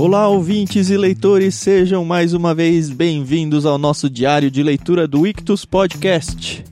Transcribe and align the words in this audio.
Olá, 0.00 0.26
ouvintes 0.28 0.88
e 0.88 0.96
leitores, 0.96 1.54
sejam 1.56 2.06
mais 2.06 2.32
uma 2.32 2.54
vez 2.54 2.88
bem-vindos 2.88 3.66
ao 3.66 3.76
nosso 3.76 4.08
diário 4.08 4.50
de 4.50 4.62
leitura 4.62 5.06
do 5.06 5.26
Ictus 5.26 5.66
Podcast. 5.66 6.64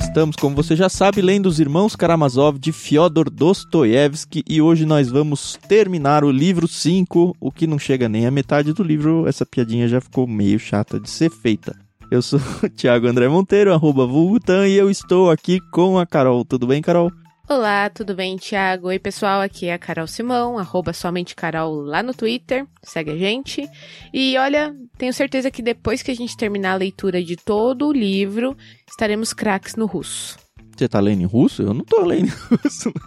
Estamos, 0.00 0.34
como 0.34 0.56
você 0.56 0.74
já 0.74 0.88
sabe, 0.88 1.22
lendo 1.22 1.46
Os 1.46 1.60
Irmãos 1.60 1.94
Karamazov 1.94 2.58
de 2.58 2.72
Fyodor 2.72 3.30
Dostoiévski 3.30 4.42
e 4.44 4.60
hoje 4.60 4.84
nós 4.84 5.08
vamos 5.08 5.56
terminar 5.68 6.24
o 6.24 6.30
livro 6.32 6.66
5, 6.66 7.36
o 7.38 7.52
que 7.52 7.68
não 7.68 7.78
chega 7.78 8.08
nem 8.08 8.26
à 8.26 8.30
metade 8.32 8.72
do 8.72 8.82
livro, 8.82 9.28
essa 9.28 9.46
piadinha 9.46 9.86
já 9.86 10.00
ficou 10.00 10.26
meio 10.26 10.58
chata 10.58 10.98
de 10.98 11.08
ser 11.08 11.30
feita. 11.30 11.76
Eu 12.10 12.22
sou 12.22 12.40
o 12.40 12.68
Thiago 12.74 13.06
André 13.06 13.28
Monteiro, 13.28 13.72
arroba 13.72 14.04
Vulgutan, 14.04 14.66
e 14.66 14.74
eu 14.74 14.90
estou 14.90 15.30
aqui 15.30 15.60
com 15.70 15.96
a 15.96 16.04
Carol. 16.04 16.44
Tudo 16.44 16.66
bem, 16.66 16.82
Carol? 16.82 17.12
Olá, 17.48 17.90
tudo 17.90 18.14
bem, 18.14 18.36
Thiago? 18.38 18.88
Oi, 18.88 18.98
pessoal, 18.98 19.40
aqui 19.40 19.66
é 19.66 19.74
a 19.74 19.78
Carol 19.78 20.06
Simão, 20.06 20.58
arroba 20.58 20.92
somente 20.92 21.34
Carol 21.34 21.82
lá 21.82 22.02
no 22.02 22.14
Twitter, 22.14 22.66
segue 22.82 23.10
a 23.10 23.16
gente. 23.16 23.68
E 24.12 24.36
olha, 24.38 24.74
tenho 24.96 25.12
certeza 25.12 25.50
que 25.50 25.60
depois 25.60 26.02
que 26.02 26.10
a 26.10 26.14
gente 26.14 26.36
terminar 26.36 26.72
a 26.72 26.76
leitura 26.76 27.22
de 27.22 27.36
todo 27.36 27.88
o 27.88 27.92
livro, 27.92 28.56
estaremos 28.88 29.32
craques 29.32 29.74
no 29.74 29.86
russo. 29.86 30.38
Você 30.74 30.88
tá 30.88 31.00
lendo 31.00 31.22
em 31.22 31.26
russo? 31.26 31.62
Eu 31.62 31.74
não 31.74 31.84
tô 31.84 32.04
lendo 32.04 32.26
em 32.26 32.56
russo. 32.56 32.92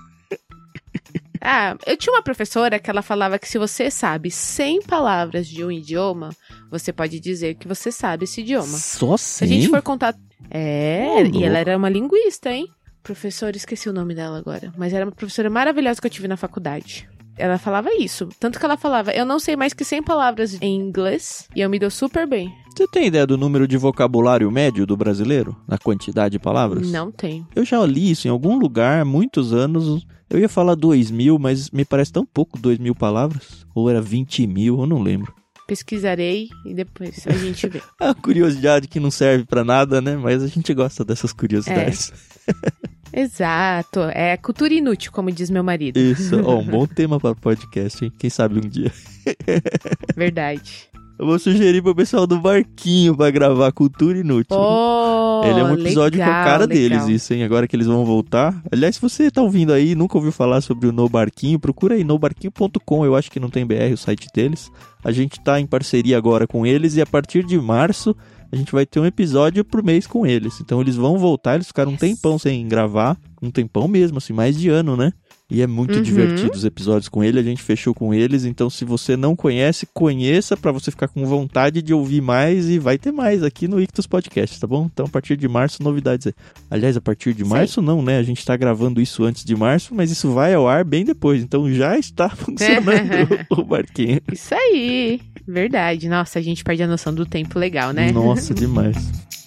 Ah, 1.48 1.78
eu 1.86 1.96
tinha 1.96 2.12
uma 2.12 2.24
professora 2.24 2.80
que 2.80 2.90
ela 2.90 3.04
falava 3.04 3.38
que 3.38 3.48
se 3.48 3.60
você 3.60 3.92
sabe 3.92 4.32
100 4.32 4.82
palavras 4.82 5.46
de 5.48 5.64
um 5.64 5.72
idioma, 5.72 6.32
você 6.72 6.92
pode 6.92 7.20
dizer 7.20 7.54
que 7.54 7.68
você 7.68 7.92
sabe 7.92 8.24
esse 8.24 8.42
idioma. 8.42 8.66
Só 8.66 9.16
Se 9.16 9.44
a 9.44 9.48
gente 9.48 9.70
for 9.70 9.80
contar. 9.84 10.16
É, 10.50 11.06
Ô, 11.06 11.20
e 11.24 11.44
ela 11.44 11.60
era 11.60 11.78
uma 11.78 11.88
linguista, 11.88 12.52
hein? 12.52 12.68
Professora, 13.06 13.56
esqueci 13.56 13.88
o 13.88 13.94
nome 13.94 14.16
dela 14.16 14.40
agora. 14.40 14.74
Mas 14.76 14.92
era 14.92 15.06
uma 15.06 15.12
professora 15.12 15.48
maravilhosa 15.48 16.02
que 16.02 16.08
eu 16.08 16.12
tive 16.12 16.28
na 16.28 16.36
faculdade. 16.36 17.08
Ela 17.38 17.60
falava 17.60 17.94
isso. 17.94 18.28
Tanto 18.40 18.58
que 18.58 18.66
ela 18.66 18.76
falava, 18.78 19.12
eu 19.12 19.24
não 19.24 19.38
sei 19.38 19.56
mais 19.56 19.74
que 19.74 19.84
100 19.86 20.02
palavras 20.02 20.58
em 20.60 20.76
inglês 20.76 21.48
e 21.56 21.62
eu 21.62 21.70
me 21.70 21.78
dou 21.78 21.92
super 21.92 22.26
bem. 22.28 22.52
Você 22.76 22.88
tem 22.88 23.06
ideia 23.06 23.28
do 23.28 23.38
número 23.38 23.68
de 23.68 23.78
vocabulário 23.78 24.50
médio 24.50 24.88
do 24.88 24.98
brasileiro? 24.98 25.56
Na 25.68 25.78
quantidade 25.78 26.32
de 26.32 26.40
palavras? 26.40 26.90
Não 26.90 27.12
tenho. 27.12 27.48
Eu 27.56 27.64
já 27.64 27.86
li 27.86 28.10
isso 28.10 28.28
em 28.28 28.32
algum 28.32 28.58
lugar 28.58 29.02
há 29.02 29.06
muitos 29.06 29.54
anos. 29.54 30.04
Eu 30.28 30.40
ia 30.40 30.50
falar 30.50 30.74
dois 30.74 31.12
mil, 31.12 31.38
mas 31.38 31.70
me 31.70 31.86
parece 31.86 32.12
tão 32.12 32.26
pouco 32.26 32.58
dois 32.58 32.80
mil 32.80 32.96
palavras. 32.96 33.68
Ou 33.76 33.88
era 33.88 34.02
20 34.02 34.48
mil, 34.48 34.80
eu 34.80 34.88
não 34.88 35.00
lembro. 35.04 35.32
Pesquisarei 35.68 36.50
e 36.66 36.74
depois 36.74 37.24
a 37.28 37.34
gente 37.34 37.68
vê. 37.68 37.82
É 38.02 38.06
uma 38.06 38.16
curiosidade 38.16 38.88
que 38.88 39.00
não 39.00 39.12
serve 39.12 39.46
pra 39.46 39.64
nada, 39.64 40.02
né? 40.02 40.16
Mas 40.16 40.42
a 40.42 40.48
gente 40.48 40.74
gosta 40.74 41.06
dessas 41.06 41.32
curiosidades. 41.32 42.12
Exato. 43.16 44.02
É 44.14 44.36
cultura 44.36 44.74
inútil, 44.74 45.12
como 45.12 45.32
diz 45.32 45.50
meu 45.50 45.64
marido. 45.64 45.98
Isso, 45.98 46.42
ó, 46.44 46.60
um 46.60 46.66
bom 46.66 46.86
tema 46.88 47.20
para 47.20 47.34
podcast, 47.34 48.04
hein? 48.04 48.12
Quem 48.20 48.30
sabe 48.30 48.58
um 48.60 48.70
dia. 48.70 48.92
Verdade. 50.16 50.90
Eu 51.18 51.26
vou 51.26 51.40
sugerir 51.40 51.82
pro 51.82 51.96
pessoal 51.96 52.28
do 52.28 52.42
Barquinho 52.42 53.16
pra 53.16 53.32
gravar 53.32 53.72
Cultura 53.72 54.18
Inútil. 54.18 54.58
Oh, 54.58 55.42
Ele 55.46 55.62
é 55.62 55.64
um 55.64 55.74
episódio 55.76 56.20
com 56.20 56.26
a 56.26 56.28
legal, 56.28 56.44
cara 56.44 56.66
legal. 56.66 56.68
deles, 56.68 57.08
isso, 57.08 57.34
hein? 57.34 57.46
Agora 57.46 57.70
que 57.70 57.74
eles 57.74 57.88
vão 57.88 58.04
voltar. 58.04 58.62
Aliás, 58.70 58.96
se 58.96 59.02
você 59.02 59.32
tá 59.32 59.42
ouvindo 59.42 59.72
aí 59.72 59.92
e 59.92 59.96
nunca 59.96 60.18
ouviu 60.18 60.34
falar 60.34 60.60
sobre 60.60 60.90
o 60.90 60.92
No 60.92 61.08
Barquinho, 61.08 61.58
procura 61.58 61.96
aí 61.96 62.04
nobarquinho.com, 62.04 63.06
eu 63.06 63.16
acho 63.16 63.32
que 63.32 63.40
não 63.40 63.50
tem 63.50 63.66
BR 63.66 63.94
o 63.94 63.98
site 63.98 64.28
deles. 64.36 64.70
A 65.06 65.12
gente 65.14 65.40
tá 65.40 65.58
em 65.58 65.66
parceria 65.66 66.18
agora 66.18 66.46
com 66.46 66.66
eles 66.66 66.98
e 66.98 67.02
a 67.02 67.06
partir 67.06 67.46
de 67.46 67.58
março 67.58 68.14
a 68.52 68.56
gente 68.56 68.72
vai 68.72 68.86
ter 68.86 69.00
um 69.00 69.06
episódio 69.06 69.64
por 69.66 69.84
mês 69.84 70.08
com 70.08 70.26
eles. 70.26 70.60
Então 70.62 70.82
eles 70.82 70.96
vão 70.96 71.18
voltar, 71.18 71.56
eles 71.56 71.68
ficaram 71.68 71.92
um 71.92 71.94
Yes. 71.94 72.02
tempão 72.02 72.38
sem 72.40 72.68
gravar, 72.68 73.18
um 73.42 73.50
tempão 73.52 73.88
mesmo, 73.88 74.18
assim, 74.18 74.34
mais 74.34 74.58
de 74.58 74.70
ano, 74.70 74.96
né? 74.96 75.12
E 75.56 75.62
é 75.62 75.68
muito 75.68 75.96
Uhum. 75.96 76.02
divertido 76.02 76.52
os 76.54 76.66
episódios 76.66 77.08
com 77.08 77.24
ele, 77.24 77.40
a 77.40 77.44
gente 77.44 77.64
fechou 77.64 77.94
com 77.94 78.14
eles, 78.14 78.44
então 78.44 78.70
se 78.70 78.84
você 78.84 79.16
não 79.16 79.38
conhece, 79.38 79.88
conheça 79.94 80.58
pra 80.58 80.70
você 80.70 80.92
ficar 80.92 81.08
com 81.08 81.26
vontade 81.26 81.82
de 81.82 81.94
ouvir 81.94 82.20
mais 82.22 82.68
e 82.70 82.78
vai 82.78 82.98
ter 82.98 83.14
mais 83.14 83.42
aqui 83.42 83.66
no 83.66 83.80
Ictus 83.82 84.06
Podcast, 84.06 84.60
tá 84.60 84.68
bom? 84.68 84.90
Então 84.94 85.06
a 85.06 85.10
partir 85.10 85.38
de 85.38 85.48
março, 85.48 85.82
novidades 85.82 86.28
aí. 86.28 86.34
Aliás, 86.70 86.98
a 86.98 87.02
partir 87.02 87.34
de 87.34 87.44
Sim. 87.44 87.50
março 87.50 87.82
não, 87.82 88.02
né? 88.02 88.18
A 88.18 88.24
gente 88.24 88.44
tá 88.44 88.58
gravando 88.58 89.00
isso 89.00 89.24
antes 89.24 89.46
de 89.46 89.56
março, 89.56 89.96
mas 89.96 90.12
isso 90.12 90.30
vai 90.34 90.54
ao 90.54 90.68
ar 90.68 90.84
bem 90.84 91.06
depois, 91.06 91.42
então 91.42 91.72
já 91.72 91.98
está 91.98 92.28
funcionando 92.36 93.30
o 93.50 93.64
barquinho. 93.64 94.20
Isso 94.34 94.54
aí. 94.54 95.22
Verdade. 95.48 96.10
Nossa, 96.10 96.38
a 96.40 96.42
gente 96.42 96.66
perde 96.66 96.84
a 96.84 96.88
noção 96.88 97.14
do 97.14 97.26
tempo 97.26 97.58
legal, 97.58 97.94
né? 97.94 98.12
Nossa, 98.12 98.54
demais. 98.54 98.98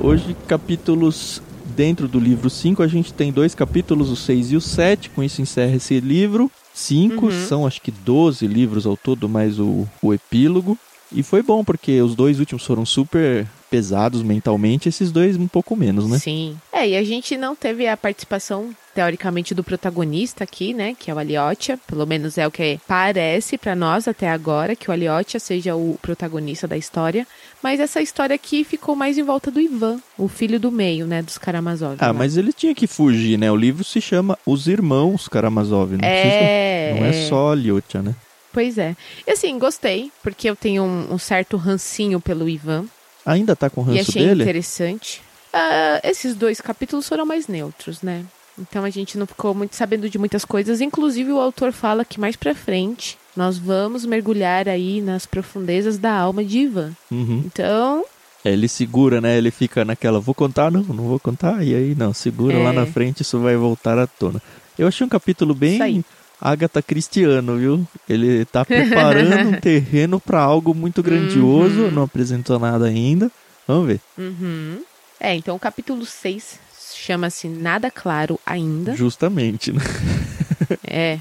Hoje, 0.00 0.34
capítulos 0.48 1.42
dentro 1.76 2.08
do 2.08 2.18
livro 2.18 2.48
5, 2.48 2.82
a 2.82 2.86
gente 2.86 3.12
tem 3.12 3.30
dois 3.30 3.54
capítulos, 3.54 4.08
o 4.10 4.16
6 4.16 4.52
e 4.52 4.56
o 4.56 4.60
7. 4.60 5.10
Com 5.10 5.22
isso 5.22 5.42
encerra 5.42 5.76
esse 5.76 6.00
livro. 6.00 6.50
5 6.72 7.26
Uhum. 7.26 7.30
são 7.46 7.66
acho 7.66 7.82
que 7.82 7.90
12 7.90 8.46
livros 8.46 8.86
ao 8.86 8.96
todo, 8.96 9.28
mais 9.28 9.58
o, 9.58 9.86
o 10.02 10.14
epílogo. 10.14 10.78
E 11.12 11.22
foi 11.22 11.42
bom, 11.42 11.62
porque 11.64 12.00
os 12.00 12.14
dois 12.14 12.38
últimos 12.38 12.64
foram 12.64 12.86
super 12.86 13.46
pesados 13.70 14.22
mentalmente, 14.22 14.88
esses 14.88 15.12
dois 15.12 15.36
um 15.36 15.46
pouco 15.46 15.76
menos, 15.76 16.08
né? 16.08 16.18
Sim. 16.18 16.58
É, 16.72 16.88
e 16.88 16.96
a 16.96 17.04
gente 17.04 17.36
não 17.36 17.54
teve 17.54 17.86
a 17.86 17.96
participação, 17.96 18.74
teoricamente, 18.94 19.54
do 19.54 19.62
protagonista 19.62 20.44
aqui, 20.44 20.74
né? 20.74 20.96
Que 20.98 21.10
é 21.10 21.14
o 21.14 21.18
Aliotia. 21.18 21.78
Pelo 21.86 22.06
menos 22.06 22.36
é 22.36 22.46
o 22.46 22.50
que 22.50 22.80
parece 22.88 23.56
pra 23.56 23.74
nós 23.76 24.08
até 24.08 24.28
agora, 24.28 24.74
que 24.74 24.90
o 24.90 24.92
Aliotia 24.92 25.38
seja 25.38 25.76
o 25.76 25.96
protagonista 26.02 26.66
da 26.66 26.76
história. 26.76 27.26
Mas 27.62 27.78
essa 27.80 28.00
história 28.02 28.34
aqui 28.34 28.64
ficou 28.64 28.96
mais 28.96 29.16
em 29.18 29.22
volta 29.22 29.50
do 29.50 29.60
Ivan, 29.60 30.00
o 30.18 30.26
filho 30.28 30.58
do 30.58 30.72
meio, 30.72 31.06
né? 31.06 31.22
Dos 31.22 31.38
Karamazov. 31.38 31.96
Ah, 32.00 32.08
lá. 32.08 32.12
mas 32.12 32.36
ele 32.36 32.52
tinha 32.52 32.74
que 32.74 32.86
fugir, 32.86 33.38
né? 33.38 33.50
O 33.52 33.56
livro 33.56 33.84
se 33.84 34.00
chama 34.00 34.38
Os 34.44 34.66
Irmãos 34.66 35.28
Karamazov. 35.28 35.92
Não, 35.96 36.08
É. 36.08 36.90
precisa, 36.92 37.00
não 37.00 37.06
é 37.06 37.28
só 37.28 37.54
Lyotia, 37.54 38.02
né? 38.02 38.14
Pois 38.52 38.78
é. 38.78 38.96
E 39.26 39.30
assim, 39.30 39.56
gostei, 39.60 40.10
porque 40.24 40.50
eu 40.50 40.56
tenho 40.56 40.82
um, 40.82 41.14
um 41.14 41.18
certo 41.18 41.56
rancinho 41.56 42.20
pelo 42.20 42.48
Ivan. 42.48 42.86
Ainda 43.24 43.54
tá 43.56 43.68
com 43.70 43.82
o 43.82 43.84
e 43.92 43.96
ranço 43.98 44.10
achei 44.10 44.26
dele? 44.26 44.42
interessante. 44.42 45.22
Ah, 45.52 46.00
esses 46.04 46.34
dois 46.34 46.60
capítulos 46.60 47.08
foram 47.08 47.26
mais 47.26 47.46
neutros, 47.48 48.02
né? 48.02 48.24
Então 48.58 48.84
a 48.84 48.90
gente 48.90 49.16
não 49.16 49.26
ficou 49.26 49.54
muito 49.54 49.74
sabendo 49.76 50.08
de 50.08 50.18
muitas 50.18 50.44
coisas. 50.44 50.80
Inclusive, 50.80 51.32
o 51.32 51.40
autor 51.40 51.72
fala 51.72 52.04
que 52.04 52.20
mais 52.20 52.36
pra 52.36 52.54
frente 52.54 53.16
nós 53.36 53.56
vamos 53.56 54.04
mergulhar 54.04 54.68
aí 54.68 55.00
nas 55.00 55.24
profundezas 55.24 55.98
da 55.98 56.12
alma 56.12 56.44
de 56.44 56.58
Ivan. 56.60 56.92
Uhum. 57.10 57.42
Então, 57.46 58.04
É, 58.44 58.52
ele 58.52 58.68
segura, 58.68 59.20
né? 59.20 59.36
Ele 59.38 59.50
fica 59.50 59.84
naquela, 59.84 60.18
vou 60.20 60.34
contar, 60.34 60.70
não, 60.70 60.82
não 60.82 61.04
vou 61.04 61.18
contar. 61.20 61.62
E 61.64 61.74
aí, 61.74 61.94
não, 61.94 62.12
segura 62.14 62.56
É. 62.56 62.62
lá 62.62 62.72
na 62.72 62.86
frente, 62.86 63.22
isso 63.22 63.38
vai 63.38 63.56
voltar 63.56 63.98
à 63.98 64.06
tona. 64.06 64.40
Eu 64.78 64.88
achei 64.88 65.04
um 65.06 65.10
capítulo 65.10 65.54
bem. 65.54 66.04
Agatha 66.40 66.80
Cristiano, 66.82 67.56
viu? 67.58 67.86
Ele 68.08 68.44
tá 68.46 68.64
preparando 68.64 69.48
um 69.48 69.52
terreno 69.60 70.18
pra 70.18 70.40
algo 70.40 70.74
muito 70.74 71.02
grandioso, 71.02 71.82
Uhum. 71.84 71.90
não 71.90 72.02
apresentou 72.04 72.58
nada 72.58 72.86
ainda. 72.86 73.30
Vamos 73.66 73.86
ver. 73.86 74.00
uhum. 74.18 74.82
É, 75.18 75.34
então 75.34 75.54
o 75.54 75.58
capítulo 75.60 76.06
6 76.06 76.58
chama-se 76.94 77.46
Nada 77.46 77.90
Claro 77.90 78.40
Ainda. 78.46 78.94
Justamente, 78.96 79.70
né? 79.72 79.80
É. 80.86 81.18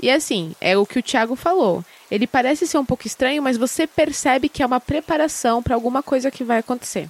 E 0.00 0.10
assim, 0.10 0.54
é 0.60 0.76
o 0.76 0.86
que 0.86 0.98
o 0.98 1.02
Thiago 1.02 1.34
falou. 1.34 1.84
Ele 2.10 2.26
parece 2.26 2.66
ser 2.66 2.78
um 2.78 2.84
pouco 2.84 3.06
estranho, 3.06 3.42
mas 3.42 3.56
você 3.56 3.86
percebe 3.86 4.48
que 4.48 4.62
é 4.62 4.66
uma 4.66 4.78
preparação 4.80 5.62
para 5.62 5.74
alguma 5.74 6.02
coisa 6.02 6.30
que 6.30 6.44
vai 6.44 6.58
acontecer. 6.58 7.08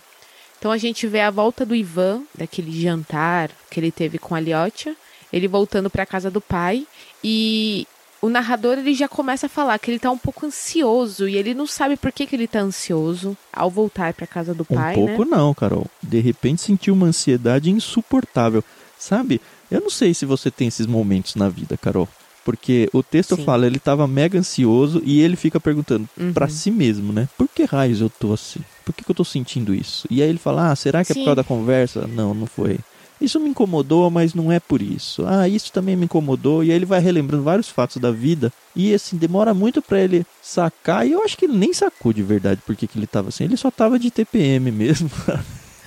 Então 0.58 0.70
a 0.72 0.78
gente 0.78 1.06
vê 1.06 1.20
a 1.20 1.30
volta 1.30 1.66
do 1.66 1.74
Ivan, 1.74 2.22
daquele 2.34 2.80
jantar 2.80 3.50
que 3.70 3.78
ele 3.78 3.92
teve 3.92 4.18
com 4.18 4.34
a 4.34 4.40
Liotia, 4.40 4.96
ele 5.32 5.48
voltando 5.48 5.88
para 5.90 6.06
casa 6.06 6.30
do 6.30 6.40
pai 6.40 6.86
e 7.22 7.86
o 8.20 8.28
narrador 8.28 8.78
ele 8.78 8.94
já 8.94 9.06
começa 9.08 9.46
a 9.46 9.48
falar 9.48 9.78
que 9.78 9.90
ele 9.90 9.98
tá 9.98 10.10
um 10.10 10.18
pouco 10.18 10.44
ansioso 10.46 11.28
e 11.28 11.36
ele 11.36 11.54
não 11.54 11.66
sabe 11.66 11.96
por 11.96 12.10
que, 12.10 12.26
que 12.26 12.34
ele 12.34 12.48
tá 12.48 12.60
ansioso 12.60 13.36
ao 13.52 13.70
voltar 13.70 14.12
para 14.14 14.26
casa 14.26 14.52
do 14.54 14.66
Um 14.68 14.74
pai, 14.74 14.94
pouco 14.94 15.24
né? 15.24 15.30
não, 15.30 15.54
Carol. 15.54 15.86
De 16.02 16.18
repente 16.20 16.62
sentiu 16.62 16.94
uma 16.94 17.06
ansiedade 17.06 17.70
insuportável. 17.70 18.62
Sabe? 18.98 19.40
Eu 19.70 19.80
não 19.80 19.90
sei 19.90 20.12
se 20.12 20.26
você 20.26 20.50
tem 20.50 20.66
esses 20.66 20.84
momentos 20.86 21.36
na 21.36 21.48
vida, 21.48 21.76
Carol. 21.76 22.08
Porque 22.44 22.88
o 22.92 23.00
texto 23.02 23.36
Sim. 23.36 23.44
fala, 23.44 23.66
ele 23.66 23.78
tava 23.78 24.08
mega 24.08 24.38
ansioso 24.38 25.00
e 25.04 25.20
ele 25.20 25.36
fica 25.36 25.60
perguntando 25.60 26.08
Uhum. 26.18 26.32
pra 26.32 26.48
si 26.48 26.70
mesmo, 26.70 27.12
né? 27.12 27.28
Por 27.38 27.46
que 27.46 27.64
raios 27.64 28.00
eu 28.00 28.10
tô 28.10 28.32
assim? 28.32 28.60
Por 28.84 28.92
que, 28.94 29.04
que 29.04 29.10
eu 29.10 29.14
tô 29.14 29.22
sentindo 29.24 29.72
isso? 29.74 30.08
E 30.10 30.20
aí 30.22 30.28
ele 30.28 30.38
fala, 30.38 30.70
ah, 30.72 30.74
será 30.76 31.04
que 31.04 31.12
é 31.12 31.14
por 31.14 31.20
Sim. 31.20 31.24
causa 31.26 31.36
da 31.36 31.44
conversa? 31.44 32.06
Não, 32.08 32.32
não 32.34 32.46
foi. 32.46 32.78
Isso 33.20 33.40
me 33.40 33.48
incomodou, 33.50 34.08
mas 34.10 34.32
não 34.34 34.50
é 34.52 34.60
por 34.60 34.80
isso. 34.80 35.24
Ah, 35.26 35.48
isso 35.48 35.72
também 35.72 35.96
me 35.96 36.04
incomodou. 36.04 36.62
E 36.62 36.70
aí 36.70 36.76
ele 36.76 36.86
vai 36.86 37.00
relembrando 37.00 37.42
vários 37.42 37.68
fatos 37.68 37.96
da 37.96 38.10
vida. 38.10 38.50
E 38.76 38.94
assim, 38.94 39.16
demora 39.16 39.52
muito 39.52 39.82
pra 39.82 40.00
ele 40.00 40.24
sacar. 40.42 41.06
E 41.06 41.12
eu 41.12 41.22
acho 41.24 41.36
que 41.36 41.46
ele 41.46 41.56
nem 41.58 41.72
sacou 41.72 42.12
de 42.12 42.22
verdade 42.22 42.60
por 42.64 42.76
que, 42.76 42.88
ele 42.96 43.06
tava 43.06 43.28
assim. 43.28 43.44
Ele 43.44 43.56
só 43.56 43.70
tava 43.70 43.98
de 43.98 44.10
TPM 44.10 44.70
mesmo. 44.72 45.10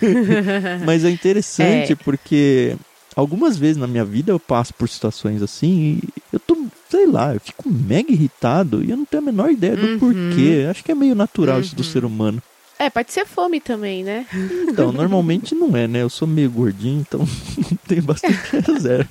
Mas 0.85 1.05
é 1.05 1.09
interessante 1.09 1.93
É. 1.93 1.95
porque 1.95 2.75
algumas 3.15 3.57
vezes 3.57 3.77
na 3.77 3.87
minha 3.87 4.03
vida 4.05 4.31
eu 4.31 4.39
passo 4.39 4.73
por 4.73 4.89
situações 4.89 5.41
assim 5.41 5.99
e 6.03 6.09
eu 6.33 6.39
tô, 6.39 6.57
sei 6.89 7.05
lá, 7.05 7.33
eu 7.33 7.39
fico 7.39 7.69
mega 7.69 8.11
irritado 8.11 8.83
e 8.83 8.89
eu 8.89 8.97
não 8.97 9.05
tenho 9.05 9.21
a 9.23 9.25
menor 9.25 9.51
ideia 9.51 9.75
do 9.77 9.85
Uhum. 9.87 9.99
porquê. 9.99 10.65
Acho 10.69 10.83
que 10.83 10.91
é 10.91 10.95
meio 10.95 11.15
natural 11.15 11.59
isso 11.59 11.75
do 11.75 11.79
Uhum. 11.79 11.85
ser 11.91 12.05
humano. 12.05 12.41
É, 12.81 12.89
pode 12.89 13.13
ser 13.13 13.27
fome 13.27 13.61
também, 13.61 14.03
né? 14.03 14.25
Então, 14.67 14.91
normalmente 14.91 15.53
não 15.53 15.77
é, 15.77 15.87
né? 15.87 16.01
Eu 16.01 16.09
sou 16.09 16.27
meio 16.27 16.49
gordinho, 16.49 16.99
então 16.99 17.19
tem 17.87 18.01
bastante 18.01 18.39
reserva. 18.55 19.07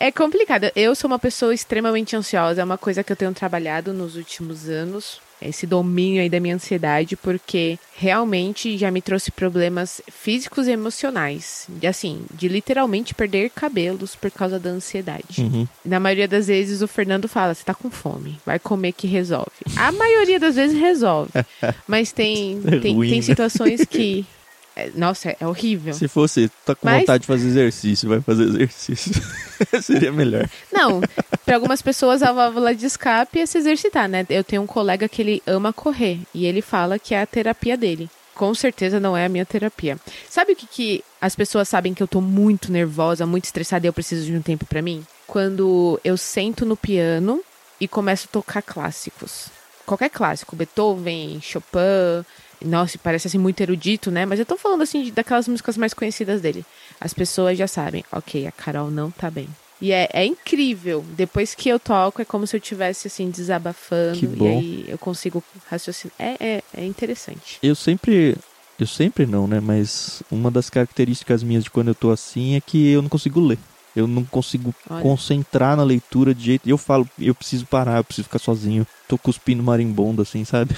É 0.00 0.10
complicado. 0.10 0.68
Eu 0.74 0.96
sou 0.96 1.08
uma 1.08 1.20
pessoa 1.20 1.54
extremamente 1.54 2.16
ansiosa. 2.16 2.60
É 2.60 2.64
uma 2.64 2.76
coisa 2.76 3.04
que 3.04 3.12
eu 3.12 3.16
tenho 3.16 3.32
trabalhado 3.32 3.92
nos 3.92 4.16
últimos 4.16 4.68
anos 4.68 5.20
esse 5.40 5.66
domínio 5.66 6.22
aí 6.22 6.28
da 6.28 6.40
minha 6.40 6.54
ansiedade, 6.54 7.16
porque 7.16 7.78
realmente 7.96 8.76
já 8.76 8.90
me 8.90 9.02
trouxe 9.02 9.30
problemas 9.30 10.00
físicos 10.10 10.66
e 10.66 10.72
emocionais. 10.72 11.66
De 11.68 11.86
assim, 11.86 12.22
de 12.32 12.48
literalmente 12.48 13.14
perder 13.14 13.50
cabelos 13.50 14.14
por 14.14 14.30
causa 14.30 14.58
da 14.58 14.70
ansiedade. 14.70 15.40
Uhum. 15.40 15.66
Na 15.84 16.00
maioria 16.00 16.28
das 16.28 16.46
vezes 16.46 16.82
o 16.82 16.88
Fernando 16.88 17.28
fala: 17.28 17.54
você 17.54 17.64
tá 17.64 17.74
com 17.74 17.90
fome, 17.90 18.38
vai 18.44 18.58
comer 18.58 18.92
que 18.92 19.06
resolve. 19.06 19.50
A 19.76 19.92
maioria 19.92 20.38
das 20.38 20.56
vezes 20.56 20.78
resolve. 20.78 21.30
Mas 21.86 22.12
tem, 22.12 22.60
É 22.66 22.78
tem, 22.78 22.94
ruim, 22.94 23.08
tem 23.08 23.18
né? 23.18 23.22
situações 23.22 23.84
que. 23.84 24.24
é, 24.76 24.90
Nossa, 24.94 25.34
é 25.40 25.46
horrível. 25.46 25.94
Se 25.94 26.06
fosse, 26.06 26.50
tá 26.64 26.74
com 26.74 26.86
Mas- 26.86 27.00
vontade 27.00 27.22
de 27.22 27.26
fazer 27.26 27.48
exercício, 27.48 28.08
vai 28.08 28.20
fazer 28.20 28.44
exercício. 28.44 29.12
Seria 29.82 30.12
melhor. 30.12 30.48
Não, 30.70 31.00
para 31.44 31.56
algumas 31.56 31.80
pessoas 31.82 32.22
a 32.22 32.30
válvula 32.32 32.74
de 32.74 32.84
escape 32.86 33.40
é 33.40 33.46
se 33.46 33.56
exercitar, 33.58 34.08
né? 34.08 34.24
Eu 34.28 34.44
tenho 34.44 34.62
um 34.62 34.66
colega 34.66 35.08
que 35.08 35.22
ele 35.22 35.42
ama 35.46 35.72
correr 35.72 36.20
e 36.34 36.44
ele 36.46 36.60
fala 36.60 36.98
que 36.98 37.14
é 37.14 37.22
a 37.22 37.26
terapia 37.26 37.76
dele. 37.76 38.10
Com 38.34 38.54
certeza 38.54 39.00
não 39.00 39.16
é 39.16 39.24
a 39.24 39.28
minha 39.30 39.46
terapia. 39.46 39.98
Sabe 40.28 40.52
o 40.52 40.56
que, 40.56 40.66
que 40.66 41.04
as 41.18 41.34
pessoas 41.34 41.68
sabem 41.70 41.94
que 41.94 42.02
eu 42.02 42.06
tô 42.06 42.20
muito 42.20 42.70
nervosa, 42.70 43.24
muito 43.24 43.46
estressada 43.46 43.86
e 43.86 43.88
eu 43.88 43.94
preciso 43.94 44.26
de 44.26 44.36
um 44.36 44.42
tempo 44.42 44.66
pra 44.66 44.82
mim? 44.82 45.06
Quando 45.26 45.98
eu 46.04 46.18
sento 46.18 46.66
no 46.66 46.76
piano 46.76 47.40
e 47.80 47.88
começo 47.88 48.26
a 48.28 48.32
tocar 48.32 48.60
clássicos. 48.60 49.46
Qualquer 49.86 50.10
clássico, 50.10 50.54
Beethoven, 50.54 51.40
Chopin. 51.40 52.26
Nossa, 52.64 52.98
parece 52.98 53.26
assim 53.28 53.38
muito 53.38 53.60
erudito, 53.60 54.10
né? 54.10 54.24
Mas 54.24 54.38
eu 54.38 54.46
tô 54.46 54.56
falando 54.56 54.82
assim 54.82 55.02
de- 55.02 55.10
daquelas 55.10 55.46
músicas 55.48 55.76
mais 55.76 55.92
conhecidas 55.94 56.40
dele. 56.40 56.64
As 57.00 57.12
pessoas 57.12 57.58
já 57.58 57.66
sabem, 57.66 58.04
ok, 58.10 58.46
a 58.46 58.52
Carol 58.52 58.90
não 58.90 59.10
tá 59.10 59.30
bem. 59.30 59.48
E 59.80 59.92
é, 59.92 60.08
é 60.12 60.24
incrível. 60.24 61.04
Depois 61.16 61.54
que 61.54 61.68
eu 61.68 61.78
toco, 61.78 62.22
é 62.22 62.24
como 62.24 62.46
se 62.46 62.56
eu 62.56 62.58
estivesse 62.58 63.08
assim 63.08 63.28
desabafando. 63.30 64.34
E 64.42 64.46
aí 64.46 64.84
eu 64.88 64.96
consigo 64.98 65.44
raciocinar. 65.68 66.14
É, 66.18 66.36
é, 66.40 66.62
é 66.74 66.84
interessante. 66.86 67.58
Eu 67.62 67.74
sempre. 67.74 68.36
Eu 68.78 68.86
sempre 68.86 69.26
não, 69.26 69.46
né? 69.46 69.60
Mas 69.60 70.22
uma 70.30 70.50
das 70.50 70.68
características 70.70 71.42
minhas 71.42 71.64
de 71.64 71.70
quando 71.70 71.88
eu 71.88 71.94
tô 71.94 72.10
assim 72.10 72.56
é 72.56 72.60
que 72.60 72.90
eu 72.90 73.02
não 73.02 73.08
consigo 73.08 73.40
ler. 73.40 73.58
Eu 73.94 74.06
não 74.06 74.24
consigo 74.24 74.74
Olha. 74.90 75.02
concentrar 75.02 75.76
na 75.76 75.82
leitura 75.82 76.34
de 76.34 76.44
jeito. 76.44 76.68
Eu 76.68 76.76
falo, 76.76 77.08
eu 77.18 77.34
preciso 77.34 77.64
parar, 77.66 77.96
eu 77.98 78.04
preciso 78.04 78.24
ficar 78.28 78.38
sozinho. 78.38 78.86
Tô 79.08 79.16
cuspindo 79.16 79.62
marimbondo, 79.62 80.20
assim, 80.20 80.44
sabe? 80.44 80.76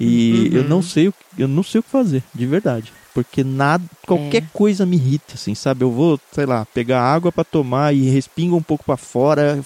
E 0.00 0.50
eu 0.52 0.64
não 0.64 0.82
sei, 0.82 1.08
o- 1.08 1.14
eu 1.38 1.48
não 1.48 1.62
sei 1.62 1.80
o 1.80 1.82
que 1.82 1.90
fazer, 1.90 2.22
de 2.34 2.46
verdade. 2.46 2.92
Porque 3.14 3.42
nada, 3.42 3.82
qualquer 4.06 4.42
É. 4.42 4.46
coisa 4.52 4.84
me 4.84 4.96
irrita, 4.96 5.34
assim, 5.34 5.54
sabe? 5.54 5.82
Eu 5.84 5.90
vou, 5.90 6.20
sei 6.32 6.44
lá, 6.44 6.66
pegar 6.66 7.00
água 7.00 7.32
pra 7.32 7.44
tomar 7.44 7.94
e 7.94 8.10
respinga 8.10 8.54
um 8.54 8.62
pouco 8.62 8.84
pra 8.84 8.96
fora. 8.98 9.56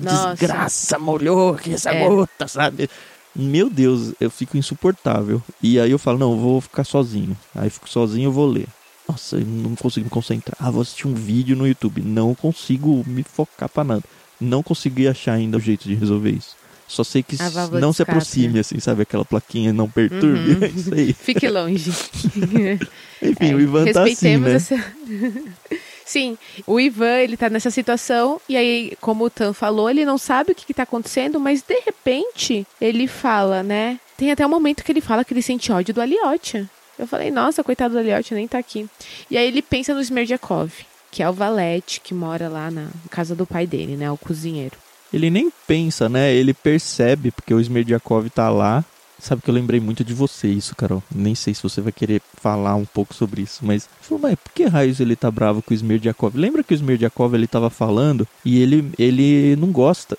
Nossa. 0.00 0.34
desgraça, 0.34 0.98
molhou 0.98 1.54
aqui 1.54 1.72
essa 1.72 1.90
É. 1.90 2.06
gota, 2.06 2.46
sabe? 2.46 2.88
Meu 3.34 3.68
Deus, 3.70 4.12
eu 4.20 4.30
fico 4.30 4.56
insuportável. 4.56 5.42
E 5.62 5.78
aí 5.80 5.90
eu 5.90 5.98
falo, 5.98 6.18
não, 6.18 6.32
eu 6.32 6.38
vou 6.38 6.60
ficar 6.60 6.84
sozinho. 6.84 7.36
Aí 7.54 7.68
fico 7.70 7.88
sozinho, 7.88 8.28
eu 8.28 8.32
vou 8.32 8.46
ler. 8.46 8.66
Nossa, 9.08 9.36
eu 9.36 9.46
não 9.46 9.74
consigo 9.76 10.04
me 10.04 10.10
concentrar. 10.10 10.56
Ah, 10.60 10.70
vou 10.70 10.82
assistir 10.82 11.06
um 11.06 11.14
vídeo 11.14 11.56
no 11.56 11.66
YouTube. 11.66 12.02
Não 12.02 12.34
consigo 12.34 13.04
me 13.06 13.22
focar 13.22 13.68
pra 13.68 13.84
nada. 13.84 14.02
Não 14.40 14.62
consegui 14.62 15.06
achar 15.08 15.34
ainda 15.34 15.56
o 15.56 15.60
jeito 15.60 15.86
de 15.88 15.94
resolver 15.94 16.30
isso. 16.30 16.56
Só 16.88 17.02
sei 17.02 17.22
que 17.22 17.36
não 17.80 17.92
se 17.92 18.02
aproxime, 18.02 18.58
assim, 18.60 18.78
sabe? 18.78 19.02
Aquela 19.02 19.24
plaquinha 19.24 19.72
não 19.72 19.88
perturbe. 19.90 20.52
Uhum. 20.52 20.62
É 20.62 20.66
isso 20.74 20.94
aí. 20.94 21.12
Fique 21.12 21.48
longe. 21.48 21.90
Enfim, 23.22 23.50
É, 23.50 23.54
o 23.54 23.60
Ivan 23.60 23.84
tá 23.92 24.04
assim, 24.04 24.36
né? 24.36 24.54
essa- 24.54 24.76
Sim, 26.04 26.38
o 26.66 26.78
Ivan, 26.78 27.18
ele 27.18 27.36
tá 27.36 27.50
nessa 27.50 27.68
situação, 27.70 28.40
e 28.48 28.56
aí, 28.56 28.96
como 29.00 29.24
o 29.24 29.30
Tan 29.30 29.52
falou, 29.52 29.90
ele 29.90 30.04
não 30.04 30.16
sabe 30.16 30.52
o 30.52 30.54
que, 30.54 30.64
que 30.64 30.72
tá 30.74 30.84
acontecendo, 30.84 31.40
mas 31.40 31.62
de 31.62 31.80
repente 31.80 32.64
ele 32.80 33.08
fala, 33.08 33.62
né? 33.64 33.98
Tem 34.16 34.30
até 34.30 34.46
um 34.46 34.50
momento 34.50 34.84
que 34.84 34.92
ele 34.92 35.00
fala 35.00 35.24
que 35.24 35.34
ele 35.34 35.42
sente 35.42 35.72
ódio 35.72 35.92
do 35.92 36.00
Aliotia. 36.00 36.70
Eu 36.96 37.08
falei, 37.08 37.30
nossa, 37.32 37.64
coitado 37.64 37.94
do 37.94 37.98
Aliotia, 37.98 38.36
nem 38.36 38.46
tá 38.46 38.56
aqui. 38.58 38.88
E 39.28 39.36
aí 39.36 39.48
ele 39.48 39.60
pensa 39.60 39.92
no 39.92 40.00
Smerdiakov, 40.00 40.70
que 41.10 41.24
é 41.24 41.28
o 41.28 41.32
valete 41.32 42.00
que 42.00 42.14
mora 42.14 42.48
lá 42.48 42.70
na 42.70 42.86
casa 43.10 43.34
do 43.34 43.44
pai 43.44 43.66
dele, 43.66 43.96
né? 43.96 44.08
O 44.08 44.16
cozinheiro. 44.16 44.76
Ele 45.16 45.30
nem 45.30 45.50
pensa, 45.66 46.08
né? 46.08 46.32
Ele 46.32 46.52
percebe, 46.54 47.30
porque 47.30 47.52
o 47.54 47.60
Smerdiakov 47.60 48.28
tá 48.30 48.48
lá. 48.50 48.84
Sabe 49.18 49.40
que 49.40 49.48
eu 49.48 49.54
lembrei 49.54 49.80
muito 49.80 50.04
de 50.04 50.12
você 50.12 50.46
isso, 50.46 50.76
Carol. 50.76 51.02
Nem 51.12 51.34
sei 51.34 51.54
se 51.54 51.62
você 51.62 51.80
vai 51.80 51.90
querer 51.90 52.20
falar 52.40 52.74
um 52.74 52.84
pouco 52.84 53.14
sobre 53.14 53.40
isso, 53.40 53.60
mas... 53.64 53.88
Falou, 54.02 54.20
mas 54.22 54.34
por 54.36 54.52
que 54.52 54.66
raios 54.66 55.00
ele 55.00 55.16
tá 55.16 55.30
bravo 55.30 55.62
com 55.62 55.72
o 55.72 55.74
Smerdiakov? 55.76 56.36
Lembra 56.36 56.62
que 56.62 56.74
o 56.74 56.76
Smerdiakov 56.76 57.34
ele 57.34 57.46
tava 57.46 57.70
falando 57.70 58.28
e 58.44 58.60
ele, 58.60 58.90
ele 58.98 59.56
não 59.56 59.72
gosta... 59.72 60.18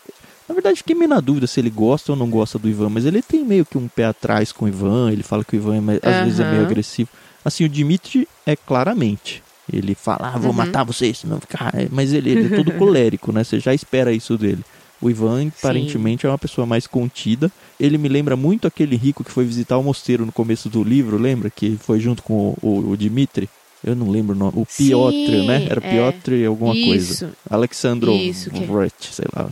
Na 0.49 0.53
verdade, 0.55 0.77
fiquei 0.77 0.95
meio 0.95 1.09
na 1.09 1.19
dúvida 1.19 1.45
se 1.45 1.59
ele 1.59 1.69
gosta 1.69 2.13
ou 2.13 2.17
não 2.17 2.29
gosta 2.29 2.57
do 2.57 2.67
Ivan, 2.69 2.89
mas 2.89 3.05
ele 3.05 3.21
tem 3.21 3.43
meio 3.45 3.65
que 3.65 3.77
um 3.77 3.87
pé 3.87 4.05
atrás 4.05 4.51
com 4.51 4.65
o 4.65 4.67
Ivan, 4.67 5.11
ele 5.11 5.21
fala 5.21 5.43
que 5.43 5.55
o 5.55 5.57
Ivan 5.57 5.75
é 6.01 6.09
às 6.09 6.23
vezes 6.23 6.39
é 6.39 6.49
meio 6.49 6.63
agressivo. 6.63 7.09
Assim, 7.45 7.65
o 7.65 7.69
Dimitri 7.69 8.27
é 8.45 8.55
claramente. 8.55 9.43
Ele 9.71 9.93
fala, 9.93 10.31
ah, 10.33 10.37
vou 10.39 10.51
Uhum. 10.51 10.55
matar 10.57 10.83
você, 10.85 11.13
senão 11.13 11.39
ficar... 11.39 11.71
Mas 11.91 12.13
ele, 12.13 12.29
ele 12.31 12.53
é 12.53 12.57
todo 12.57 12.71
colérico, 12.79 13.31
né? 13.33 13.43
Você 13.43 13.59
já 13.59 13.73
espera 13.73 14.11
isso 14.13 14.37
dele. 14.37 14.63
O 15.01 15.09
Ivan, 15.09 15.47
aparentemente, 15.47 16.25
é 16.25 16.29
uma 16.29 16.37
pessoa 16.37 16.65
mais 16.65 16.87
contida. 16.87 17.51
Ele 17.79 17.97
me 17.97 18.09
lembra 18.09 18.35
muito 18.35 18.67
aquele 18.67 18.95
rico 18.95 19.23
que 19.23 19.31
foi 19.31 19.45
visitar 19.45 19.77
o 19.77 19.83
mosteiro 19.83 20.25
no 20.25 20.31
começo 20.31 20.69
do 20.69 20.83
livro, 20.83 21.17
lembra? 21.17 21.49
Que 21.49 21.77
foi 21.77 21.99
junto 21.99 22.23
com 22.23 22.33
o, 22.33 22.57
o, 22.61 22.91
o 22.91 22.97
Dimitri. 22.97 23.47
Eu 23.83 23.95
não 23.95 24.09
lembro 24.09 24.35
o 24.35 24.37
nome. 24.37 24.53
O 24.55 24.65
Piotr, 24.65 25.15
Sim, 25.15 25.47
né? 25.47 25.67
Era 25.69 25.85
é. 25.85 25.91
Piotr 25.91 26.45
alguma 26.47 26.73
coisa. 26.73 27.13
Isso. 27.13 27.29
Alexandro 27.49 28.11
Isso, 28.11 28.49
que- 28.49 28.65
sei 29.11 29.25
lá. 29.35 29.49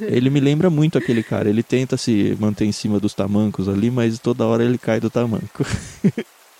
Ele 0.00 0.30
me 0.30 0.40
lembra 0.40 0.68
muito 0.68 0.98
aquele 0.98 1.22
cara. 1.22 1.48
Ele 1.48 1.62
tenta 1.62 1.96
se 1.96 2.36
manter 2.40 2.64
em 2.64 2.72
cima 2.72 2.98
dos 2.98 3.14
tamancos 3.14 3.68
ali, 3.68 3.90
mas 3.90 4.18
toda 4.18 4.44
hora 4.44 4.64
ele 4.64 4.78
cai 4.78 4.98
do 4.98 5.08
tamanco. 5.08 5.64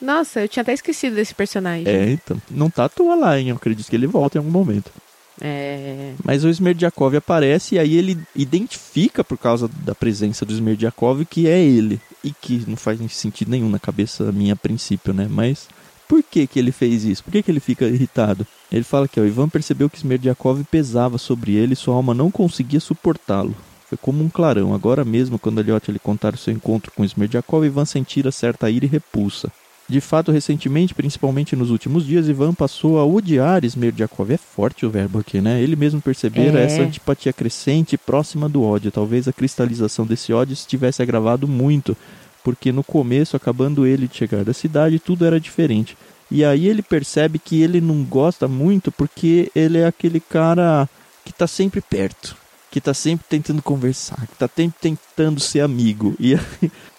Nossa, 0.00 0.40
eu 0.42 0.48
tinha 0.48 0.62
até 0.62 0.72
esquecido 0.72 1.16
desse 1.16 1.34
personagem. 1.34 1.88
É, 1.88 2.10
então. 2.12 2.40
Não 2.50 2.70
tá 2.70 2.84
à 2.84 2.88
toa 2.88 3.14
lá, 3.16 3.38
hein? 3.38 3.48
Eu 3.48 3.56
acredito 3.56 3.88
que 3.88 3.96
ele 3.96 4.06
volta 4.06 4.38
em 4.38 4.40
algum 4.40 4.50
momento. 4.50 4.92
É. 5.40 6.14
Mas 6.24 6.44
o 6.44 6.48
Smerdiakov 6.48 7.16
aparece 7.16 7.74
e 7.74 7.78
aí 7.78 7.96
ele 7.96 8.18
identifica, 8.34 9.22
por 9.22 9.36
causa 9.36 9.68
da 9.84 9.94
presença 9.94 10.44
do 10.44 10.52
Smerdiakov, 10.52 11.24
que 11.24 11.46
é 11.46 11.62
ele. 11.62 12.00
E 12.24 12.32
que 12.32 12.64
não 12.66 12.76
faz 12.76 12.98
sentido 13.12 13.50
nenhum 13.50 13.68
na 13.68 13.78
cabeça 13.78 14.32
minha 14.32 14.54
a 14.54 14.56
princípio, 14.56 15.12
né? 15.12 15.28
Mas 15.30 15.68
por 16.08 16.22
que, 16.22 16.46
que 16.46 16.58
ele 16.58 16.72
fez 16.72 17.04
isso? 17.04 17.22
Por 17.22 17.32
que, 17.32 17.42
que 17.42 17.50
ele 17.50 17.60
fica 17.60 17.86
irritado? 17.86 18.46
Ele 18.70 18.84
fala 18.84 19.06
que 19.06 19.20
ó, 19.20 19.24
Ivan 19.24 19.48
percebeu 19.48 19.90
que 19.90 19.98
Smerdiakov 19.98 20.62
pesava 20.64 21.18
sobre 21.18 21.54
ele 21.54 21.74
e 21.74 21.76
sua 21.76 21.94
alma 21.94 22.14
não 22.14 22.30
conseguia 22.30 22.80
suportá-lo. 22.80 23.54
Foi 23.88 23.96
como 23.96 24.24
um 24.24 24.28
clarão. 24.28 24.74
Agora 24.74 25.04
mesmo, 25.04 25.38
quando 25.38 25.60
Elliot 25.60 25.92
lhe 25.92 25.98
contar 25.98 26.34
o 26.34 26.38
seu 26.38 26.52
encontro 26.52 26.90
com 26.92 27.04
Smerdiakov, 27.04 27.64
Ivan 27.64 27.84
sentira 27.84 28.32
certa 28.32 28.68
ira 28.68 28.84
e 28.84 28.88
repulsa. 28.88 29.52
De 29.88 30.00
fato, 30.00 30.32
recentemente, 30.32 30.94
principalmente 30.94 31.54
nos 31.54 31.70
últimos 31.70 32.04
dias, 32.04 32.28
Ivan 32.28 32.52
passou 32.52 32.98
a 32.98 33.04
odiar 33.04 33.64
Smerdiakov. 33.64 34.32
É 34.32 34.36
forte 34.36 34.84
o 34.84 34.90
verbo 34.90 35.20
aqui, 35.20 35.40
né? 35.40 35.62
Ele 35.62 35.76
mesmo 35.76 36.00
percebera 36.00 36.58
É. 36.58 36.64
essa 36.64 36.82
antipatia 36.82 37.32
crescente 37.32 37.96
próxima 37.96 38.48
do 38.48 38.64
ódio. 38.64 38.90
Talvez 38.90 39.28
a 39.28 39.32
cristalização 39.32 40.04
desse 40.04 40.32
ódio 40.32 40.56
se 40.56 40.66
tivesse 40.66 41.02
agravado 41.02 41.46
muito, 41.46 41.96
porque 42.42 42.72
no 42.72 42.82
começo, 42.82 43.36
acabando 43.36 43.86
ele 43.86 44.08
de 44.08 44.16
chegar 44.16 44.44
da 44.44 44.52
cidade, 44.52 44.98
tudo 44.98 45.24
era 45.24 45.38
diferente. 45.38 45.96
E 46.28 46.44
aí 46.44 46.66
ele 46.66 46.82
percebe 46.82 47.38
que 47.38 47.62
ele 47.62 47.80
não 47.80 48.02
gosta 48.02 48.48
muito 48.48 48.90
porque 48.90 49.52
ele 49.54 49.78
é 49.78 49.86
aquele 49.86 50.18
cara 50.18 50.88
que 51.24 51.32
tá 51.32 51.46
sempre 51.46 51.80
perto, 51.80 52.36
que 52.72 52.80
tá 52.80 52.92
sempre 52.92 53.24
tentando 53.28 53.62
conversar, 53.62 54.26
que 54.26 54.34
tá 54.36 54.50
sempre 54.52 54.76
tentando 54.80 55.38
ser 55.38 55.60
amigo. 55.60 56.16
E 56.18 56.36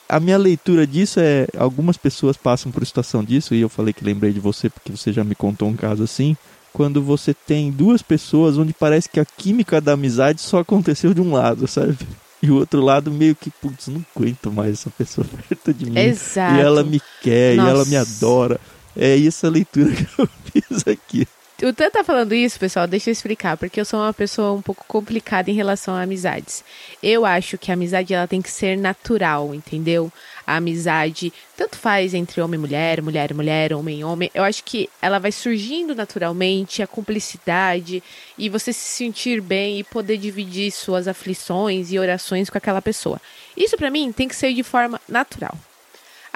a 0.09 0.19
minha 0.19 0.37
leitura 0.37 0.87
disso 0.87 1.19
é 1.19 1.47
algumas 1.57 1.97
pessoas 1.97 2.37
passam 2.37 2.71
por 2.71 2.85
situação 2.85 3.23
disso 3.23 3.53
e 3.53 3.61
eu 3.61 3.69
falei 3.69 3.93
que 3.93 4.03
lembrei 4.03 4.31
de 4.31 4.39
você 4.39 4.69
porque 4.69 4.91
você 4.91 5.11
já 5.11 5.23
me 5.23 5.35
contou 5.35 5.67
um 5.67 5.75
caso 5.75 6.03
assim, 6.03 6.35
quando 6.73 7.01
você 7.01 7.33
tem 7.33 7.71
duas 7.71 8.01
pessoas 8.01 8.57
onde 8.57 8.73
parece 8.73 9.09
que 9.09 9.19
a 9.19 9.25
química 9.25 9.81
da 9.81 9.93
amizade 9.93 10.41
só 10.41 10.59
aconteceu 10.59 11.13
de 11.13 11.21
um 11.21 11.33
lado, 11.33 11.67
sabe? 11.67 11.97
E 12.41 12.51
o 12.51 12.55
outro 12.55 12.81
lado 12.81 13.09
meio 13.09 13.35
que, 13.35 13.49
putz, 13.49 13.87
não 13.87 14.05
aguento 14.15 14.51
mais 14.51 14.73
essa 14.73 14.89
pessoa 14.91 15.25
perto 15.49 15.73
de 15.73 15.89
mim. 15.89 15.99
Exato. 15.99 16.55
E 16.55 16.59
ela 16.61 16.83
me 16.83 17.01
quer, 17.21 17.55
e 17.55 17.59
ela 17.59 17.83
me 17.83 17.97
Nossa. 17.97 18.01
adora. 18.01 18.59
É 18.95 19.19
essa 19.25 19.49
leitura 19.49 19.91
que 19.91 20.07
eu 20.19 20.29
fiz 20.53 20.87
aqui. 20.87 21.27
O 21.63 21.73
Tan 21.73 21.89
tá 21.89 22.03
falando 22.03 22.35
isso, 22.35 22.59
pessoal, 22.59 22.85
deixa 22.85 23.09
eu 23.09 23.11
explicar, 23.11 23.57
porque 23.57 23.81
eu 23.81 23.85
sou 23.85 23.99
uma 23.99 24.13
pessoa 24.13 24.53
um 24.53 24.61
pouco 24.61 24.85
complicada 24.87 25.49
em 25.49 25.55
relação 25.55 25.95
a 25.95 26.03
amizades. 26.03 26.63
Eu 27.01 27.25
acho 27.25 27.57
que 27.57 27.71
a 27.71 27.73
amizade 27.73 28.13
ela 28.13 28.27
tem 28.27 28.43
que 28.43 28.51
ser 28.51 28.77
natural, 28.77 29.55
entendeu? 29.55 30.13
A 30.45 30.57
amizade 30.57 31.33
tanto 31.55 31.75
faz 31.75 32.13
entre 32.13 32.41
homem 32.41 32.59
e 32.59 32.61
mulher, 32.61 33.01
mulher 33.01 33.31
e 33.31 33.33
mulher, 33.33 33.73
homem 33.73 34.01
e 34.01 34.03
homem. 34.03 34.29
Eu 34.35 34.43
acho 34.43 34.63
que 34.63 34.87
ela 35.01 35.17
vai 35.17 35.31
surgindo 35.31 35.95
naturalmente, 35.95 36.83
a 36.83 36.87
cumplicidade 36.87 38.03
e 38.37 38.49
você 38.49 38.71
se 38.71 38.95
sentir 38.95 39.41
bem 39.41 39.79
e 39.79 39.83
poder 39.83 40.17
dividir 40.17 40.71
suas 40.71 41.07
aflições 41.07 41.91
e 41.91 41.97
orações 41.97 42.51
com 42.51 42.57
aquela 42.59 42.83
pessoa. 42.83 43.19
Isso 43.57 43.75
pra 43.75 43.89
mim 43.89 44.11
tem 44.11 44.27
que 44.27 44.35
ser 44.35 44.53
de 44.53 44.61
forma 44.61 45.01
natural. 45.09 45.57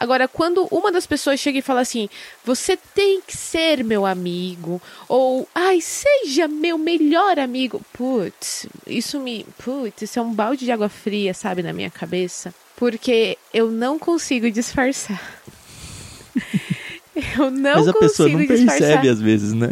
Agora, 0.01 0.27
quando 0.27 0.67
uma 0.71 0.91
das 0.91 1.05
pessoas 1.05 1.39
chega 1.39 1.59
e 1.59 1.61
fala 1.61 1.81
assim, 1.81 2.09
você 2.43 2.75
tem 2.75 3.21
que 3.21 3.37
ser 3.37 3.83
meu 3.83 4.03
amigo, 4.03 4.81
ou 5.07 5.47
ai, 5.53 5.79
seja 5.79 6.47
meu 6.47 6.75
melhor 6.75 7.37
amigo, 7.37 7.79
putz, 7.93 8.65
isso 8.87 9.19
me. 9.19 9.45
Putz, 9.63 10.01
isso 10.01 10.17
é 10.17 10.21
um 10.23 10.33
balde 10.33 10.65
de 10.65 10.71
água 10.71 10.89
fria, 10.89 11.35
sabe, 11.35 11.61
na 11.61 11.71
minha 11.71 11.91
cabeça. 11.91 12.51
Porque 12.75 13.37
eu 13.53 13.69
não 13.69 13.99
consigo 13.99 14.49
disfarçar. 14.49 15.21
eu 17.37 17.51
não 17.51 17.75
Mas 17.75 17.87
a 17.87 17.93
pessoa 17.93 18.27
não 18.27 18.39
disfarçar. 18.39 18.77
percebe 18.79 19.07
às 19.07 19.21
vezes, 19.21 19.53
né? 19.53 19.69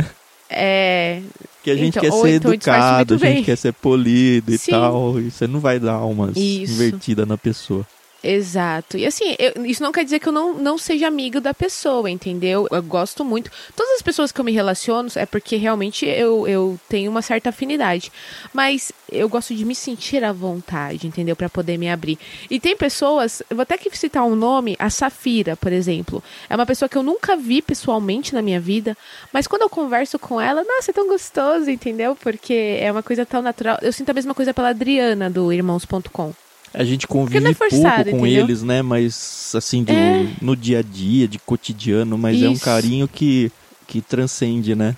É. 0.48 1.22
Que 1.64 1.72
a 1.72 1.76
gente 1.76 1.98
Então, 1.98 2.04
quer 2.04 2.12
ser 2.12 2.36
então 2.36 2.54
educado, 2.54 3.16
a 3.16 3.18
gente 3.18 3.34
bem. 3.34 3.44
quer 3.44 3.56
ser 3.58 3.74
polido 3.74 4.54
e 4.54 4.60
Sim. 4.60 4.72
tal. 4.72 5.20
E 5.20 5.32
você 5.32 5.48
não 5.48 5.60
vai 5.60 5.80
dar 5.80 6.04
umas 6.06 6.38
Isso. 6.38 6.72
invertidas 6.74 7.28
na 7.28 7.36
pessoa. 7.36 7.84
Exato. 8.22 8.98
E 8.98 9.06
assim, 9.06 9.34
eu- 9.40 9.66
isso 9.66 9.82
não 9.82 9.94
quer 9.94 10.04
dizer 10.04 10.20
que 10.20 10.28
eu 10.28 10.32
não, 10.34 10.54
não 10.54 10.78
seja 10.78 11.08
amigo 11.08 11.40
da 11.40 11.54
pessoa, 11.54 12.10
entendeu? 12.10 12.68
Eu 12.70 12.84
gosto 12.84 13.24
muito. 13.24 13.50
Todas 13.76 13.94
as 13.96 14.02
pessoas 14.02 14.30
que 14.32 14.42
eu 14.42 14.44
me 14.46 14.52
relaciono 14.52 15.10
é 15.16 15.26
porque 15.26 15.56
realmente 15.56 16.06
eu, 16.06 16.46
eu 16.46 16.78
tenho 16.90 17.10
uma 17.10 17.22
certa 17.22 17.48
afinidade. 17.50 18.12
Mas 18.54 18.92
eu 19.10 19.30
gosto 19.30 19.56
de 19.56 19.64
me 19.64 19.74
sentir 19.74 20.22
à 20.24 20.34
vontade, 20.34 21.08
entendeu? 21.08 21.34
Pra 21.36 21.48
poder 21.50 21.78
me 21.78 21.90
abrir. 21.90 22.20
E 22.50 22.60
tem 22.60 22.76
pessoas, 22.76 23.42
eu 23.50 23.56
vou 23.56 23.64
até 23.64 23.78
que 23.78 23.90
citar 23.98 24.24
um 24.26 24.36
nome, 24.36 24.76
a 24.78 24.90
Safira, 24.90 25.56
por 25.56 25.72
exemplo. 25.72 26.22
É 26.50 26.56
uma 26.56 26.66
pessoa 26.66 26.90
que 26.90 26.98
eu 26.98 27.04
nunca 27.04 27.38
vi 27.38 27.62
pessoalmente 27.62 28.34
na 28.34 28.42
minha 28.42 28.60
vida, 28.60 28.98
mas 29.32 29.48
quando 29.48 29.62
eu 29.62 29.70
converso 29.70 30.20
com 30.20 30.42
ela, 30.42 30.62
nossa, 30.66 30.92
é 30.92 30.94
tão 30.94 31.08
gostoso, 31.08 31.70
entendeu? 31.70 32.18
Porque 32.18 32.78
é 32.82 32.92
uma 32.92 33.02
coisa 33.02 33.26
tão 33.26 33.42
natural. 33.42 33.78
Eu 33.82 33.94
sinto 33.94 34.10
a 34.10 34.14
mesma 34.14 34.34
coisa 34.34 34.54
pela 34.54 34.70
Adriana 34.70 35.30
do 35.30 35.54
Irmãos.com. 35.54 36.34
A 36.74 36.84
gente 36.84 37.04
não 37.04 37.08
convive 37.08 37.50
é 37.50 37.54
forçado, 37.54 38.04
pouco 38.04 38.20
com 38.20 38.26
entendeu? 38.28 38.44
eles, 38.46 38.62
né? 38.64 38.82
Mas 38.82 39.52
assim, 39.56 39.84
do- 39.84 39.92
É. 39.92 40.28
no 40.42 40.56
dia 40.56 40.80
a 40.80 40.82
dia, 40.82 41.28
de 41.28 41.40
cotidiano, 41.40 42.18
mas 42.18 42.42
é 42.42 42.48
um 42.50 42.54
Isso. 42.54 42.64
carinho 42.66 43.08
que, 43.08 43.52
que 43.88 44.02
transcende, 44.02 44.76
né? 44.76 44.96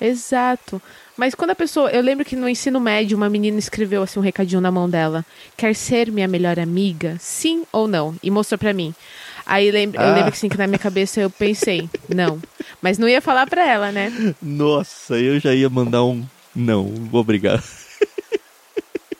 Exato. 0.00 0.82
Mas 1.16 1.34
quando 1.34 1.50
a 1.50 1.54
pessoa. 1.54 1.90
Eu 1.90 2.02
lembro 2.02 2.24
que 2.24 2.34
no 2.34 2.48
ensino 2.48 2.80
médio 2.80 3.16
uma 3.16 3.28
menina 3.28 3.58
escreveu 3.58 4.02
assim 4.02 4.18
um 4.18 4.22
recadinho 4.22 4.60
na 4.60 4.70
mão 4.72 4.88
dela. 4.90 5.24
Quer 5.56 5.74
ser 5.74 6.10
minha 6.10 6.26
melhor 6.26 6.58
amiga? 6.58 7.16
Sim 7.20 7.64
ou 7.70 7.86
não? 7.86 8.14
E 8.22 8.30
mostrou 8.30 8.58
pra 8.58 8.72
mim. 8.72 8.92
Aí 9.46 9.70
lembro, 9.70 10.00
eu 10.00 10.06
Ah. 10.08 10.14
lembro 10.14 10.32
que 10.32 10.38
assim, 10.38 10.48
que 10.48 10.58
na 10.58 10.66
minha 10.66 10.78
cabeça 10.78 11.20
eu 11.20 11.30
pensei, 11.30 11.88
não. 12.08 12.40
Mas 12.80 12.98
não 12.98 13.08
ia 13.08 13.20
falar 13.20 13.46
pra 13.46 13.68
ela, 13.68 13.92
né? 13.92 14.34
Nossa, 14.42 15.16
eu 15.18 15.38
já 15.38 15.54
ia 15.54 15.68
mandar 15.68 16.02
um 16.04 16.24
não, 16.54 16.92
obrigado. 17.12 17.62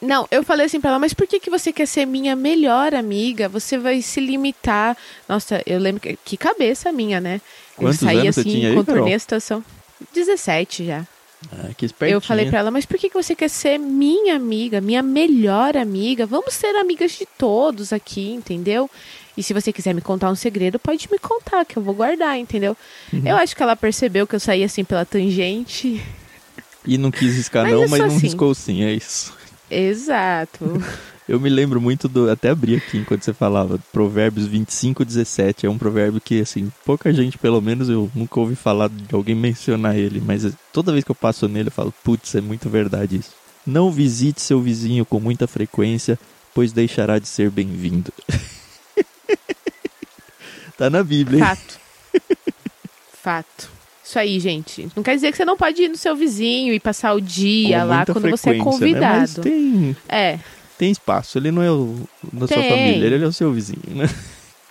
Não, 0.03 0.27
eu 0.33 0.43
falei 0.43 0.67
assim 0.67 0.81
pra 0.81 0.91
ela, 0.91 0.99
mas 0.99 1.15
por 1.15 1.29
que, 1.29 1.39
que 1.39 1.49
você 1.49 1.73
quer 1.73 1.87
ser 1.87 2.05
minha 2.05 2.35
melhor 2.35 2.93
amiga? 2.93 3.49
Você 3.49 3.79
vai 3.79 4.03
se 4.03 4.19
limitar. 4.19 4.97
Nossa, 5.29 5.63
eu 5.65 5.79
lembro 5.79 6.01
que, 6.01 6.19
que 6.25 6.37
cabeça 6.37 6.91
minha, 6.91 7.21
né? 7.21 7.41
Quantos 7.77 8.03
eu 8.03 8.09
saí 8.09 8.19
anos 8.19 8.35
você 8.35 8.41
assim, 8.41 8.51
tinha 8.51 8.69
aí, 8.71 8.75
contornei 8.75 9.05
Carol? 9.05 9.17
a 9.17 9.21
situação. 9.21 9.65
17 10.13 10.87
já. 10.87 11.07
Ah, 11.53 11.71
que 11.77 11.87
espertinha. 11.87 12.17
Eu 12.17 12.21
falei 12.21 12.49
pra 12.49 12.59
ela, 12.59 12.71
mas 12.73 12.85
por 12.85 12.99
que 12.99 13.09
que 13.09 13.15
você 13.15 13.35
quer 13.35 13.49
ser 13.49 13.79
minha 13.79 14.35
amiga, 14.35 14.81
minha 14.81 15.03
melhor 15.03 15.77
amiga? 15.77 16.27
Vamos 16.27 16.55
ser 16.55 16.75
amigas 16.77 17.13
de 17.13 17.27
todos 17.39 17.93
aqui, 17.93 18.33
entendeu? 18.33 18.91
E 19.37 19.43
se 19.43 19.55
você 19.55 19.73
quiser 19.73 19.95
me 19.95 20.01
contar 20.01 20.31
um 20.31 20.35
segredo, 20.35 20.81
pode 20.81 21.09
me 21.11 21.19
contar, 21.19 21.65
que 21.65 21.77
eu 21.77 21.83
vou 21.83 21.95
guardar, 21.95 22.39
entendeu? 22.39 22.77
Uhum. 23.13 23.23
Eu 23.25 23.37
acho 23.37 23.55
que 23.57 23.63
ela 23.63 23.77
percebeu 23.77 24.27
que 24.27 24.35
eu 24.35 24.41
saí 24.41 24.65
assim 24.65 24.83
pela 24.85 25.05
tangente. 25.05 26.03
E 26.85 26.99
não 26.99 27.13
quis 27.13 27.37
riscar 27.37 27.63
Mas 27.63 27.73
não, 27.73 27.89
mas 27.89 28.01
não 28.01 28.07
assim. 28.09 28.19
riscou 28.19 28.55
sim, 28.55 28.83
é 28.83 28.93
isso. 28.93 29.33
Exato. 29.73 30.65
Eu 31.29 31.41
me 31.41 31.49
lembro 31.49 31.81
muito 31.81 32.09
do. 32.09 32.31
Até 32.31 32.51
abri 32.51 32.77
aqui 32.77 32.99
enquanto 32.99 33.25
você 33.25 33.33
falava. 33.33 33.79
Provérbios 33.93 34.47
25, 34.47 35.05
17. 35.05 35.67
É 35.67 35.71
um 35.71 35.79
provérbio 35.79 36.21
que, 36.21 36.41
assim, 36.41 36.71
pouca 36.85 37.13
gente, 37.13 37.39
pelo 37.39 37.61
menos, 37.61 37.89
eu 37.89 38.11
nunca 38.13 38.41
ouvi 38.41 38.57
falar 38.57 38.89
de 38.89 39.15
alguém 39.15 39.35
mencionar 39.35 39.97
ele. 39.97 40.21
Mas 40.21 40.53
toda 40.73 40.93
vez 40.93 41.05
que 41.05 41.11
eu 41.11 41.15
passo 41.15 41.49
nele, 41.49 41.69
eu 41.69 41.73
falo, 41.73 41.95
putz, 42.03 42.35
é 42.35 42.41
muito 42.41 42.69
verdade 42.69 43.17
isso. 43.17 43.31
Não 43.65 43.91
visite 43.91 44.43
seu 44.43 44.61
vizinho 44.61 45.07
com 45.07 45.21
muita 45.21 45.47
frequência, 45.47 46.19
pois 46.53 46.73
deixará 46.73 47.21
de 47.21 47.29
ser 47.29 47.51
bem-vindo. 47.51 48.13
tá 50.77 50.91
na 50.91 51.05
Bíblia, 51.05 51.39
hein? 51.39 51.47
Fato. 51.47 51.81
Fato. 53.23 53.71
Isso 54.13 54.19
aí, 54.19 54.39
gente. 54.39 54.89
Não 54.95 55.03
quer 55.03 55.15
dizer 55.15 55.31
que 55.31 55.39
você 55.39 55.45
não 55.47 55.57
pode 55.57 55.83
ir 55.85 55.89
no 55.89 55.97
seu 55.97 56.15
vizinho 56.15 56.75
e 56.75 56.79
passar 56.79 57.15
o 57.15 57.21
dia 57.21 57.81
Com 57.81 57.87
lá 57.87 58.05
quando 58.05 58.29
você 58.31 58.51
é 58.51 58.53
frequência, 58.53 58.87
né? 58.87 59.01
Mas 59.01 59.35
convidado. 59.35 59.41
tem, 59.41 59.97
É, 60.07 60.39
tem 60.77 60.91
espaço. 60.91 61.39
Ele 61.39 61.51
não 61.51 61.63
é 61.63 61.71
o 61.71 61.97
da 62.31 62.47
sua 62.47 62.59
Tem. 62.59 62.69
família, 62.69 63.07
ele 63.07 63.25
é 63.25 63.27
o 63.27 63.33
seu 63.33 63.51
vizinho, 63.51 63.81
né? 63.89 64.07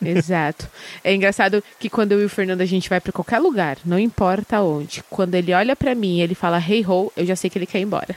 Exato. 0.03 0.67
É 1.03 1.11
engraçado 1.15 1.63
que 1.79 1.89
quando 1.89 2.11
eu 2.11 2.21
e 2.21 2.25
o 2.25 2.29
Fernando 2.29 2.61
a 2.61 2.65
gente 2.65 2.87
vai 2.87 3.01
pra 3.01 3.11
qualquer 3.11 3.39
lugar, 3.39 3.77
não 3.83 3.97
importa 3.97 4.61
onde, 4.61 5.03
quando 5.09 5.33
ele 5.33 5.53
olha 5.53 5.75
pra 5.75 5.95
mim 5.95 6.17
e 6.17 6.21
ele 6.21 6.35
fala 6.35 6.59
hey 6.59 6.85
ho, 6.87 7.11
eu 7.17 7.25
já 7.25 7.35
sei 7.35 7.49
que 7.49 7.57
ele 7.57 7.65
quer 7.65 7.79
ir 7.79 7.83
embora. 7.83 8.15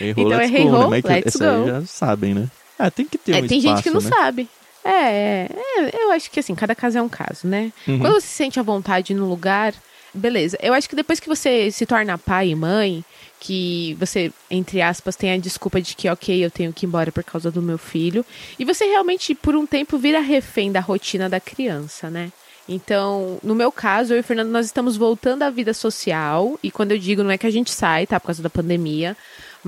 Errou, 0.00 0.26
Então 0.26 0.40
é 0.40 0.46
hey 0.46 0.64
go, 0.68 0.88
né? 0.90 0.98
ho, 0.98 1.02
que- 1.02 1.08
let's 1.08 1.36
go. 1.36 1.66
já 1.66 1.82
sabem, 1.84 2.34
né? 2.34 2.46
Ah, 2.78 2.90
tem 2.92 3.06
que 3.06 3.18
ter 3.18 3.32
É, 3.32 3.42
um 3.42 3.46
tem 3.48 3.58
espaço, 3.58 3.76
gente 3.76 3.82
que 3.82 3.90
não 3.90 4.00
né? 4.00 4.08
sabe. 4.08 4.48
É, 4.88 4.90
é, 4.90 5.48
é, 5.52 6.04
eu 6.04 6.10
acho 6.12 6.30
que 6.30 6.40
assim, 6.40 6.54
cada 6.54 6.74
caso 6.74 6.96
é 6.96 7.02
um 7.02 7.08
caso, 7.08 7.46
né? 7.46 7.70
Uhum. 7.86 7.98
Quando 7.98 8.14
você 8.14 8.26
se 8.26 8.34
sente 8.34 8.58
à 8.58 8.62
vontade 8.62 9.12
no 9.12 9.28
lugar, 9.28 9.74
beleza. 10.14 10.56
Eu 10.62 10.72
acho 10.72 10.88
que 10.88 10.96
depois 10.96 11.20
que 11.20 11.28
você 11.28 11.70
se 11.70 11.84
torna 11.84 12.16
pai 12.16 12.48
e 12.48 12.54
mãe, 12.54 13.04
que 13.38 13.94
você, 14.00 14.32
entre 14.50 14.80
aspas, 14.80 15.14
tem 15.14 15.30
a 15.32 15.36
desculpa 15.36 15.80
de 15.80 15.94
que, 15.94 16.08
ok, 16.08 16.42
eu 16.42 16.50
tenho 16.50 16.72
que 16.72 16.86
ir 16.86 16.88
embora 16.88 17.12
por 17.12 17.22
causa 17.22 17.50
do 17.50 17.60
meu 17.60 17.76
filho, 17.76 18.24
e 18.58 18.64
você 18.64 18.86
realmente, 18.86 19.34
por 19.34 19.54
um 19.54 19.66
tempo, 19.66 19.98
vira 19.98 20.20
refém 20.20 20.72
da 20.72 20.80
rotina 20.80 21.28
da 21.28 21.38
criança, 21.38 22.08
né? 22.08 22.32
Então, 22.66 23.38
no 23.42 23.54
meu 23.54 23.70
caso, 23.70 24.12
eu 24.12 24.18
e 24.18 24.20
o 24.20 24.24
Fernando, 24.24 24.50
nós 24.50 24.66
estamos 24.66 24.96
voltando 24.96 25.42
à 25.42 25.50
vida 25.50 25.72
social, 25.72 26.58
e 26.62 26.70
quando 26.70 26.92
eu 26.92 26.98
digo, 26.98 27.22
não 27.22 27.30
é 27.30 27.38
que 27.38 27.46
a 27.46 27.50
gente 27.50 27.70
sai, 27.70 28.06
tá? 28.06 28.18
Por 28.18 28.26
causa 28.26 28.42
da 28.42 28.50
pandemia, 28.50 29.16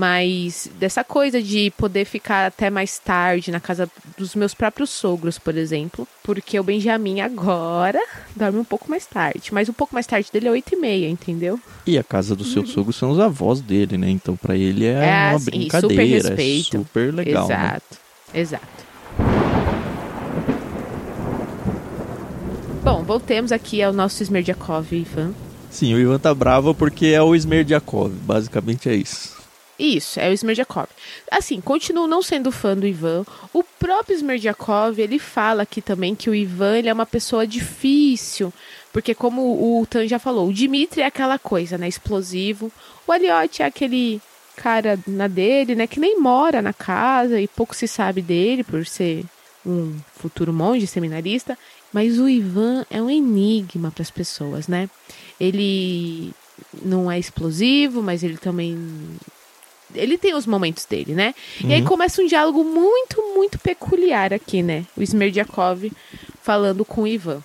mas 0.00 0.66
dessa 0.78 1.04
coisa 1.04 1.42
de 1.42 1.70
poder 1.72 2.06
ficar 2.06 2.46
até 2.46 2.70
mais 2.70 2.98
tarde 2.98 3.50
na 3.50 3.60
casa 3.60 3.86
dos 4.16 4.34
meus 4.34 4.54
próprios 4.54 4.88
sogros, 4.88 5.38
por 5.38 5.54
exemplo, 5.54 6.08
porque 6.24 6.58
o 6.58 6.64
Benjamin 6.64 7.20
agora 7.20 8.00
dorme 8.34 8.58
um 8.58 8.64
pouco 8.64 8.88
mais 8.88 9.04
tarde, 9.04 9.52
mas 9.52 9.68
um 9.68 9.74
pouco 9.74 9.92
mais 9.92 10.06
tarde 10.06 10.30
dele 10.32 10.48
é 10.48 10.52
oito 10.52 10.74
e 10.74 10.78
meia, 10.78 11.06
entendeu? 11.06 11.60
E 11.86 11.98
a 11.98 12.02
casa 12.02 12.34
do 12.34 12.44
seu 12.44 12.64
sogro 12.64 12.94
são 12.94 13.10
os 13.10 13.20
avós 13.20 13.60
dele, 13.60 13.98
né? 13.98 14.08
Então 14.08 14.36
pra 14.36 14.56
ele 14.56 14.86
é, 14.86 14.94
Uhum. 14.94 15.02
É, 15.02 15.28
uma 15.28 15.36
assim, 15.36 15.44
super 15.44 15.52
brincadeira, 15.58 16.28
é 16.28 16.30
respeito. 16.30 16.78
super 16.78 17.12
legal, 17.14 17.46
né? 17.46 17.54
exato, 17.54 17.98
exato. 18.32 18.80
Bom, 22.82 23.02
voltemos 23.02 23.52
aqui 23.52 23.82
ao 23.82 23.92
nosso 23.92 24.22
Smerdiakov, 24.22 24.90
Ivan. 24.94 25.34
Sim, 25.70 25.92
o 25.92 25.98
Ivan 26.00 26.18
tá 26.18 26.32
bravo 26.34 26.74
porque 26.74 27.08
é 27.08 27.20
o 27.20 27.34
Smerdiakov, 27.34 28.10
basicamente 28.24 28.88
é 28.88 28.94
isso. 28.94 29.39
Isso, 29.80 30.20
é 30.20 30.28
o 30.28 30.32
Smerdiakov. 30.34 30.88
Assim, 31.30 31.58
continuo 31.58 32.06
não 32.06 32.20
sendo 32.20 32.52
fã 32.52 32.76
do 32.76 32.86
Ivan. 32.86 33.24
O 33.50 33.64
próprio 33.64 34.14
Smerdiakov, 34.14 35.00
ele 35.00 35.18
fala 35.18 35.62
aqui 35.62 35.80
também 35.80 36.14
que 36.14 36.28
o 36.28 36.34
Ivan 36.34 36.76
ele 36.76 36.90
é 36.90 36.92
uma 36.92 37.06
pessoa 37.06 37.46
difícil. 37.46 38.52
Porque 38.92 39.14
como 39.14 39.40
o 39.80 39.86
Tan 39.86 40.06
já 40.06 40.18
falou, 40.18 40.48
o 40.48 40.52
Dimitri 40.52 41.00
é 41.00 41.06
aquela 41.06 41.38
coisa, 41.38 41.78
né? 41.78 41.88
Explosivo. 41.88 42.70
O 43.06 43.12
Aliotti 43.12 43.62
é 43.62 43.66
aquele 43.66 44.20
cara 44.54 44.98
na 45.06 45.26
dele, 45.26 45.74
né? 45.74 45.86
Que 45.86 45.98
nem 45.98 46.20
mora 46.20 46.60
na 46.60 46.74
casa 46.74 47.40
e 47.40 47.48
pouco 47.48 47.74
se 47.74 47.88
sabe 47.88 48.20
dele 48.20 48.62
por 48.62 48.84
ser 48.84 49.24
um 49.64 49.96
futuro 50.14 50.52
monge 50.52 50.86
seminarista. 50.86 51.56
Mas 51.90 52.18
o 52.18 52.28
Ivan 52.28 52.84
é 52.90 53.00
um 53.00 53.08
enigma 53.08 53.90
para 53.90 54.02
as 54.02 54.10
pessoas, 54.10 54.68
né? 54.68 54.90
Ele 55.40 56.34
não 56.82 57.10
é 57.10 57.18
explosivo, 57.18 58.02
mas 58.02 58.22
ele 58.22 58.36
também 58.36 58.76
ele 59.94 60.16
tem 60.18 60.34
os 60.34 60.46
momentos 60.46 60.84
dele, 60.84 61.14
né? 61.14 61.34
E 61.62 61.72
aí 61.72 61.80
Uhum. 61.80 61.86
começa 61.86 62.22
um 62.22 62.26
diálogo 62.26 62.62
muito, 62.64 63.20
muito 63.34 63.58
peculiar 63.58 64.32
aqui, 64.32 64.62
né? 64.62 64.84
O 64.96 65.02
Smerdiakov 65.02 65.90
falando 66.42 66.84
com 66.84 67.02
o 67.02 67.06
Ivan. 67.06 67.42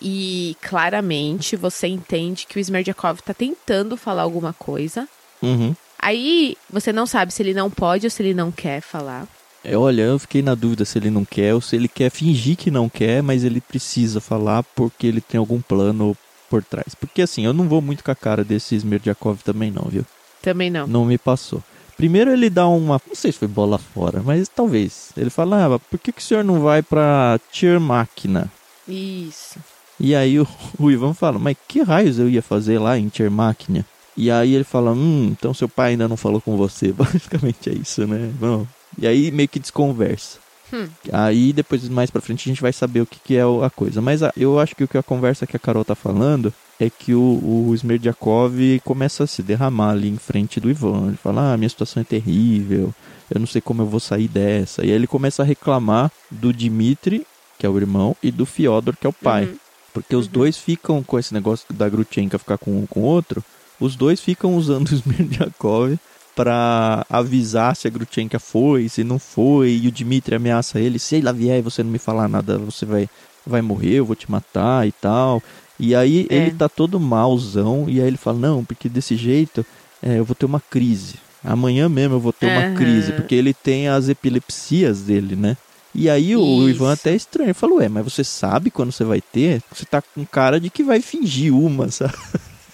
E 0.00 0.56
claramente 0.62 1.56
você 1.56 1.86
entende 1.88 2.46
que 2.48 2.58
o 2.58 2.60
Smerdiakov 2.60 3.20
tá 3.22 3.34
tentando 3.34 3.96
falar 3.96 4.22
alguma 4.22 4.52
coisa. 4.52 5.08
Uhum. 5.42 5.74
Aí 5.98 6.56
você 6.70 6.92
não 6.92 7.06
sabe 7.06 7.32
se 7.32 7.42
ele 7.42 7.54
não 7.54 7.68
pode 7.70 8.06
ou 8.06 8.10
se 8.10 8.22
ele 8.22 8.34
não 8.34 8.52
quer 8.52 8.80
falar. 8.80 9.26
É, 9.64 9.76
olha, 9.76 10.02
eu 10.02 10.18
fiquei 10.18 10.40
na 10.40 10.54
dúvida 10.54 10.84
se 10.84 10.96
ele 10.98 11.10
não 11.10 11.24
quer 11.24 11.52
ou 11.52 11.60
se 11.60 11.74
ele 11.74 11.88
quer 11.88 12.10
fingir 12.10 12.56
que 12.56 12.70
não 12.70 12.88
quer, 12.88 13.22
mas 13.22 13.42
ele 13.42 13.60
precisa 13.60 14.20
falar 14.20 14.62
porque 14.62 15.06
ele 15.06 15.20
tem 15.20 15.36
algum 15.38 15.60
plano 15.60 16.16
por 16.48 16.62
trás. 16.62 16.94
Porque 16.94 17.20
assim, 17.20 17.44
eu 17.44 17.52
não 17.52 17.68
vou 17.68 17.82
muito 17.82 18.04
com 18.04 18.10
a 18.12 18.14
cara 18.14 18.44
desse 18.44 18.76
Smerdiakov 18.76 19.40
também 19.42 19.70
não, 19.72 19.82
viu? 19.90 20.06
Também 20.40 20.70
não. 20.70 20.86
Não 20.86 21.04
me 21.04 21.18
passou. 21.18 21.62
Primeiro 21.98 22.32
ele 22.32 22.48
dá 22.48 22.68
uma, 22.68 23.02
não 23.04 23.14
sei 23.14 23.32
se 23.32 23.40
foi 23.40 23.48
bola 23.48 23.76
fora, 23.76 24.22
mas 24.24 24.48
talvez. 24.48 25.10
Ele 25.16 25.30
fala, 25.30 25.66
ah, 25.66 25.78
por 25.80 25.98
que, 25.98 26.12
que 26.12 26.22
o 26.22 26.24
senhor 26.24 26.44
não 26.44 26.60
vai 26.60 26.80
pra 26.80 27.40
Tier 27.50 27.80
Máquina? 27.80 28.48
Isso. 28.86 29.58
E 29.98 30.14
aí 30.14 30.38
o, 30.38 30.46
o 30.78 30.92
Ivan 30.92 31.12
fala, 31.12 31.40
mas 31.40 31.56
que 31.66 31.82
raios 31.82 32.20
eu 32.20 32.28
ia 32.28 32.40
fazer 32.40 32.78
lá 32.78 32.96
em 32.96 33.08
Tier 33.08 33.30
Máquina? 33.30 33.84
E 34.16 34.30
aí 34.30 34.54
ele 34.54 34.62
fala, 34.62 34.92
hum, 34.92 35.34
então 35.36 35.52
seu 35.52 35.68
pai 35.68 35.90
ainda 35.90 36.06
não 36.06 36.16
falou 36.16 36.40
com 36.40 36.56
você. 36.56 36.92
Basicamente 36.94 37.68
é 37.68 37.72
isso, 37.72 38.06
né? 38.06 38.30
Bom, 38.38 38.64
e 38.96 39.04
aí 39.04 39.32
meio 39.32 39.48
que 39.48 39.58
desconversa. 39.58 40.38
Hum. 40.72 40.88
Aí 41.12 41.52
depois, 41.52 41.88
mais 41.88 42.10
pra 42.10 42.20
frente, 42.20 42.48
a 42.48 42.52
gente 42.52 42.62
vai 42.62 42.72
saber 42.72 43.00
o 43.00 43.06
que, 43.06 43.18
que 43.18 43.36
é 43.36 43.42
a 43.42 43.70
coisa. 43.70 44.00
Mas 44.00 44.22
a, 44.22 44.32
eu 44.36 44.58
acho 44.58 44.74
que 44.74 44.84
o 44.84 44.88
que 44.88 44.98
a 44.98 45.02
conversa 45.02 45.46
que 45.46 45.56
a 45.56 45.60
Carol 45.60 45.84
tá 45.84 45.94
falando 45.94 46.52
é 46.78 46.88
que 46.88 47.14
o, 47.14 47.68
o 47.68 47.74
Smerdyakov 47.74 48.80
começa 48.84 49.24
a 49.24 49.26
se 49.26 49.42
derramar 49.42 49.90
ali 49.90 50.08
em 50.08 50.16
frente 50.16 50.60
do 50.60 50.70
Ivan. 50.70 51.08
Ele 51.08 51.16
fala, 51.16 51.52
ah, 51.52 51.56
minha 51.56 51.68
situação 51.68 52.00
é 52.00 52.04
terrível, 52.04 52.94
eu 53.30 53.40
não 53.40 53.46
sei 53.46 53.60
como 53.60 53.82
eu 53.82 53.86
vou 53.86 54.00
sair 54.00 54.28
dessa. 54.28 54.84
E 54.84 54.90
aí 54.90 54.94
ele 54.94 55.06
começa 55.06 55.42
a 55.42 55.46
reclamar 55.46 56.10
do 56.30 56.52
Dmitri, 56.52 57.26
que 57.58 57.66
é 57.66 57.68
o 57.68 57.76
irmão, 57.76 58.16
e 58.22 58.30
do 58.30 58.46
Fyodor, 58.46 58.96
que 58.96 59.06
é 59.06 59.10
o 59.10 59.12
pai. 59.12 59.44
Uhum. 59.46 59.56
Porque 59.92 60.14
os 60.14 60.28
dois 60.28 60.56
ficam 60.56 61.02
com 61.02 61.18
esse 61.18 61.34
negócio 61.34 61.66
da 61.72 61.88
Grutchenka 61.88 62.38
ficar 62.38 62.58
com 62.58 62.78
um 62.78 62.86
com 62.86 63.00
o 63.00 63.04
outro, 63.04 63.42
os 63.80 63.96
dois 63.96 64.20
ficam 64.20 64.54
usando 64.56 64.88
o 64.88 64.94
Smerdyakov 64.94 65.98
para 66.38 67.04
avisar 67.10 67.74
se 67.74 67.88
a 67.88 67.90
Grutchenka 67.90 68.38
foi, 68.38 68.88
se 68.88 69.02
não 69.02 69.18
foi, 69.18 69.80
e 69.82 69.88
o 69.88 69.90
Dmitry 69.90 70.36
ameaça 70.36 70.78
ele, 70.78 70.96
se 70.96 71.16
ela 71.16 71.32
vier 71.32 71.58
e 71.58 71.62
você 71.62 71.82
não 71.82 71.90
me 71.90 71.98
falar 71.98 72.28
nada, 72.28 72.56
você 72.58 72.86
vai, 72.86 73.08
vai 73.44 73.60
morrer, 73.60 73.94
eu 73.94 74.06
vou 74.06 74.14
te 74.14 74.30
matar 74.30 74.86
e 74.86 74.92
tal. 74.92 75.42
E 75.80 75.96
aí 75.96 76.28
É. 76.30 76.36
ele 76.36 76.52
tá 76.52 76.68
todo 76.68 77.00
malzão, 77.00 77.86
e 77.88 78.00
aí 78.00 78.06
ele 78.06 78.16
fala, 78.16 78.38
não, 78.38 78.64
porque 78.64 78.88
desse 78.88 79.16
jeito 79.16 79.66
é, 80.00 80.20
eu 80.20 80.24
vou 80.24 80.36
ter 80.36 80.46
uma 80.46 80.60
crise. 80.60 81.16
Amanhã 81.42 81.88
mesmo 81.88 82.14
eu 82.14 82.20
vou 82.20 82.32
ter 82.32 82.46
uma 82.46 82.62
Aham. 82.62 82.76
crise, 82.76 83.12
porque 83.14 83.34
ele 83.34 83.52
tem 83.52 83.88
as 83.88 84.08
epilepsias 84.08 85.02
dele, 85.02 85.34
né? 85.34 85.56
E 85.92 86.08
aí 86.08 86.36
o. 86.36 86.68
Ivan 86.68 86.92
até 86.92 87.10
é 87.10 87.16
estranho, 87.16 87.48
ele 87.48 87.54
falou, 87.54 87.78
ué, 87.78 87.88
mas 87.88 88.04
você 88.04 88.22
sabe 88.22 88.70
quando 88.70 88.92
você 88.92 89.02
vai 89.02 89.20
ter? 89.20 89.60
Você 89.74 89.84
tá 89.84 90.00
com 90.14 90.24
cara 90.24 90.60
de 90.60 90.70
que 90.70 90.84
vai 90.84 91.00
fingir 91.00 91.52
uma, 91.52 91.90
sabe? 91.90 92.14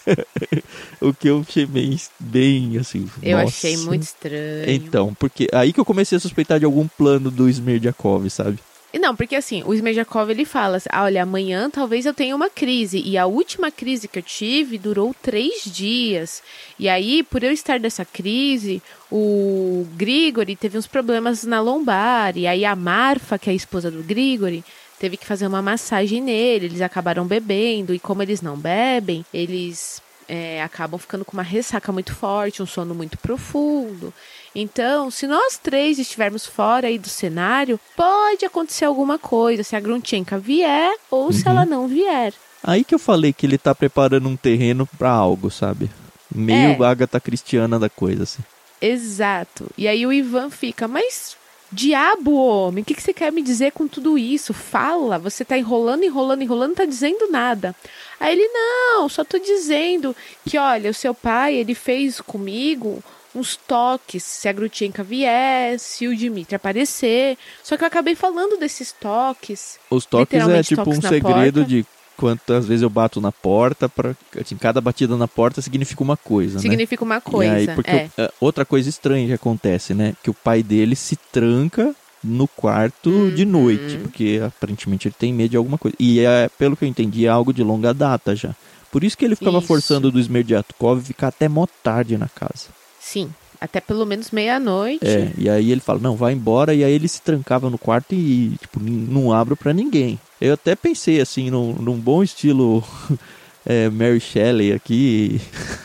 o 1.01 1.13
que 1.13 1.29
eu 1.29 1.45
achei 1.47 1.67
bem, 1.67 1.99
bem 2.19 2.79
assim. 2.79 3.09
Eu 3.23 3.39
nossa. 3.39 3.49
achei 3.49 3.77
muito 3.79 4.03
estranho. 4.03 4.71
Então, 4.71 5.15
porque 5.15 5.49
aí 5.53 5.73
que 5.73 5.81
eu 5.81 5.85
comecei 5.85 6.17
a 6.17 6.21
suspeitar 6.21 6.59
de 6.59 6.65
algum 6.65 6.87
plano 6.87 7.31
do 7.31 7.49
Smerdyakov, 7.49 8.29
sabe? 8.31 8.59
E 8.95 8.99
Não, 8.99 9.17
porque 9.17 9.35
assim, 9.35 9.65
o 9.67 9.75
Smerdyakov 9.75 10.31
ele 10.31 10.45
fala 10.45 10.77
assim, 10.77 10.89
ah, 10.93 11.03
olha, 11.03 11.25
amanhã 11.25 11.69
talvez 11.69 12.07
eu 12.07 12.15
tenha 12.15 12.37
uma 12.37 12.49
crise. 12.49 13.03
E 13.05 13.19
a 13.19 13.27
última 13.27 13.69
crise 13.69 14.07
que 14.07 14.21
eu 14.21 14.23
tive 14.23 14.79
durou 14.79 15.13
três 15.21 15.65
dias. 15.65 16.41
E 16.79 16.89
aí, 16.89 17.25
por 17.25 17.43
eu 17.43 17.51
estar 17.51 17.81
dessa 17.81 18.05
crise, 18.05 18.81
o 19.11 19.85
Grigori 19.97 20.55
teve 20.55 20.79
uns 20.79 20.87
problemas 20.87 21.43
na 21.43 21.61
lombar. 21.61 22.39
E 22.39 22.47
aí 22.47 22.65
a 22.65 22.77
Marfa, 22.77 23.37
que 23.37 23.51
é 23.51 23.53
a 23.53 23.57
esposa 23.57 23.91
do 23.91 24.01
Grigori, 24.01 24.65
teve 25.05 25.19
que 25.19 25.27
fazer 25.27 25.47
uma 25.47 25.61
massagem 25.61 26.23
nele. 26.23 26.65
Eles 26.65 26.81
acabaram 26.81 27.27
bebendo. 27.27 27.93
E 27.95 27.99
como 27.99 28.23
eles 28.23 28.41
não 28.41 28.57
bebem, 28.57 29.23
eles 29.35 30.01
é, 30.27 30.63
acabam 30.63 30.99
ficando 30.99 31.27
com 31.27 31.33
uma 31.35 31.43
ressaca 31.43 31.93
muito 31.93 32.15
forte, 32.15 32.63
um 32.63 32.67
sono 32.67 32.95
muito 32.95 33.19
profundo. 33.19 34.15
Então, 34.55 35.11
se 35.11 35.27
nós 35.27 35.59
três 35.59 35.99
estivermos 35.99 36.47
fora 36.47 36.87
aí 36.87 36.99
do 36.99 37.09
cenário, 37.11 37.79
pode 37.95 38.47
acontecer 38.47 38.87
alguma 38.87 39.19
coisa, 39.19 39.63
se 39.63 39.77
a 39.77 39.81
Grunchenka 39.81 40.39
vier 40.39 40.97
ou 41.11 41.31
se 41.33 41.45
Uhum. 41.45 41.51
ela 41.51 41.67
não 41.67 41.87
vier. 41.87 42.33
Aí 42.63 42.83
que 42.83 42.95
eu 42.95 42.99
falei 42.99 43.35
que 43.35 43.45
ele 43.45 43.59
tá 43.59 43.75
preparando 43.75 44.27
um 44.27 44.37
terreno 44.37 44.89
pra 44.99 45.11
algo, 45.11 45.51
sabe? 45.51 45.91
Meio 46.35 46.83
É. 46.83 46.87
Agatha 46.87 47.21
Cristiana 47.21 47.79
da 47.79 47.91
coisa, 47.91 48.23
assim. 48.23 48.43
Exato. 48.81 49.67
E 49.77 49.87
aí 49.87 50.07
o 50.07 50.13
Ivan 50.13 50.49
fica, 50.51 50.89
mas 50.89 51.37
diabo, 51.75 52.33
homem, 52.35 52.83
o 52.83 52.85
que, 52.85 52.95
que 52.95 53.03
você 53.03 53.13
quer 53.13 53.33
me 53.33 53.43
dizer 53.43 53.73
com 53.73 53.89
tudo 53.89 54.17
isso? 54.17 54.55
Fala, 54.55 55.19
você 55.19 55.45
tá 55.45 55.59
enrolando, 55.59 56.05
enrolando, 56.05 56.43
enrolando, 56.43 56.69
não 56.69 56.77
tá 56.77 56.85
dizendo 56.85 57.31
nada. 57.31 57.75
Aí 58.21 58.33
ele, 58.33 58.49
não, 58.49 59.09
só 59.09 59.25
tô 59.25 59.39
dizendo 59.39 60.15
que, 60.49 60.57
olha, 60.57 60.91
o 60.91 60.95
seu 60.95 61.15
pai, 61.15 61.55
ele 61.55 61.75
fez 61.75 62.21
comigo 62.21 63.03
uns 63.35 63.57
toques, 63.57 64.23
se 64.23 64.49
a 64.49 64.53
Grutchenka 64.53 65.03
vier, 65.03 65.79
se 65.81 66.07
o 66.07 66.17
Dimitri 66.17 66.55
aparecer. 66.55 67.37
Só 67.63 67.77
que 67.77 67.83
eu 67.83 67.89
acabei 67.89 68.15
falando 68.15 68.57
desses 68.57 68.93
toques. 68.93 69.79
Os 69.91 70.07
toques 70.07 70.41
é 70.49 70.63
tipo 70.63 70.89
um 70.89 71.03
segredo 71.03 71.61
porta. 71.61 71.65
de 71.65 71.85
quantas 72.17 72.67
vezes 72.67 72.83
eu 72.83 72.91
bato 72.91 73.21
na 73.21 73.33
porta 73.33 73.89
para 73.89 74.15
assim, 74.41 74.57
cada 74.57 74.81
batida 74.81 75.17
na 75.17 75.29
porta 75.29 75.61
significa 75.63 76.03
uma 76.03 76.17
coisa, 76.17 76.55
né? 76.57 76.61
Significa 76.61 77.03
uma 77.05 77.21
coisa. 77.21 77.53
E 77.53 77.69
aí, 77.69 77.75
porque 77.75 77.91
é. 77.91 78.11
o- 78.17 78.21
é, 78.23 78.31
outra 78.41 78.65
coisa 78.65 78.89
estranha 78.89 79.27
que 79.27 79.33
acontece, 79.33 79.95
né? 79.95 80.15
Que 80.23 80.31
o 80.31 80.35
pai 80.35 80.63
dele 80.63 80.95
se 80.97 81.17
tranca 81.33 81.95
no 82.23 82.49
quarto 82.49 83.11
Uhum. 83.11 83.31
de 83.35 83.45
noite, 83.45 83.99
porque 83.99 84.41
aparentemente 84.47 85.09
ele 85.09 85.15
tem 85.19 85.33
medo 85.33 85.51
de 85.51 85.57
alguma 85.57 85.77
coisa. 85.77 85.95
E 86.01 86.21
é, 86.21 86.49
pelo 86.59 86.77
que 86.77 86.85
eu 86.85 86.89
entendi, 86.89 87.27
é 87.27 87.29
algo 87.29 87.53
de 87.53 87.63
longa 87.63 87.93
data 87.93 88.35
já. 88.35 88.55
Por 88.91 89.05
isso 89.05 89.19
que 89.19 89.25
ele 89.25 89.35
ficava 89.37 89.59
Isso. 89.59 89.67
forçando 89.67 90.11
do 90.11 90.19
Smerdyakov 90.21 91.03
ficar 91.03 91.29
até 91.29 91.49
mó 91.49 91.67
tarde 91.83 92.17
na 92.17 92.29
casa. 92.29 92.69
Sim, 93.01 93.29
até 93.65 93.81
pelo 93.81 94.05
menos 94.07 94.31
meia-noite. 94.31 95.05
É, 95.07 95.31
e 95.37 95.49
aí 95.49 95.71
ele 95.73 95.81
fala, 95.81 95.99
não, 96.01 96.17
vai 96.17 96.33
embora, 96.33 96.75
e 96.75 96.85
aí 96.85 96.93
ele 96.93 97.09
se 97.09 97.21
trancava 97.23 97.69
no 97.71 97.79
quarto 97.79 98.15
e, 98.15 98.57
tipo, 98.61 98.79
não 98.81 99.33
abro 99.33 99.57
pra 99.57 99.73
ninguém. 99.73 100.19
Eu 100.41 100.55
até 100.55 100.75
pensei, 100.77 101.21
assim, 101.21 101.51
num, 101.51 101.73
num 101.75 101.99
bom 101.99 102.23
estilo 102.23 102.85
é, 103.65 103.89
Mary 103.91 104.21
Shelley 104.21 104.73
aqui. 104.73 105.41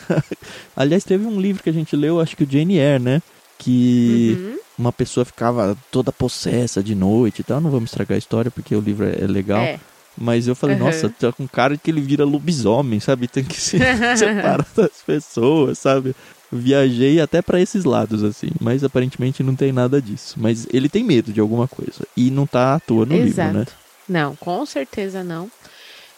Aliás, 0.76 1.04
teve 1.04 1.26
um 1.26 1.40
livro 1.40 1.62
que 1.62 1.70
a 1.70 1.72
gente 1.72 1.94
leu, 1.96 2.20
acho 2.20 2.36
que 2.36 2.44
o 2.44 2.50
Jane 2.50 2.78
Eyre, 2.78 3.02
né? 3.02 3.22
Que 3.58 4.36
Uhum. 4.38 4.58
uma 4.78 4.92
pessoa 4.92 5.24
ficava 5.24 5.76
toda 5.90 6.10
possessa 6.12 6.82
de 6.82 6.94
noite 6.94 7.40
e 7.40 7.44
tal. 7.44 7.60
Não 7.60 7.70
vamos 7.70 7.90
estragar 7.90 8.16
a 8.16 8.18
história 8.18 8.50
porque 8.50 8.74
o 8.74 8.80
livro 8.80 9.06
é, 9.06 9.22
é 9.22 9.26
legal. 9.26 9.60
É. 9.62 9.78
Mas 10.16 10.46
eu 10.48 10.54
falei, 10.54 10.76
Uhum. 10.76 10.84
nossa, 10.84 11.08
tá 11.08 11.32
com 11.32 11.46
cara 11.46 11.76
que 11.76 11.90
ele 11.90 12.00
vira 12.00 12.24
lobisomem, 12.24 13.00
sabe? 13.00 13.28
Tem 13.28 13.44
que 13.44 13.60
se 13.60 13.78
separar 14.16 14.66
das 14.76 15.02
pessoas, 15.06 15.78
sabe? 15.78 16.14
Viajei 16.52 17.20
até 17.20 17.40
pra 17.40 17.60
esses 17.60 17.84
lados, 17.84 18.24
assim. 18.24 18.48
Mas 18.60 18.82
aparentemente 18.82 19.42
não 19.42 19.54
tem 19.54 19.72
nada 19.72 20.00
disso. 20.02 20.34
Mas 20.36 20.66
ele 20.72 20.88
tem 20.88 21.04
medo 21.04 21.32
de 21.32 21.40
alguma 21.40 21.68
coisa. 21.68 22.06
E 22.16 22.30
não 22.30 22.46
tá 22.46 22.74
à 22.74 22.80
toa 22.80 23.06
no 23.06 23.14
Exato. 23.14 23.48
livro, 23.48 23.58
né? 23.60 23.66
Não, 24.08 24.34
com 24.34 24.66
certeza 24.66 25.22
não. 25.22 25.50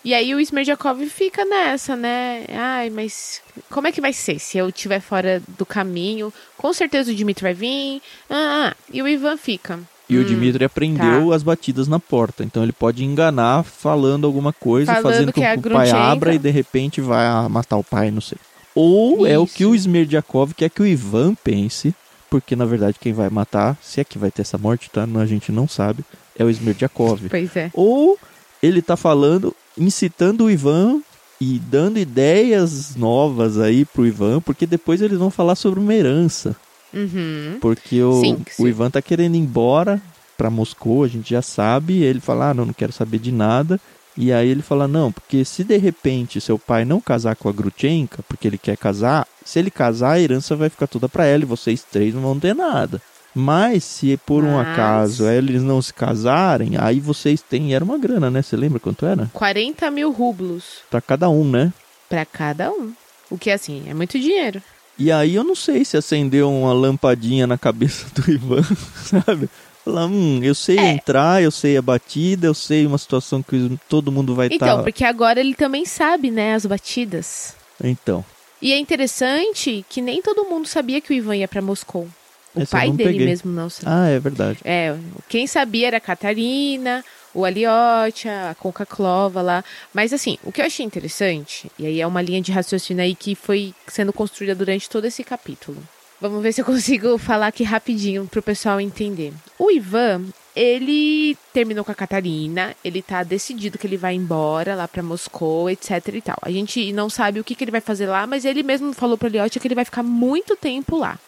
E 0.04 0.14
aí 0.14 0.34
o 0.34 0.40
Smerdyakov 0.40 1.04
fica 1.06 1.44
nessa, 1.44 1.94
né? 1.94 2.44
Ai, 2.52 2.90
mas 2.90 3.40
como 3.70 3.86
é 3.86 3.92
que 3.92 4.00
vai 4.00 4.12
ser 4.12 4.38
se 4.40 4.58
eu 4.58 4.68
estiver 4.68 5.00
fora 5.00 5.40
do 5.56 5.64
caminho? 5.64 6.32
Com 6.56 6.72
certeza 6.72 7.12
o 7.12 7.14
Dimitri 7.14 7.42
vai 7.44 7.54
vir. 7.54 8.02
Ah, 8.28 8.70
ah. 8.72 8.76
e 8.92 9.00
o 9.00 9.06
Ivan 9.06 9.36
fica. 9.36 9.78
E 10.08 10.18
o 10.18 10.22
Hum, 10.22 10.24
Dimitri 10.24 10.64
aprendeu 10.64 11.28
tá. 11.28 11.36
as 11.36 11.42
batidas 11.42 11.86
na 11.86 12.00
porta. 12.00 12.42
Então 12.42 12.62
ele 12.62 12.72
pode 12.72 13.04
enganar 13.04 13.62
falando 13.62 14.26
alguma 14.26 14.52
coisa, 14.52 14.92
Falando 14.94 15.02
fazendo 15.12 15.32
com 15.32 15.40
que 15.40 15.56
que 15.62 15.68
o 15.68 15.72
pai 15.72 15.90
abra 15.90 16.34
e 16.34 16.38
de 16.38 16.50
repente 16.50 17.00
vai 17.00 17.48
matar 17.48 17.76
o 17.76 17.84
pai, 17.84 18.10
não 18.10 18.20
sei. 18.20 18.38
Ou 18.74 19.26
é 19.26 19.38
o 19.38 19.46
que 19.46 19.64
Isso. 19.64 19.70
o 19.70 19.74
Smerdyakov 19.74 20.54
quer 20.54 20.70
que 20.70 20.82
o 20.82 20.86
Ivan 20.86 21.34
pense, 21.34 21.94
porque 22.30 22.56
na 22.56 22.64
verdade 22.64 22.98
quem 23.00 23.12
vai 23.12 23.28
matar, 23.28 23.76
se 23.82 24.00
é 24.00 24.04
que 24.04 24.18
vai 24.18 24.30
ter 24.30 24.42
essa 24.42 24.56
morte, 24.56 24.90
tá? 24.90 25.06
A 25.20 25.26
gente 25.26 25.52
não 25.52 25.68
sabe, 25.68 26.04
é 26.38 26.44
o 26.44 26.50
Smerdyakov. 26.50 27.28
Pois 27.28 27.56
é. 27.56 27.70
Ou 27.74 28.18
ele 28.62 28.80
tá 28.80 28.96
falando, 28.96 29.54
incitando 29.76 30.44
o 30.44 30.50
Ivan 30.50 31.00
e 31.40 31.58
dando 31.58 31.98
ideias 31.98 32.94
novas 32.96 33.58
aí 33.58 33.84
pro 33.84 34.06
Ivan, 34.06 34.40
porque 34.40 34.66
depois 34.66 35.02
eles 35.02 35.18
vão 35.18 35.30
falar 35.30 35.56
sobre 35.56 35.80
uma 35.80 35.92
herança. 35.94 36.56
Uhum. 36.94 37.58
Porque 37.60 38.02
o, 38.02 38.20
Sim, 38.20 38.34
o 38.34 38.50
sim. 38.50 38.66
Ivan 38.66 38.90
tá 38.90 39.02
querendo 39.02 39.34
ir 39.34 39.38
embora 39.38 40.00
pra 40.36 40.50
Moscou, 40.50 41.04
a 41.04 41.08
gente 41.08 41.30
já 41.30 41.42
sabe. 41.42 42.02
Ele 42.02 42.20
fala: 42.20 42.50
Ah, 42.50 42.54
não, 42.54 42.66
não 42.66 42.72
quero 42.72 42.92
saber 42.92 43.18
de 43.18 43.32
nada. 43.32 43.80
E 44.16 44.32
aí 44.32 44.48
ele 44.48 44.62
fala: 44.62 44.86
Não, 44.86 45.10
porque 45.10 45.44
se 45.44 45.64
de 45.64 45.76
repente 45.78 46.40
seu 46.40 46.58
pai 46.58 46.84
não 46.84 47.00
casar 47.00 47.34
com 47.36 47.48
a 47.48 47.52
Grutchenka, 47.52 48.22
porque 48.28 48.46
ele 48.46 48.58
quer 48.58 48.76
casar, 48.76 49.26
se 49.44 49.58
ele 49.58 49.70
casar, 49.70 50.12
a 50.12 50.20
herança 50.20 50.54
vai 50.54 50.68
ficar 50.68 50.86
toda 50.86 51.08
pra 51.08 51.24
ela 51.24 51.42
e 51.42 51.46
vocês 51.46 51.82
três 51.82 52.14
não 52.14 52.20
vão 52.22 52.38
ter 52.38 52.54
nada. 52.54 53.00
Mas 53.34 53.82
se 53.84 54.18
por 54.26 54.44
um 54.44 54.56
Mas- 54.56 54.68
acaso 54.68 55.26
eles 55.26 55.62
não 55.62 55.80
se 55.80 55.94
casarem, 55.94 56.72
aí 56.78 57.00
vocês 57.00 57.40
têm. 57.40 57.74
Era 57.74 57.82
uma 57.82 57.96
grana, 57.96 58.30
né? 58.30 58.42
Você 58.42 58.54
lembra 58.56 58.78
quanto 58.78 59.06
era? 59.06 59.30
40 59.32 59.90
mil 59.90 60.12
rublos 60.12 60.64
Pra 60.90 61.00
cada 61.00 61.30
um, 61.30 61.48
né? 61.48 61.72
pra 62.10 62.26
cada 62.26 62.70
um. 62.70 62.92
O 63.30 63.38
que, 63.38 63.50
assim, 63.50 63.84
é 63.88 63.94
muito 63.94 64.18
dinheiro. 64.20 64.62
E 64.98 65.10
aí 65.10 65.34
eu 65.34 65.42
não 65.42 65.54
sei 65.54 65.82
se 65.86 65.96
acendeu 65.96 66.50
uma 66.52 66.74
lampadinha 66.74 67.46
na 67.46 67.56
cabeça 67.56 68.04
do 68.14 68.20
Ivan, 68.30 68.62
sabe? 69.02 69.48
Falar, 69.84 70.06
hum, 70.06 70.40
eu 70.42 70.54
sei 70.54 70.78
É. 70.78 70.90
entrar, 70.92 71.42
eu 71.42 71.50
sei 71.50 71.76
a 71.76 71.82
batida, 71.82 72.46
eu 72.46 72.54
sei 72.54 72.86
uma 72.86 72.98
situação 72.98 73.42
que 73.42 73.78
todo 73.88 74.12
mundo 74.12 74.34
vai 74.34 74.46
estar. 74.46 74.66
Então, 74.66 74.82
porque 74.82 75.04
agora 75.04 75.40
ele 75.40 75.54
também 75.54 75.84
sabe, 75.84 76.30
né, 76.30 76.54
as 76.54 76.64
batidas. 76.66 77.54
Então, 77.82 78.24
E 78.60 78.72
é 78.72 78.78
interessante 78.78 79.84
que 79.88 80.00
nem 80.00 80.22
todo 80.22 80.44
mundo 80.44 80.68
sabia 80.68 81.00
que 81.00 81.10
o 81.12 81.14
Ivan 81.14 81.34
ia 81.36 81.48
pra 81.48 81.60
Moscou. 81.60 82.08
O 82.54 82.60
Essa 82.60 82.76
pai 82.76 82.90
dele 82.92 83.10
peguei. 83.10 83.26
mesmo 83.26 83.50
não 83.50 83.68
sabia. 83.68 83.92
ah, 83.92 84.08
é 84.08 84.20
verdade. 84.20 84.58
É, 84.64 84.94
quem 85.28 85.46
sabia 85.48 85.88
era 85.88 85.96
a 85.96 86.00
Catarina, 86.00 87.04
o 87.34 87.44
Aliotia, 87.44 88.50
a 88.50 88.54
Conca-Clova 88.54 89.42
lá. 89.42 89.64
Mas 89.92 90.12
assim, 90.12 90.38
o 90.44 90.52
que 90.52 90.60
eu 90.60 90.66
achei 90.66 90.84
interessante, 90.86 91.72
e 91.76 91.86
aí 91.86 92.00
é 92.00 92.06
uma 92.06 92.22
linha 92.22 92.40
de 92.40 92.52
raciocínio 92.52 93.02
aí 93.02 93.14
que 93.16 93.34
foi 93.34 93.74
sendo 93.88 94.12
construída 94.12 94.54
durante 94.54 94.88
todo 94.88 95.06
esse 95.06 95.24
capítulo. 95.24 95.78
Vamos 96.22 96.40
ver 96.40 96.52
se 96.52 96.60
eu 96.60 96.64
consigo 96.64 97.18
falar 97.18 97.48
aqui 97.48 97.64
rapidinho 97.64 98.28
pro 98.28 98.40
pessoal 98.40 98.80
entender. 98.80 99.32
O 99.58 99.72
Ivan, 99.72 100.26
ele 100.54 101.36
terminou 101.52 101.84
com 101.84 101.90
a 101.90 101.96
Catarina, 101.96 102.76
ele 102.84 103.02
tá 103.02 103.24
decidido 103.24 103.76
que 103.76 103.88
ele 103.88 103.96
vai 103.96 104.14
embora 104.14 104.76
lá 104.76 104.86
pra 104.86 105.02
Moscou, 105.02 105.68
etc 105.68 105.90
e 106.14 106.20
tal. 106.20 106.36
A 106.40 106.48
gente 106.52 106.92
não 106.92 107.10
sabe 107.10 107.40
o 107.40 107.44
que, 107.44 107.56
que 107.56 107.64
ele 107.64 107.72
vai 107.72 107.80
fazer 107.80 108.06
lá, 108.06 108.24
mas 108.24 108.44
ele 108.44 108.62
mesmo 108.62 108.92
falou 108.92 109.18
pro 109.18 109.26
Aliotia 109.26 109.60
que 109.60 109.66
ele 109.66 109.74
vai 109.74 109.84
ficar 109.84 110.04
muito 110.04 110.54
tempo 110.54 110.96
lá. 110.96 111.18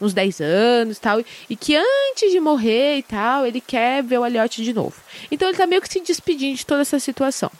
uns 0.00 0.14
10 0.14 0.40
anos 0.40 1.00
tal, 1.00 1.20
e 1.50 1.56
que 1.56 1.74
antes 1.74 2.30
de 2.30 2.38
morrer 2.38 2.98
e 2.98 3.02
tal, 3.02 3.44
ele 3.44 3.60
quer 3.60 4.04
ver 4.04 4.18
o 4.18 4.22
Aliote 4.22 4.62
de 4.62 4.72
novo. 4.72 4.94
Então 5.32 5.48
ele 5.48 5.58
tá 5.58 5.66
meio 5.66 5.82
que 5.82 5.92
se 5.92 5.98
despedindo 5.98 6.56
de 6.56 6.64
toda 6.64 6.82
essa 6.82 7.00
situação. 7.00 7.50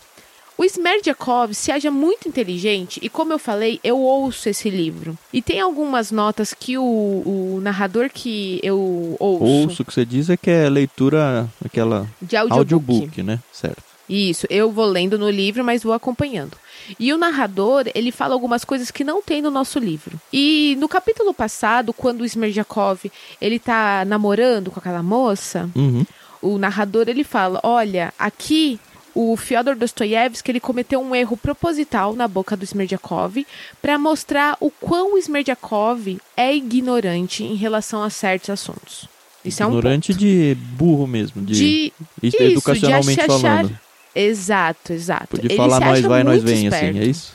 O 0.57 0.65
Smerdyakov 0.65 1.53
se 1.53 1.73
acha 1.73 1.91
muito 1.91 2.29
inteligente 2.29 3.01
e, 3.03 3.09
como 3.09 3.33
eu 3.33 3.39
falei, 3.39 3.81
eu 3.83 3.99
ouço 3.99 4.49
esse 4.49 4.71
livro. 4.71 5.19
E 5.33 5.43
tem 5.43 5.61
algumas 5.61 6.13
notas 6.13 6.55
que 6.55 6.79
o, 6.79 6.83
o 6.85 7.61
narrador 7.61 8.09
que 8.13 8.61
eu 8.63 9.17
ouço... 9.19 9.45
Ouço, 9.45 9.83
o 9.83 9.85
que 9.85 9.93
você 9.93 10.05
diz 10.05 10.31
é 10.31 10.37
que 10.37 10.51
é 10.51 10.69
leitura, 10.69 11.49
aquela... 11.65 12.09
De 12.23 12.37
audiobook. 12.37 12.59
audiobook, 12.59 13.23
né? 13.25 13.41
Certo. 13.53 13.83
Isso, 14.09 14.47
eu 14.51 14.71
vou 14.71 14.85
lendo 14.85 15.19
no 15.19 15.31
livro, 15.31 15.65
mas 15.65 15.83
vou 15.83 15.93
acompanhando. 15.95 16.57
E 17.01 17.13
o 17.13 17.19
narrador, 17.19 17.85
ele 17.95 18.13
fala 18.13 18.35
algumas 18.35 18.63
coisas 18.65 18.91
que 18.91 19.03
não 19.03 19.23
tem 19.23 19.41
no 19.41 19.51
nosso 19.51 19.79
livro. 19.79 20.21
E 20.33 20.77
no 20.79 20.87
capítulo 20.89 21.33
passado, 21.33 21.93
quando 21.93 22.21
o 22.21 22.25
Smerdyakov, 22.27 23.11
ele 23.41 23.59
tá 23.59 24.05
namorando 24.05 24.71
com 24.71 24.79
aquela 24.79 25.03
moça, 25.03 25.69
Uhum. 25.75 26.05
o 26.43 26.59
narrador, 26.59 27.09
ele 27.09 27.25
fala, 27.25 27.59
olha, 27.63 28.13
aqui 28.19 28.79
o 29.15 29.37
Fyodor 29.37 29.77
Dostoiévski 29.77 30.51
ele 30.51 30.61
cometeu 30.61 31.01
um 31.01 31.15
erro 31.15 31.37
proposital 31.37 32.15
na 32.15 32.27
boca 32.27 32.57
do 32.57 32.65
Smerdyakov 32.65 33.47
para 33.81 33.99
mostrar 33.99 34.57
o 34.61 34.71
quão 34.71 35.15
o 35.15 35.19
Smerdyakov 35.19 36.19
é 36.37 36.55
ignorante 36.55 37.45
em 37.45 37.55
relação 37.55 38.03
a 38.03 38.11
certos 38.11 38.51
assuntos. 38.51 39.09
Isso 39.45 39.63
é 39.63 39.67
um 39.67 39.71
Ignorante 39.71 40.15
de 40.15 40.57
burro 40.73 41.07
mesmo, 41.07 41.43
de, 41.43 41.55
de 41.55 41.93
isso, 42.23 42.43
educacionalmente 42.43 43.15
de 43.15 43.21
achar- 43.21 43.41
falando. 43.41 43.79
Exato, 44.15 44.93
exato. 44.93 45.27
Podia 45.29 45.47
Ele 45.51 45.57
falar 45.57 45.81
nós 45.81 46.01
vai, 46.01 46.23
nós 46.25 46.43
vem, 46.43 46.65
esperto. 46.67 46.87
assim, 46.87 46.99
é 46.99 47.05
isso? 47.05 47.33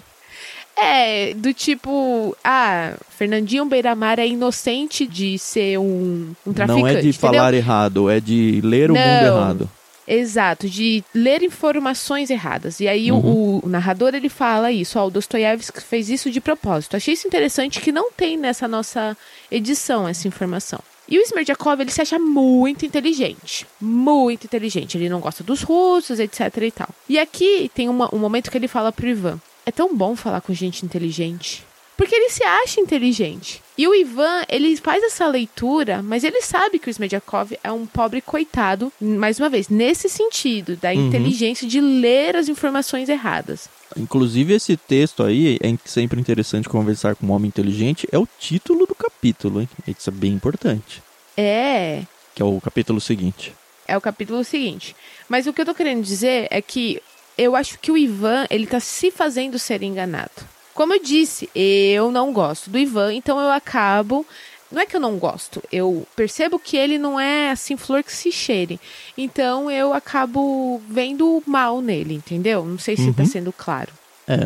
É, 0.82 1.34
do 1.34 1.54
tipo, 1.54 2.36
ah, 2.44 2.94
Fernandinho 3.10 3.66
Beiramar 3.66 4.18
é 4.18 4.26
inocente 4.26 5.06
de 5.06 5.38
ser 5.38 5.78
um, 5.78 6.32
um 6.48 6.54
traficante. 6.54 6.82
Não 6.82 6.88
é 6.88 6.94
de 6.94 6.98
entendeu? 7.10 7.14
falar 7.20 7.54
errado, 7.54 8.10
é 8.10 8.20
de 8.22 8.62
ler 8.64 8.90
o 8.90 8.94
mundo 8.96 9.04
Não. 9.06 9.38
errado. 9.38 9.70
Exato, 10.12 10.68
de 10.68 11.04
ler 11.14 11.44
informações 11.44 12.30
erradas. 12.32 12.80
E 12.80 12.88
aí 12.88 13.12
o- 13.12 13.16
Uhum. 13.16 13.60
o, 13.60 13.66
o 13.66 13.70
narrador 13.70 14.16
ele 14.16 14.28
fala 14.30 14.72
isso, 14.72 14.98
ó, 15.00 15.06
o 15.06 15.12
Dostoiévski 15.12 15.82
fez 15.82 16.10
isso 16.10 16.32
de 16.32 16.42
propósito. 16.42 16.98
Achei 16.98 17.14
isso 17.14 17.28
interessante 17.28 17.80
que 17.80 17.92
não 17.92 18.12
tem 18.12 18.36
nessa 18.36 18.68
nossa 18.68 19.16
edição 19.52 20.08
essa 20.08 20.28
informação. 20.28 20.80
E 21.08 21.18
o 21.18 21.22
Smerdyakov, 21.24 21.80
ele 21.82 21.92
se 21.92 22.02
acha 22.02 22.18
muito 22.20 22.86
inteligente. 22.86 23.66
Muito 23.82 24.46
inteligente. 24.46 24.98
Ele 24.98 25.10
não 25.10 25.20
gosta 25.20 25.44
dos 25.44 25.62
russos, 25.64 26.20
etc 26.20 26.56
e 26.62 26.72
tal. 26.72 26.90
E 27.08 27.18
aqui 27.20 27.70
tem 27.74 27.88
uma- 27.90 28.14
um 28.14 28.18
momento 28.20 28.50
que 28.52 28.58
ele 28.58 28.68
fala 28.68 28.92
pro 28.92 29.08
Ivan: 29.08 29.40
É 29.66 29.72
tão 29.72 29.96
bom 29.96 30.16
falar 30.16 30.42
com 30.42 30.54
gente 30.54 30.84
inteligente. 30.86 31.64
Porque 31.98 32.16
ele 32.16 32.30
se 32.30 32.44
acha 32.44 32.80
inteligente. 32.80 33.62
E 33.80 33.88
o 33.88 33.96
Ivan, 33.96 34.44
ele 34.50 34.76
faz 34.76 35.02
essa 35.06 35.26
leitura, 35.26 36.04
mas 36.04 36.26
ele 36.26 36.42
sabe 36.42 36.80
que 36.80 36.90
o 36.90 36.92
Smerdyakov 36.92 37.54
é 37.64 37.72
um 37.72 37.86
pobre 37.86 38.20
coitado, 38.20 38.92
mais 39.00 39.40
uma 39.40 39.48
vez, 39.48 39.70
nesse 39.70 40.10
sentido, 40.10 40.76
da 40.76 40.90
Uhum. 40.92 41.08
inteligência 41.08 41.66
de 41.66 41.80
ler 41.80 42.36
as 42.36 42.50
informações 42.50 43.08
erradas. 43.08 43.70
Inclusive, 43.96 44.54
esse 44.54 44.76
texto 44.76 45.24
aí, 45.24 45.58
é 45.64 45.74
sempre 45.86 46.20
interessante 46.20 46.68
conversar 46.68 47.16
com 47.16 47.28
um 47.28 47.32
homem 47.32 47.48
inteligente, 47.48 48.06
é 48.12 48.18
o 48.20 48.28
título 48.38 48.86
do 48.86 48.94
capítulo, 48.94 49.62
hein? 49.62 49.70
Isso 49.88 50.10
é 50.10 50.14
bem 50.14 50.34
importante. 50.34 51.02
É, 51.38 52.02
Que 52.36 52.42
é 52.42 52.46
o 52.46 52.60
capítulo 52.60 53.00
seguinte. 53.00 53.54
é 53.88 53.96
o 53.96 54.02
capítulo 54.02 54.44
seguinte. 54.44 54.94
Mas 55.30 55.48
o 55.48 55.54
que 55.54 55.62
eu 55.62 55.66
tô 55.66 55.74
querendo 55.74 56.04
dizer 56.04 56.50
é 56.52 56.62
que 56.62 57.02
eu 57.38 57.56
acho 57.56 57.80
que 57.80 57.94
o 57.94 57.98
Ivan, 57.98 58.46
ele 58.50 58.68
tá 58.68 58.82
se 58.82 59.10
fazendo 59.10 59.58
ser 59.58 59.82
enganado. 59.84 60.32
Como 60.80 60.94
eu 60.94 61.04
disse, 61.04 61.50
eu 61.54 62.10
não 62.10 62.32
gosto 62.32 62.70
do 62.70 62.78
Ivan, 62.80 63.14
então 63.14 63.38
eu 63.38 63.52
acabo. 63.52 64.26
Não 64.72 64.82
é 64.82 64.86
que 64.86 64.96
eu 64.96 65.00
não 65.02 65.18
gosto, 65.18 65.62
eu 65.74 66.08
percebo 66.16 66.58
que 66.58 66.78
ele 66.78 66.98
não 66.98 67.20
é 67.20 67.52
assim 67.52 67.76
flor 67.76 68.02
que 68.02 68.14
se 68.14 68.32
cheire. 68.32 68.80
Então 69.18 69.70
eu 69.70 69.94
acabo 69.94 70.82
vendo 70.88 71.44
mal 71.46 71.82
nele, 71.82 72.14
entendeu? 72.14 72.64
Não 72.64 72.78
sei 72.80 72.96
se 72.96 73.12
tá 73.12 73.24
Uhum. 73.24 73.28
sendo 73.28 73.52
claro. 73.52 73.92
É, 74.26 74.38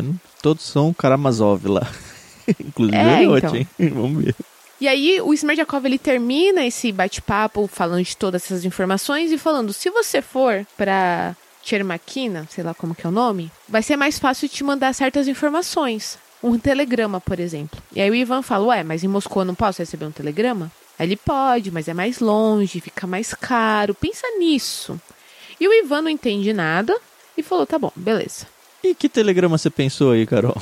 todos 0.42 0.64
são 0.64 0.92
Karamazov 0.92 1.68
lá. 1.68 1.86
Inclusive 2.58 2.98
É, 2.98 3.06
o 3.06 3.36
Elliot, 3.36 3.46
então. 3.46 3.54
hein? 3.56 3.68
Vamos 3.94 4.24
ver. 4.24 4.34
E 4.80 4.88
aí 4.88 5.20
o 5.20 5.32
Smerdyakov 5.32 5.86
ele 5.86 6.00
termina 6.00 6.66
esse 6.66 6.90
bate-papo 6.90 7.68
falando 7.68 8.02
de 8.02 8.16
todas 8.16 8.42
essas 8.42 8.64
informações 8.64 9.30
e 9.30 9.38
falando: 9.38 9.72
se 9.72 9.88
você 9.88 10.20
for 10.20 10.66
pra 10.76 11.36
Chermakina, 11.62 12.46
sei 12.50 12.62
lá 12.62 12.74
como 12.74 12.94
que 12.94 13.06
é 13.06 13.08
o 13.08 13.12
nome, 13.12 13.50
vai 13.68 13.82
ser 13.82 13.96
mais 13.96 14.18
fácil 14.18 14.48
te 14.48 14.62
mandar 14.62 14.92
certas 14.92 15.26
informações. 15.26 16.18
Um 16.44 16.58
telegrama, 16.58 17.22
por 17.22 17.40
exemplo. 17.40 17.80
E 17.94 18.02
aí 18.02 18.10
o 18.10 18.14
Ivan 18.14 18.42
fala: 18.42 18.66
Ué, 18.66 18.84
mas 18.84 19.02
em 19.02 19.08
Moscou 19.08 19.40
eu 19.42 19.46
não 19.46 19.54
posso 19.54 19.80
receber 19.80 20.04
um 20.04 20.10
telegrama? 20.10 20.70
Aí 20.98 21.06
ele 21.08 21.16
pode, 21.16 21.70
mas 21.70 21.88
é 21.88 21.94
mais 21.94 22.20
longe, 22.20 22.80
fica 22.80 23.06
mais 23.06 23.32
caro. 23.32 23.94
Pensa 23.94 24.26
nisso. 24.38 25.00
E 25.58 25.66
o 25.66 25.72
Ivan 25.72 26.02
não 26.02 26.10
entende 26.10 26.52
nada 26.52 26.94
e 27.34 27.42
falou: 27.42 27.64
Tá 27.64 27.78
bom, 27.78 27.90
beleza. 27.96 28.46
E 28.82 28.94
que 28.94 29.08
telegrama 29.08 29.56
você 29.56 29.70
pensou 29.70 30.12
aí, 30.12 30.26
Carol? 30.26 30.54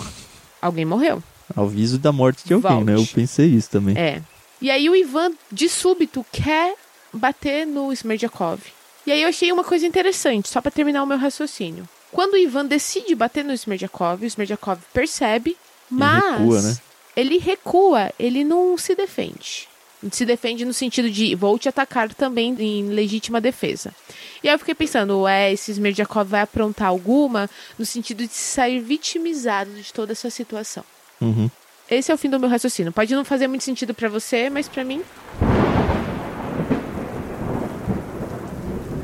Alguém 0.61 0.85
morreu. 0.85 1.21
Aviso 1.57 1.99
da 1.99 2.13
morte 2.13 2.47
de 2.47 2.55
alguém, 2.55 2.85
né? 2.85 2.93
Eu 2.93 2.99
Volte. 2.99 3.15
pensei 3.15 3.47
isso 3.47 3.69
também. 3.69 3.99
É. 3.99 4.23
E 4.61 4.71
aí 4.71 4.89
o 4.89 4.95
Ivan, 4.95 5.33
de 5.51 5.69
súbito, 5.69 6.25
quer 6.31 6.77
bater 7.13 7.67
no 7.67 7.93
Smerdyakov. 7.93 8.61
E 9.05 9.11
aí 9.11 9.23
eu 9.23 9.29
achei 9.29 9.51
uma 9.51 9.65
coisa 9.65 9.85
interessante, 9.85 10.49
só 10.49 10.61
pra 10.61 10.71
terminar 10.71 11.03
o 11.03 11.07
meu 11.07 11.19
raciocínio. 11.19 11.89
Quando 12.13 12.35
o 12.35 12.39
Ivan 12.39 12.67
decide 12.67 13.15
bater 13.17 13.45
no 13.45 13.53
Smerdyakov, 13.53 14.23
o 14.23 14.27
Smerdyakov 14.27 14.79
percebe, 14.93 15.57
mas 15.93 16.23
recua, 16.23 16.63
né? 16.63 16.77
ele 17.17 17.39
recua, 17.39 18.13
ele 18.19 18.45
não 18.45 18.77
se 18.77 18.95
defende. 18.95 19.69
Se 20.11 20.27
defende 20.27 20.65
no 20.65 20.73
sentido 20.73 21.09
de 21.09 21.35
vou 21.37 21.57
te 21.59 21.69
atacar 21.69 22.13
também 22.13 22.57
em 22.59 22.89
legítima 22.89 23.41
defesa. 23.41 23.95
E 24.43 24.49
aí 24.49 24.55
eu 24.55 24.59
fiquei 24.59 24.75
pensando, 24.75 25.29
é, 25.29 25.53
esse 25.53 25.71
Smerdyakov 25.71 26.29
vai 26.29 26.41
aprontar 26.41 26.89
alguma 26.89 27.49
no 27.79 27.87
sentido 27.87 28.27
de 28.27 28.35
sair 28.35 28.81
vitimizado 28.81 29.71
de 29.71 29.93
toda 29.93 30.11
essa 30.11 30.29
situação. 30.29 30.85
Uhum. 31.21 31.49
Esse 31.89 32.11
é 32.11 32.15
o 32.15 32.19
fim 32.19 32.31
do 32.31 32.41
meu 32.41 32.49
raciocínio. 32.49 32.91
Pode 32.91 33.15
não 33.15 33.25
fazer 33.25 33.47
muito 33.47 33.63
sentido 33.63 33.95
pra 33.95 34.09
você, 34.09 34.51
mas 34.51 34.69
pra 34.69 34.83
mim. 34.83 35.03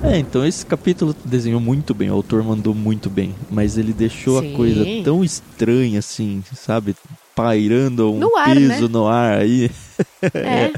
É, 0.02 0.18
então 0.18 0.46
esse 0.46 0.64
capítulo 0.64 1.14
desenhou 1.24 1.60
muito 1.60 1.92
bem, 1.92 2.10
o 2.10 2.14
autor 2.14 2.42
mandou 2.44 2.72
muito 2.74 3.10
bem, 3.10 3.34
mas 3.50 3.76
ele 3.76 3.92
deixou 3.92 4.40
Sim. 4.40 4.52
a 4.52 4.56
coisa 4.56 4.84
tão 5.04 5.24
estranha 5.24 5.98
assim, 5.98 6.42
sabe? 6.54 6.94
Pairando 7.34 8.12
um 8.12 8.18
No 8.18 8.36
ar, 8.36 8.54
peso 8.54 8.82
né? 8.84 8.88
no 8.88 9.06
ar 9.06 9.38
aí. 9.38 9.70
É. 10.34 10.72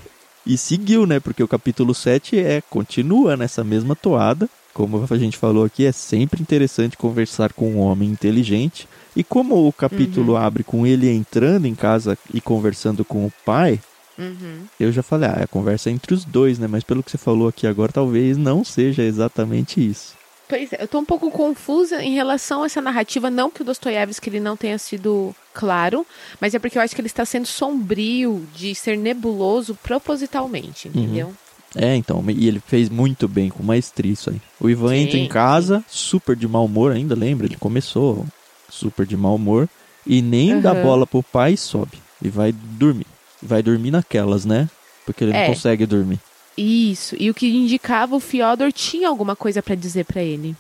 E 0.47 0.57
seguiu, 0.57 1.05
né? 1.07 1.21
Porque 1.21 1.43
o 1.43 1.49
capítulo 1.49 1.95
7 1.95 2.39
é, 2.39 2.63
continua 2.71 3.37
nessa 3.37 3.63
mesma 3.63 3.95
toada. 3.95 4.49
Como 4.73 5.07
a 5.09 5.17
gente 5.19 5.37
falou 5.37 5.65
aqui, 5.65 5.85
é 5.85 5.93
sempre 5.93 6.41
interessante 6.41 6.97
conversar 6.97 7.53
com 7.53 7.71
um 7.71 7.79
homem 7.79 8.09
inteligente. 8.09 8.89
E 9.15 9.23
como 9.23 9.67
o 9.69 9.73
capítulo 9.73 10.33
Uhum. 10.33 10.39
abre 10.39 10.65
com 10.65 10.87
ele 10.87 11.11
entrando 11.11 11.67
em 11.67 11.75
casa 11.75 12.17
e 12.33 12.41
conversando 12.41 13.05
com 13.05 13.27
o 13.27 13.33
pai, 13.45 13.79
Uhum. 14.21 14.67
eu 14.79 14.93
já 14.93 15.03
falei, 15.03 15.29
ah, 15.29 15.37
é 15.41 15.45
a 15.45 15.49
conversa 15.49 15.89
é 15.91 15.93
entre 15.93 16.15
os 16.15 16.25
dois, 16.25 16.59
né? 16.59 16.67
Mas 16.67 16.85
pelo 16.85 17.03
que 17.03 17.11
você 17.11 17.19
falou 17.19 17.49
aqui 17.49 17.67
agora, 17.67 17.91
talvez 17.93 18.37
não 18.37 18.63
seja 18.65 19.03
exatamente 19.03 19.81
isso. 19.87 20.15
Pois 20.49 20.73
é, 20.73 20.83
eu 20.83 20.89
tô 20.89 20.99
um 20.99 21.05
pouco 21.05 21.31
confusa 21.31 22.03
em 22.03 22.15
relação 22.15 22.63
a 22.63 22.67
essa 22.67 22.81
narrativa. 22.81 23.31
Não 23.31 23.51
que 23.51 23.63
o 23.63 23.65
Dostoiévski 23.65 24.29
ele 24.31 24.41
não 24.41 24.57
tenha 24.57 24.79
sido 24.79 25.33
claro, 25.55 26.05
mas 26.41 26.55
é 26.55 26.59
porque 26.59 26.77
eu 26.77 26.83
acho 26.83 26.95
que 26.95 27.01
ele 27.01 27.07
está 27.07 27.25
sendo 27.25 27.47
sombrio 27.47 28.45
de 28.57 28.75
ser 28.75 28.99
nebuloso 28.99 29.77
propositalmente, 29.83 30.89
Uhum. 30.89 31.03
entendeu? 31.03 31.33
É, 31.77 31.95
então, 31.95 32.25
e 32.29 32.49
ele 32.49 32.61
fez 32.67 32.89
muito 32.89 33.29
bem, 33.29 33.49
com 33.49 33.63
maestria 33.63 34.13
isso 34.13 34.29
aí. 34.29 34.41
O 34.61 34.69
Ivan 34.69 34.89
Sim, 34.89 35.03
entra 35.03 35.19
em 35.19 35.29
casa, 35.29 35.85
super 35.87 36.35
de 36.35 36.49
mau 36.49 36.65
humor 36.65 36.91
ainda, 36.91 37.15
lembra? 37.15 37.47
Ele 37.47 37.57
começou 37.57 38.27
super 38.69 39.07
de 39.07 39.17
mau 39.17 39.37
humor 39.37 39.69
e 40.05 40.21
nem 40.21 40.61
dá 40.61 40.73
Aham. 40.73 40.83
bola 40.83 41.07
pro 41.07 41.23
pai 41.23 41.53
e 41.53 41.57
sobe. 41.57 41.99
E 42.21 42.29
vai 42.29 42.51
dormir. 42.51 43.07
Vai 43.43 43.63
dormir 43.63 43.91
naquelas, 43.91 44.45
né? 44.45 44.69
Porque 45.07 45.25
ele 45.25 45.33
É. 45.33 45.47
não 45.47 45.55
consegue 45.55 45.87
dormir. 45.87 46.19
Isso. 46.57 47.17
E 47.19 47.31
o 47.31 47.35
que 47.35 47.49
indicava 47.49 48.15
o 48.15 48.21
Fyodor 48.21 48.73
tinha 48.73 49.09
alguma 49.09 49.35
coisa 49.35 49.63
pra 49.63 49.75
dizer 49.75 50.05
pra 50.05 50.23
ele. 50.23 50.55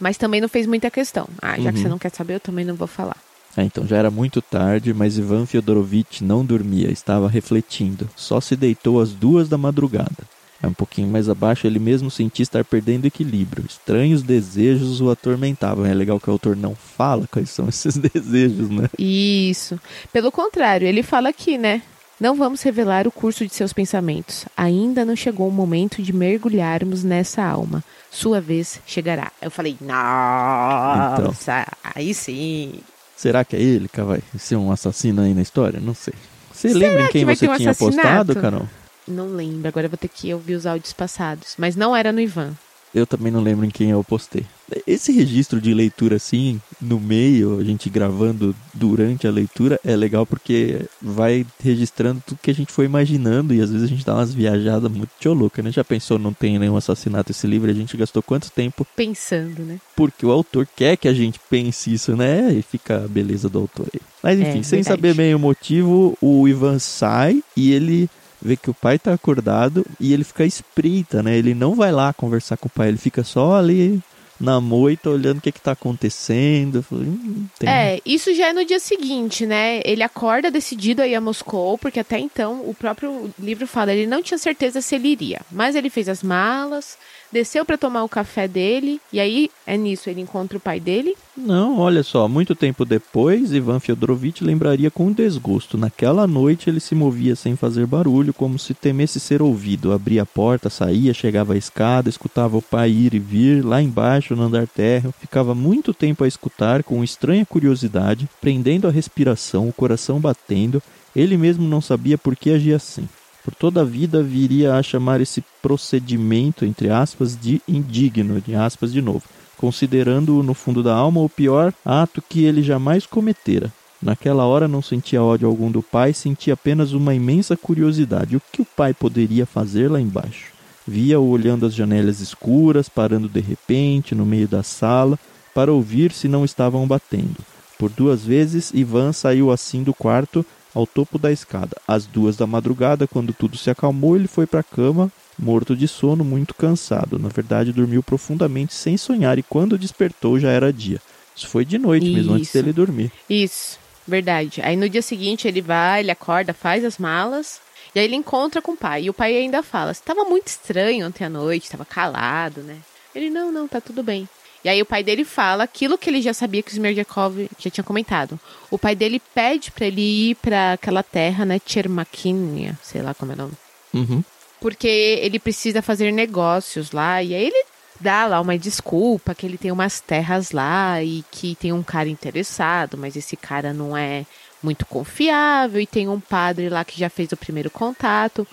Mas 0.00 0.16
também 0.16 0.40
não 0.40 0.48
fez 0.48 0.66
muita 0.66 0.90
questão. 0.90 1.28
Ah, 1.40 1.58
já 1.60 1.70
que 1.70 1.76
Uhum. 1.78 1.82
você 1.82 1.88
não 1.88 1.98
quer 1.98 2.10
saber, 2.10 2.34
eu 2.34 2.40
também 2.40 2.64
não 2.64 2.74
vou 2.74 2.88
falar. 2.88 3.16
É, 3.56 3.62
então 3.62 3.86
já 3.86 3.98
era 3.98 4.10
muito 4.10 4.40
tarde, 4.40 4.94
mas 4.94 5.18
Ivan 5.18 5.44
Fyodorovitch 5.44 6.22
não 6.22 6.42
dormia, 6.44 6.90
estava 6.90 7.28
refletindo. 7.28 8.08
Só 8.16 8.40
se 8.40 8.56
deitou 8.56 8.98
às 9.00 9.12
duas 9.12 9.48
da 9.48 9.58
madrugada. 9.58 10.24
Aí 10.62 10.70
um 10.70 10.72
pouquinho 10.72 11.08
mais 11.08 11.28
abaixo, 11.28 11.66
ele 11.66 11.78
mesmo 11.78 12.10
sentia 12.10 12.42
estar 12.44 12.64
perdendo 12.64 13.04
equilíbrio. 13.04 13.66
Estranhos 13.68 14.22
desejos 14.22 15.00
o 15.00 15.10
atormentavam. 15.10 15.84
É 15.84 15.92
legal 15.92 16.18
que 16.18 16.30
o 16.30 16.32
autor 16.32 16.56
não 16.56 16.74
fala 16.74 17.26
quais 17.30 17.50
são 17.50 17.66
esses 17.68 17.96
desejos, 17.96 18.70
né? 18.70 18.88
Isso. 18.98 19.78
Pelo 20.12 20.32
contrário, 20.32 20.86
ele 20.88 21.02
fala 21.02 21.28
aqui, 21.28 21.58
né? 21.58 21.82
Não 22.20 22.36
vamos 22.36 22.62
revelar 22.62 23.06
o 23.06 23.12
curso 23.12 23.46
de 23.46 23.54
seus 23.54 23.72
pensamentos. 23.72 24.44
Ainda 24.56 25.04
não 25.04 25.16
chegou 25.16 25.48
o 25.48 25.52
momento 25.52 26.02
de 26.02 26.12
mergulharmos 26.12 27.02
nessa 27.02 27.42
alma. 27.42 27.82
Sua 28.10 28.40
vez 28.40 28.80
chegará. 28.86 29.32
Eu 29.40 29.50
falei, 29.50 29.76
nossa, 29.80 31.66
aí 31.82 32.14
sim. 32.14 32.74
Será 33.16 33.44
que 33.44 33.56
é 33.56 33.60
ele 33.60 33.88
que 33.88 34.00
vai 34.02 34.22
ser 34.38 34.56
um 34.56 34.70
assassino 34.70 35.22
aí 35.22 35.34
na 35.34 35.42
história? 35.42 35.80
Não 35.80 35.94
sei. 35.94 36.14
Você 36.52 36.72
lembra 36.74 37.02
em 37.02 37.06
que 37.06 37.12
quem 37.12 37.24
vai 37.24 37.34
você 37.34 37.48
um 37.48 37.56
tinha 37.56 37.70
apostado, 37.72 38.34
Carol? 38.36 38.68
Não 39.06 39.26
lembro, 39.28 39.66
agora 39.66 39.88
vou 39.88 39.98
ter 39.98 40.08
que 40.08 40.32
ouvir 40.32 40.54
os 40.54 40.66
áudios 40.66 40.92
passados. 40.92 41.54
Mas 41.58 41.74
não 41.74 41.94
era 41.96 42.12
no 42.12 42.20
Ivan. 42.20 42.54
Eu 42.94 43.06
também 43.06 43.32
não 43.32 43.40
lembro 43.40 43.64
em 43.64 43.70
quem 43.70 43.90
eu 43.90 44.04
postei. 44.04 44.44
Esse 44.86 45.12
registro 45.12 45.60
de 45.60 45.72
leitura 45.74 46.16
assim, 46.16 46.60
no 46.80 46.98
meio, 46.98 47.58
a 47.58 47.64
gente 47.64 47.90
gravando 47.90 48.54
durante 48.72 49.26
a 49.26 49.30
leitura, 49.30 49.78
é 49.84 49.94
legal 49.96 50.26
porque 50.26 50.82
vai 51.00 51.46
registrando 51.62 52.22
tudo 52.26 52.38
que 52.42 52.50
a 52.50 52.54
gente 52.54 52.72
foi 52.72 52.84
imaginando 52.84 53.54
e 53.54 53.60
às 53.60 53.70
vezes 53.70 53.86
a 53.86 53.88
gente 53.88 54.04
dá 54.04 54.14
umas 54.14 54.32
viajadas 54.32 54.90
muito 54.90 55.32
loucas, 55.32 55.64
né? 55.64 55.72
Já 55.72 55.84
pensou, 55.84 56.18
não 56.18 56.32
tem 56.32 56.58
nenhum 56.58 56.76
assassinato 56.76 57.32
esse 57.32 57.46
livro, 57.46 57.70
a 57.70 57.74
gente 57.74 57.96
gastou 57.96 58.22
quanto 58.22 58.50
tempo 58.50 58.86
pensando, 58.96 59.62
né? 59.62 59.78
Porque 59.96 60.24
o 60.24 60.30
autor 60.30 60.66
quer 60.74 60.96
que 60.96 61.08
a 61.08 61.14
gente 61.14 61.40
pense 61.50 61.92
isso, 61.92 62.16
né? 62.16 62.52
E 62.52 62.62
fica 62.62 63.04
a 63.04 63.08
beleza 63.08 63.48
do 63.48 63.58
autor 63.58 63.86
aí. 63.92 64.00
Mas 64.22 64.40
enfim, 64.40 64.60
é, 64.60 64.62
sem 64.62 64.82
verdade. 64.82 64.84
saber 64.84 65.14
bem 65.14 65.34
o 65.34 65.38
motivo, 65.38 66.16
o 66.20 66.46
Ivan 66.46 66.78
sai 66.78 67.42
e 67.56 67.72
ele 67.72 68.08
vê 68.42 68.56
que 68.56 68.70
o 68.70 68.74
pai 68.74 68.98
tá 68.98 69.12
acordado 69.12 69.84
e 70.00 70.12
ele 70.12 70.24
fica 70.24 70.44
espreita, 70.44 71.22
né? 71.22 71.36
Ele 71.36 71.54
não 71.54 71.74
vai 71.74 71.92
lá 71.92 72.12
conversar 72.12 72.56
com 72.56 72.66
o 72.66 72.70
pai, 72.70 72.88
ele 72.88 72.98
fica 72.98 73.22
só 73.22 73.56
ali 73.56 74.02
na 74.42 74.60
moita 74.60 75.08
olhando 75.08 75.38
o 75.38 75.40
que 75.40 75.52
que 75.52 75.60
tá 75.60 75.72
acontecendo. 75.72 76.84
Hum, 76.90 77.46
é, 77.64 78.00
isso 78.04 78.34
já 78.34 78.48
é 78.48 78.52
no 78.52 78.64
dia 78.64 78.80
seguinte, 78.80 79.46
né? 79.46 79.80
Ele 79.84 80.02
acorda 80.02 80.50
decidido 80.50 81.00
a 81.00 81.06
ir 81.06 81.14
a 81.14 81.20
Moscou, 81.20 81.78
porque 81.78 82.00
até 82.00 82.18
então 82.18 82.60
o 82.68 82.74
próprio 82.74 83.32
livro 83.38 83.66
fala, 83.68 83.92
ele 83.92 84.06
não 84.06 84.22
tinha 84.22 84.38
certeza 84.38 84.80
se 84.80 84.96
ele 84.96 85.08
iria, 85.08 85.40
mas 85.50 85.76
ele 85.76 85.88
fez 85.88 86.08
as 86.08 86.24
malas, 86.24 86.98
desceu 87.32 87.64
para 87.64 87.78
tomar 87.78 88.04
o 88.04 88.08
café 88.08 88.46
dele, 88.46 89.00
e 89.12 89.18
aí 89.18 89.50
é 89.66 89.76
nisso 89.76 90.10
ele 90.10 90.20
encontra 90.20 90.58
o 90.58 90.60
pai 90.60 90.78
dele. 90.78 91.16
Não, 91.36 91.78
olha 91.78 92.02
só, 92.02 92.28
muito 92.28 92.54
tempo 92.54 92.84
depois, 92.84 93.52
Ivan 93.52 93.80
Fyodorovitch 93.80 94.42
lembraria 94.42 94.90
com 94.90 95.10
desgosto. 95.10 95.78
Naquela 95.78 96.26
noite 96.26 96.68
ele 96.68 96.78
se 96.78 96.94
movia 96.94 97.34
sem 97.34 97.56
fazer 97.56 97.86
barulho, 97.86 98.34
como 98.34 98.58
se 98.58 98.74
temesse 98.74 99.18
ser 99.18 99.40
ouvido. 99.40 99.92
Abria 99.92 100.22
a 100.22 100.26
porta, 100.26 100.68
saía, 100.68 101.14
chegava 101.14 101.54
à 101.54 101.56
escada, 101.56 102.10
escutava 102.10 102.56
o 102.56 102.62
pai 102.62 102.90
ir 102.90 103.14
e 103.14 103.18
vir, 103.18 103.64
lá 103.64 103.80
embaixo 103.80 104.36
no 104.36 104.42
andar 104.42 104.66
térreo, 104.66 105.14
ficava 105.18 105.54
muito 105.54 105.94
tempo 105.94 106.24
a 106.24 106.28
escutar 106.28 106.82
com 106.82 107.02
estranha 107.02 107.46
curiosidade, 107.46 108.28
prendendo 108.40 108.86
a 108.86 108.90
respiração, 108.90 109.68
o 109.68 109.72
coração 109.72 110.20
batendo. 110.20 110.82
Ele 111.16 111.36
mesmo 111.36 111.66
não 111.66 111.80
sabia 111.80 112.18
por 112.18 112.36
que 112.36 112.50
agia 112.50 112.76
assim 112.76 113.08
por 113.44 113.54
toda 113.54 113.80
a 113.80 113.84
vida 113.84 114.22
viria 114.22 114.74
a 114.74 114.82
chamar 114.82 115.20
esse 115.20 115.42
procedimento, 115.60 116.64
entre 116.64 116.90
aspas, 116.90 117.36
de 117.36 117.60
indigno, 117.66 118.40
de 118.40 118.54
aspas 118.54 118.92
de 118.92 119.02
novo, 119.02 119.22
considerando-o 119.56 120.42
no 120.42 120.54
fundo 120.54 120.82
da 120.82 120.94
alma 120.94 121.20
o 121.20 121.28
pior 121.28 121.72
ato 121.84 122.22
que 122.22 122.44
ele 122.44 122.62
jamais 122.62 123.06
cometera. 123.06 123.72
Naquela 124.00 124.44
hora 124.44 124.66
não 124.66 124.82
sentia 124.82 125.22
ódio 125.22 125.46
algum 125.46 125.70
do 125.70 125.82
pai, 125.82 126.12
sentia 126.12 126.54
apenas 126.54 126.92
uma 126.92 127.14
imensa 127.14 127.56
curiosidade. 127.56 128.36
O 128.36 128.42
que 128.52 128.62
o 128.62 128.64
pai 128.64 128.92
poderia 128.92 129.46
fazer 129.46 129.88
lá 129.88 130.00
embaixo? 130.00 130.52
Via-o 130.86 131.28
olhando 131.28 131.66
as 131.66 131.74
janelas 131.74 132.20
escuras, 132.20 132.88
parando 132.88 133.28
de 133.28 133.40
repente 133.40 134.14
no 134.14 134.26
meio 134.26 134.48
da 134.48 134.64
sala 134.64 135.16
para 135.54 135.72
ouvir 135.72 136.12
se 136.12 136.26
não 136.26 136.44
estavam 136.44 136.86
batendo. 136.86 137.36
Por 137.78 137.90
duas 137.90 138.24
vezes, 138.24 138.72
Ivan 138.74 139.12
saiu 139.12 139.52
assim 139.52 139.82
do 139.82 139.94
quarto 139.94 140.44
ao 140.74 140.86
topo 140.86 141.18
da 141.18 141.30
escada. 141.30 141.76
Às 141.86 142.06
duas 142.06 142.36
da 142.36 142.46
madrugada, 142.46 143.06
quando 143.06 143.32
tudo 143.32 143.56
se 143.56 143.70
acalmou, 143.70 144.16
ele 144.16 144.28
foi 144.28 144.46
para 144.46 144.60
a 144.60 144.64
cama, 144.64 145.10
morto 145.38 145.76
de 145.76 145.86
sono, 145.88 146.24
muito 146.24 146.54
cansado. 146.54 147.18
Na 147.18 147.28
verdade, 147.28 147.72
dormiu 147.72 148.02
profundamente 148.02 148.74
sem 148.74 148.96
sonhar 148.96 149.38
e 149.38 149.42
quando 149.42 149.78
despertou 149.78 150.38
já 150.38 150.50
era 150.50 150.72
dia. 150.72 151.00
Isso 151.36 151.48
foi 151.48 151.64
de 151.64 151.78
noite 151.78 152.06
Isso. 152.06 152.14
mesmo, 152.14 152.34
antes 152.34 152.52
dele 152.52 152.72
dormir. 152.72 153.10
Isso, 153.28 153.78
verdade. 154.06 154.60
Aí 154.62 154.76
no 154.76 154.88
dia 154.88 155.02
seguinte 155.02 155.48
ele 155.48 155.60
vai, 155.60 156.00
ele 156.00 156.10
acorda, 156.10 156.52
faz 156.52 156.84
as 156.84 156.98
malas. 156.98 157.60
E 157.94 157.98
aí 157.98 158.04
ele 158.04 158.16
encontra 158.16 158.62
com 158.62 158.72
o 158.72 158.76
pai. 158.76 159.04
E 159.04 159.10
o 159.10 159.14
pai 159.14 159.36
ainda 159.36 159.62
fala: 159.62 159.92
estava 159.92 160.24
muito 160.24 160.48
estranho 160.48 161.06
ontem 161.06 161.24
à 161.24 161.28
noite, 161.28 161.64
estava 161.64 161.84
calado, 161.84 162.62
né? 162.62 162.78
Ele: 163.14 163.30
Não, 163.30 163.50
não, 163.52 163.68
tá 163.68 163.80
tudo 163.80 164.02
bem. 164.02 164.28
E 164.64 164.68
aí 164.68 164.80
o 164.80 164.86
pai 164.86 165.02
dele 165.02 165.24
fala 165.24 165.64
aquilo 165.64 165.98
que 165.98 166.08
ele 166.08 166.22
já 166.22 166.32
sabia 166.32 166.62
que 166.62 166.70
o 166.70 166.74
Smerdyakov 166.74 167.48
já 167.58 167.70
tinha 167.70 167.84
comentado. 167.84 168.38
O 168.70 168.78
pai 168.78 168.94
dele 168.94 169.20
pede 169.34 169.70
para 169.70 169.86
ele 169.86 170.30
ir 170.30 170.34
para 170.36 170.74
aquela 170.74 171.02
terra, 171.02 171.44
né, 171.44 171.58
Tchermakinia, 171.58 172.78
sei 172.82 173.02
lá 173.02 173.12
como 173.12 173.32
é 173.32 173.34
o 173.34 173.38
nome. 173.38 173.52
Uhum. 173.92 174.24
Porque 174.60 175.18
ele 175.20 175.38
precisa 175.40 175.82
fazer 175.82 176.12
negócios 176.12 176.92
lá 176.92 177.22
e 177.22 177.34
aí 177.34 177.44
ele 177.46 177.64
dá 178.00 178.26
lá 178.26 178.40
uma 178.40 178.56
desculpa 178.56 179.34
que 179.34 179.46
ele 179.46 179.58
tem 179.58 179.72
umas 179.72 180.00
terras 180.00 180.52
lá 180.52 181.02
e 181.02 181.24
que 181.30 181.54
tem 181.56 181.72
um 181.72 181.82
cara 181.82 182.08
interessado, 182.08 182.96
mas 182.96 183.16
esse 183.16 183.36
cara 183.36 183.72
não 183.72 183.96
é 183.96 184.24
muito 184.62 184.86
confiável 184.86 185.80
e 185.80 185.86
tem 185.86 186.08
um 186.08 186.20
padre 186.20 186.68
lá 186.68 186.84
que 186.84 186.98
já 186.98 187.10
fez 187.10 187.32
o 187.32 187.36
primeiro 187.36 187.70
contato, 187.70 188.46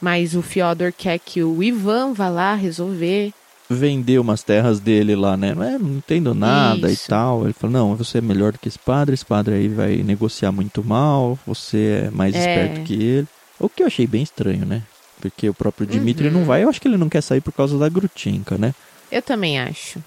mas 0.00 0.34
o 0.34 0.42
Fyodor 0.42 0.92
quer 0.92 1.18
que 1.18 1.42
o 1.42 1.62
Ivan 1.62 2.12
vá 2.12 2.28
lá 2.28 2.54
resolver 2.54 3.32
vender 3.68 4.18
umas 4.18 4.42
terras 4.42 4.78
dele 4.80 5.16
lá, 5.16 5.36
né? 5.36 5.54
Não, 5.54 5.62
é, 5.62 5.78
não 5.78 5.96
entendo 5.96 6.34
nada 6.34 6.90
Isso. 6.90 7.06
e 7.06 7.08
tal. 7.08 7.44
Ele 7.44 7.52
falou, 7.52 7.72
não, 7.72 7.96
você 7.96 8.18
é 8.18 8.20
melhor 8.20 8.52
do 8.52 8.58
que 8.58 8.68
esse 8.68 8.78
padre, 8.78 9.14
esse 9.14 9.24
padre 9.24 9.54
aí 9.54 9.68
vai 9.68 9.96
negociar 9.96 10.52
muito 10.52 10.84
mal, 10.84 11.38
você 11.46 12.06
é 12.06 12.10
mais 12.10 12.34
é. 12.34 12.38
esperto 12.38 12.84
que 12.84 12.94
ele. 12.94 13.28
O 13.58 13.68
que 13.68 13.82
eu 13.82 13.86
achei 13.86 14.06
bem 14.06 14.22
estranho, 14.22 14.66
né? 14.66 14.82
Porque 15.20 15.48
o 15.48 15.54
próprio 15.54 15.86
Dimitri 15.86 16.26
uhum. 16.28 16.34
não 16.34 16.44
vai, 16.44 16.64
eu 16.64 16.68
acho 16.68 16.80
que 16.80 16.88
ele 16.88 16.96
não 16.96 17.08
quer 17.08 17.22
sair 17.22 17.40
por 17.40 17.52
causa 17.52 17.78
da 17.78 17.88
Grutinka, 17.88 18.58
né? 18.58 18.74
Eu 19.10 19.22
também 19.22 19.58
acho. 19.58 20.02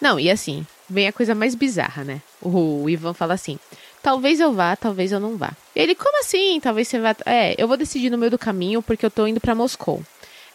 Não, 0.00 0.18
e 0.18 0.30
assim, 0.30 0.64
vem 0.88 1.08
a 1.08 1.12
coisa 1.12 1.34
mais 1.34 1.54
bizarra, 1.54 2.04
né? 2.04 2.22
O 2.40 2.88
Ivan 2.88 3.12
fala 3.12 3.34
assim: 3.34 3.58
talvez 4.02 4.40
eu 4.40 4.52
vá, 4.52 4.76
talvez 4.76 5.12
eu 5.12 5.20
não 5.20 5.36
vá. 5.36 5.52
E 5.74 5.80
ele, 5.80 5.94
como 5.94 6.20
assim? 6.20 6.60
Talvez 6.60 6.88
você 6.88 6.98
vá. 6.98 7.14
É, 7.26 7.54
eu 7.58 7.68
vou 7.68 7.76
decidir 7.76 8.10
no 8.10 8.18
meio 8.18 8.30
do 8.30 8.38
caminho 8.38 8.82
porque 8.82 9.04
eu 9.04 9.10
tô 9.10 9.26
indo 9.26 9.40
para 9.40 9.54
Moscou. 9.54 10.02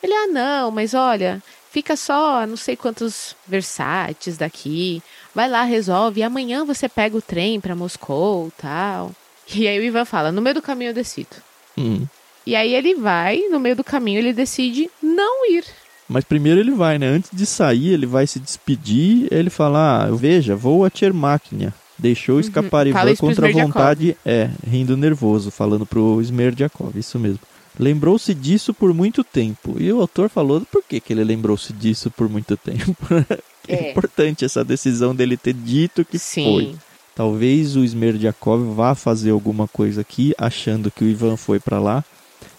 Ele, 0.01 0.13
ah, 0.13 0.27
não, 0.27 0.71
mas 0.71 0.93
olha, 0.93 1.43
Fica 1.71 1.95
só 1.95 2.47
não 2.47 2.57
sei 2.57 2.75
quantos 2.75 3.35
versáteis 3.47 4.37
daqui. 4.37 5.03
Vai 5.35 5.47
lá, 5.47 5.63
resolve. 5.63 6.21
E 6.21 6.23
amanhã 6.23 6.65
você 6.65 6.89
pega 6.89 7.15
o 7.15 7.21
trem 7.21 7.59
para 7.59 7.75
Moscou 7.75 8.51
tal. 8.57 9.11
E 9.53 9.67
aí 9.67 9.79
o 9.79 9.83
Ivan 9.83 10.05
fala: 10.05 10.31
no 10.31 10.41
meio 10.41 10.55
do 10.55 10.61
caminho 10.61 10.89
eu 10.89 10.93
decido. 10.93 11.35
Hum. 11.77 12.05
E 12.45 12.55
aí 12.55 12.73
ele 12.73 12.95
vai, 12.95 13.41
no 13.51 13.59
meio 13.59 13.75
do 13.75 13.83
caminho 13.83 14.17
ele 14.17 14.33
decide 14.33 14.89
não 15.01 15.51
ir. 15.51 15.63
Mas 16.07 16.23
primeiro 16.23 16.59
ele 16.59 16.71
vai, 16.71 16.97
né? 16.97 17.07
Antes 17.07 17.29
de 17.31 17.45
sair, 17.45 17.93
ele 17.93 18.07
vai 18.07 18.25
se 18.25 18.39
despedir. 18.39 19.27
Ele 19.31 19.51
fala: 19.51 20.05
ah, 20.05 20.11
veja, 20.11 20.55
vou 20.55 20.83
a 20.83 20.89
Tchermáquia. 20.89 21.71
Deixou 21.97 22.35
uhum. 22.35 22.41
escapar 22.41 22.87
uhum. 22.87 22.91
Ivan 22.91 23.15
contra 23.15 23.47
a 23.47 23.51
vontade. 23.51 24.17
É, 24.25 24.49
rindo 24.65 24.97
nervoso, 24.97 25.51
falando 25.51 25.85
pro 25.85 26.19
Smerdyakov, 26.21 26.97
isso 26.97 27.19
mesmo 27.19 27.48
lembrou-se 27.79 28.33
disso 28.33 28.73
por 28.73 28.93
muito 28.93 29.23
tempo. 29.23 29.77
E 29.79 29.91
o 29.91 30.01
autor 30.01 30.29
falou 30.29 30.61
por 30.69 30.83
que, 30.83 30.99
que 30.99 31.13
ele 31.13 31.23
lembrou-se 31.23 31.71
disso 31.71 32.11
por 32.11 32.29
muito 32.29 32.57
tempo. 32.57 33.07
é. 33.67 33.73
é 33.73 33.91
importante 33.91 34.43
essa 34.43 34.63
decisão 34.63 35.15
dele 35.15 35.37
ter 35.37 35.53
dito 35.53 36.03
que 36.03 36.19
Sim. 36.19 36.43
foi. 36.43 36.75
Talvez 37.15 37.75
o 37.75 37.83
Smerdyakov 37.83 38.75
vá 38.75 38.93
fazer 38.93 39.31
alguma 39.31 39.67
coisa 39.67 40.01
aqui, 40.01 40.33
achando 40.37 40.91
que 40.91 41.03
o 41.03 41.07
Ivan 41.07 41.37
foi 41.37 41.59
para 41.59 41.79
lá. 41.79 42.03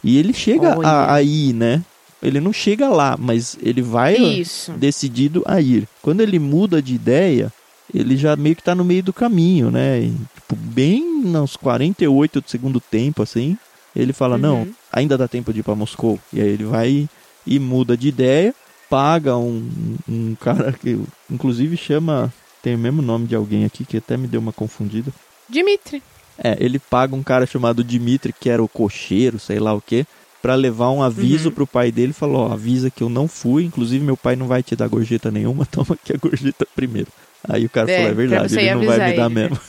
E 0.03 0.19
ele 0.19 0.33
chega 0.33 0.75
a, 0.83 1.15
a 1.15 1.23
ir, 1.23 1.53
né? 1.53 1.83
Ele 2.23 2.41
não 2.41 2.53
chega 2.53 2.89
lá, 2.89 3.17
mas 3.19 3.57
ele 3.63 3.81
vai 3.81 4.17
Isso. 4.17 4.73
decidido 4.73 5.43
a 5.47 5.61
ir. 5.61 5.89
Quando 6.03 6.21
ele 6.21 6.39
muda 6.39 6.83
de 6.83 6.95
ideia, 6.95 7.51
ele 7.93 8.17
já 8.17 8.37
meio 8.37 8.55
que 8.55 8.63
tá 8.63 8.75
no 8.75 8.85
meio 8.85 9.03
do 9.03 9.13
caminho, 9.13 9.71
né? 9.71 10.01
E, 10.01 10.11
tipo, 10.35 10.55
bem 10.55 11.23
nos 11.23 11.57
48 11.57 12.43
do 12.43 12.51
segundo 12.51 12.79
tempo, 12.81 13.23
assim, 13.23 13.57
ele 13.95 14.13
fala: 14.13 14.37
uhum. 14.37 14.41
Não, 14.41 14.69
ainda 14.93 15.17
dá 15.19 15.27
tempo 15.27 15.53
de 15.53 15.61
ir 15.61 15.63
para 15.63 15.75
Moscou. 15.75 16.19
E 16.33 16.41
aí 16.41 16.49
ele 16.49 16.65
vai 16.65 17.09
e 17.47 17.59
muda 17.59 17.97
de 17.97 18.09
ideia, 18.09 18.55
paga 18.89 19.37
um, 19.37 19.69
um 20.09 20.35
cara 20.35 20.73
que, 20.73 21.01
inclusive, 21.31 21.77
chama. 21.77 22.33
Tem 22.63 22.75
o 22.75 22.79
mesmo 22.79 23.01
nome 23.01 23.27
de 23.27 23.35
alguém 23.35 23.65
aqui 23.65 23.87
que 23.87 23.97
até 23.97 24.19
me 24.19 24.29
deu 24.29 24.39
uma 24.39 24.53
confundida. 24.53 25.11
Dimitri. 25.49 26.03
É, 26.43 26.57
ele 26.61 26.79
paga 26.79 27.17
um 27.17 27.23
cara 27.23 27.47
chamado 27.47 27.83
Dimitri, 27.83 28.35
que 28.39 28.51
era 28.51 28.63
o 28.63 28.69
cocheiro, 28.69 29.39
sei 29.39 29.59
lá 29.59 29.73
o 29.73 29.81
que, 29.81 30.07
para 30.43 30.55
levar 30.55 30.91
um 30.91 31.03
aviso 31.03 31.49
uhum. 31.49 31.55
pro 31.55 31.67
pai 31.67 31.91
dele. 31.91 32.13
Falou: 32.13 32.49
Ó, 32.49 32.53
avisa 32.53 32.91
que 32.91 33.03
eu 33.03 33.09
não 33.09 33.27
fui, 33.27 33.65
inclusive 33.65 34.05
meu 34.05 34.17
pai 34.17 34.37
não 34.37 34.47
vai 34.47 34.63
te 34.63 34.77
dar 34.77 34.89
gorjeta 34.89 35.31
nenhuma, 35.31 35.65
toma 35.73 35.95
aqui 35.95 36.13
a 36.13 36.19
gorjeta 36.19 36.67
primeiro. 36.75 37.09
Aí 37.49 37.65
o 37.65 37.71
cara 37.71 37.91
é, 37.91 37.97
falou: 37.97 38.11
É 38.11 38.15
verdade, 38.15 38.59
ele 38.59 38.75
não 38.75 38.85
vai 38.85 39.11
me 39.11 39.17
dar 39.17 39.27
ele. 39.27 39.35
mesmo. 39.35 39.61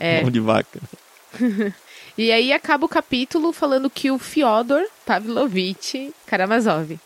É. 0.00 0.22
Mão 0.22 0.30
de 0.30 0.40
vaca. 0.40 0.80
E 2.20 2.30
aí 2.30 2.52
acaba 2.52 2.84
o 2.84 2.88
capítulo 2.88 3.50
falando 3.50 3.88
que 3.88 4.10
o 4.10 4.18
Fyodor 4.18 4.84
Pavlovich 5.06 6.12
Karamazov, 6.26 7.00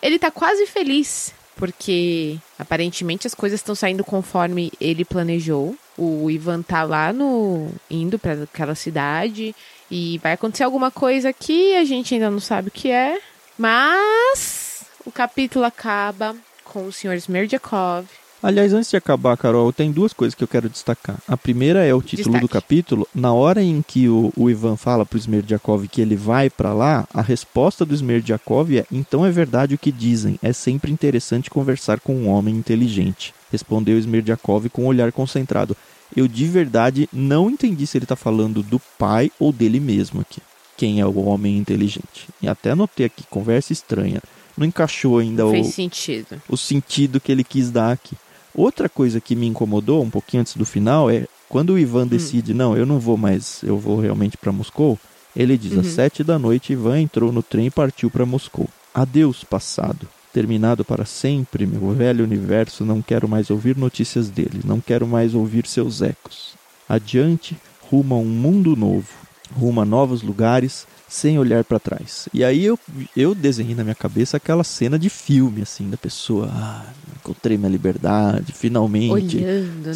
ele 0.00 0.18
tá 0.18 0.30
quase 0.30 0.66
feliz, 0.66 1.34
porque 1.54 2.38
aparentemente 2.58 3.26
as 3.26 3.34
coisas 3.34 3.60
estão 3.60 3.74
saindo 3.74 4.02
conforme 4.02 4.72
ele 4.80 5.04
planejou. 5.04 5.76
O 5.98 6.30
Ivan 6.30 6.62
tá 6.62 6.82
lá 6.82 7.12
no 7.12 7.68
indo 7.90 8.18
para 8.18 8.44
aquela 8.44 8.74
cidade 8.74 9.54
e 9.90 10.16
vai 10.22 10.32
acontecer 10.32 10.64
alguma 10.64 10.90
coisa 10.90 11.30
que 11.30 11.76
a 11.76 11.84
gente 11.84 12.14
ainda 12.14 12.30
não 12.30 12.40
sabe 12.40 12.68
o 12.68 12.72
que 12.72 12.90
é, 12.90 13.20
mas 13.58 14.86
o 15.04 15.12
capítulo 15.12 15.66
acaba 15.66 16.34
com 16.64 16.86
o 16.86 16.92
Sr. 16.92 17.16
Smerdyakov 17.16 18.06
Aliás, 18.44 18.74
antes 18.74 18.90
de 18.90 18.96
acabar, 18.98 19.38
Carol, 19.38 19.72
tem 19.72 19.90
duas 19.90 20.12
coisas 20.12 20.34
que 20.34 20.44
eu 20.44 20.48
quero 20.48 20.68
destacar. 20.68 21.16
A 21.26 21.34
primeira 21.34 21.82
é 21.82 21.94
o 21.94 22.02
título 22.02 22.34
Destaque. 22.34 22.40
do 22.42 22.48
capítulo. 22.48 23.08
Na 23.14 23.32
hora 23.32 23.62
em 23.62 23.80
que 23.80 24.06
o, 24.06 24.30
o 24.36 24.50
Ivan 24.50 24.76
fala 24.76 25.06
pro 25.06 25.16
Smerdiakov 25.18 25.88
que 25.88 26.02
ele 26.02 26.14
vai 26.14 26.50
para 26.50 26.74
lá, 26.74 27.08
a 27.14 27.22
resposta 27.22 27.86
do 27.86 27.94
Smerdiakov 27.94 28.76
é: 28.76 28.84
então 28.92 29.24
é 29.24 29.30
verdade 29.30 29.74
o 29.74 29.78
que 29.78 29.90
dizem. 29.90 30.38
É 30.42 30.52
sempre 30.52 30.92
interessante 30.92 31.48
conversar 31.48 32.00
com 32.00 32.14
um 32.14 32.28
homem 32.28 32.54
inteligente. 32.54 33.32
Respondeu 33.50 33.96
Smerdiakov 33.96 34.68
com 34.68 34.82
um 34.82 34.88
olhar 34.88 35.10
concentrado. 35.10 35.74
Eu 36.14 36.28
de 36.28 36.44
verdade 36.44 37.08
não 37.10 37.48
entendi 37.48 37.86
se 37.86 37.96
ele 37.96 38.04
está 38.04 38.14
falando 38.14 38.62
do 38.62 38.78
pai 38.98 39.32
ou 39.40 39.54
dele 39.54 39.80
mesmo 39.80 40.20
aqui. 40.20 40.42
Quem 40.76 41.00
é 41.00 41.06
o 41.06 41.18
homem 41.24 41.56
inteligente? 41.56 42.28
E 42.42 42.46
até 42.46 42.72
anotei 42.72 43.06
aqui, 43.06 43.24
conversa 43.30 43.72
estranha. 43.72 44.20
Não 44.54 44.66
encaixou 44.66 45.18
ainda 45.18 45.46
o, 45.46 45.50
Fez 45.50 45.68
sentido. 45.68 46.42
o 46.46 46.58
sentido 46.58 47.18
que 47.18 47.32
ele 47.32 47.42
quis 47.42 47.70
dar 47.70 47.90
aqui. 47.90 48.14
Outra 48.54 48.88
coisa 48.88 49.20
que 49.20 49.34
me 49.34 49.46
incomodou 49.46 50.02
um 50.02 50.10
pouquinho 50.10 50.42
antes 50.42 50.56
do 50.56 50.64
final 50.64 51.10
é 51.10 51.26
quando 51.48 51.70
o 51.70 51.78
Ivan 51.78 52.06
decide, 52.06 52.54
não, 52.54 52.76
eu 52.76 52.86
não 52.86 52.98
vou 52.98 53.16
mais, 53.16 53.62
eu 53.62 53.78
vou 53.78 54.00
realmente 54.00 54.36
para 54.36 54.52
Moscou. 54.52 54.98
Ele 55.36 55.58
diz, 55.58 55.76
às 55.76 55.88
sete 55.88 56.22
da 56.22 56.38
noite, 56.38 56.72
Ivan 56.72 57.00
entrou 57.00 57.32
no 57.32 57.42
trem 57.42 57.66
e 57.66 57.70
partiu 57.70 58.10
para 58.10 58.24
Moscou. 58.24 58.68
Adeus, 58.94 59.42
passado. 59.42 60.08
Terminado 60.32 60.84
para 60.84 61.04
sempre, 61.04 61.66
meu 61.66 61.92
velho 61.92 62.24
universo, 62.24 62.84
não 62.84 63.02
quero 63.02 63.28
mais 63.28 63.50
ouvir 63.50 63.76
notícias 63.76 64.28
dele, 64.28 64.60
não 64.64 64.80
quero 64.80 65.06
mais 65.06 65.34
ouvir 65.34 65.66
seus 65.66 66.02
ecos. 66.02 66.54
Adiante, 66.88 67.56
rumo 67.88 68.14
a 68.14 68.18
um 68.18 68.24
mundo 68.24 68.74
novo, 68.74 69.08
rumo 69.52 69.80
a 69.80 69.84
novos 69.84 70.22
lugares, 70.22 70.86
sem 71.14 71.38
olhar 71.38 71.62
para 71.62 71.78
trás. 71.78 72.28
E 72.34 72.42
aí 72.42 72.64
eu, 72.64 72.76
eu 73.16 73.36
desenhei 73.36 73.72
na 73.72 73.84
minha 73.84 73.94
cabeça 73.94 74.36
aquela 74.36 74.64
cena 74.64 74.98
de 74.98 75.08
filme, 75.08 75.62
assim, 75.62 75.88
da 75.88 75.96
pessoa, 75.96 76.50
ah, 76.52 76.84
encontrei 77.16 77.56
minha 77.56 77.70
liberdade, 77.70 78.52
finalmente. 78.52 79.36
Olhando, 79.36 79.86
né? 79.86 79.92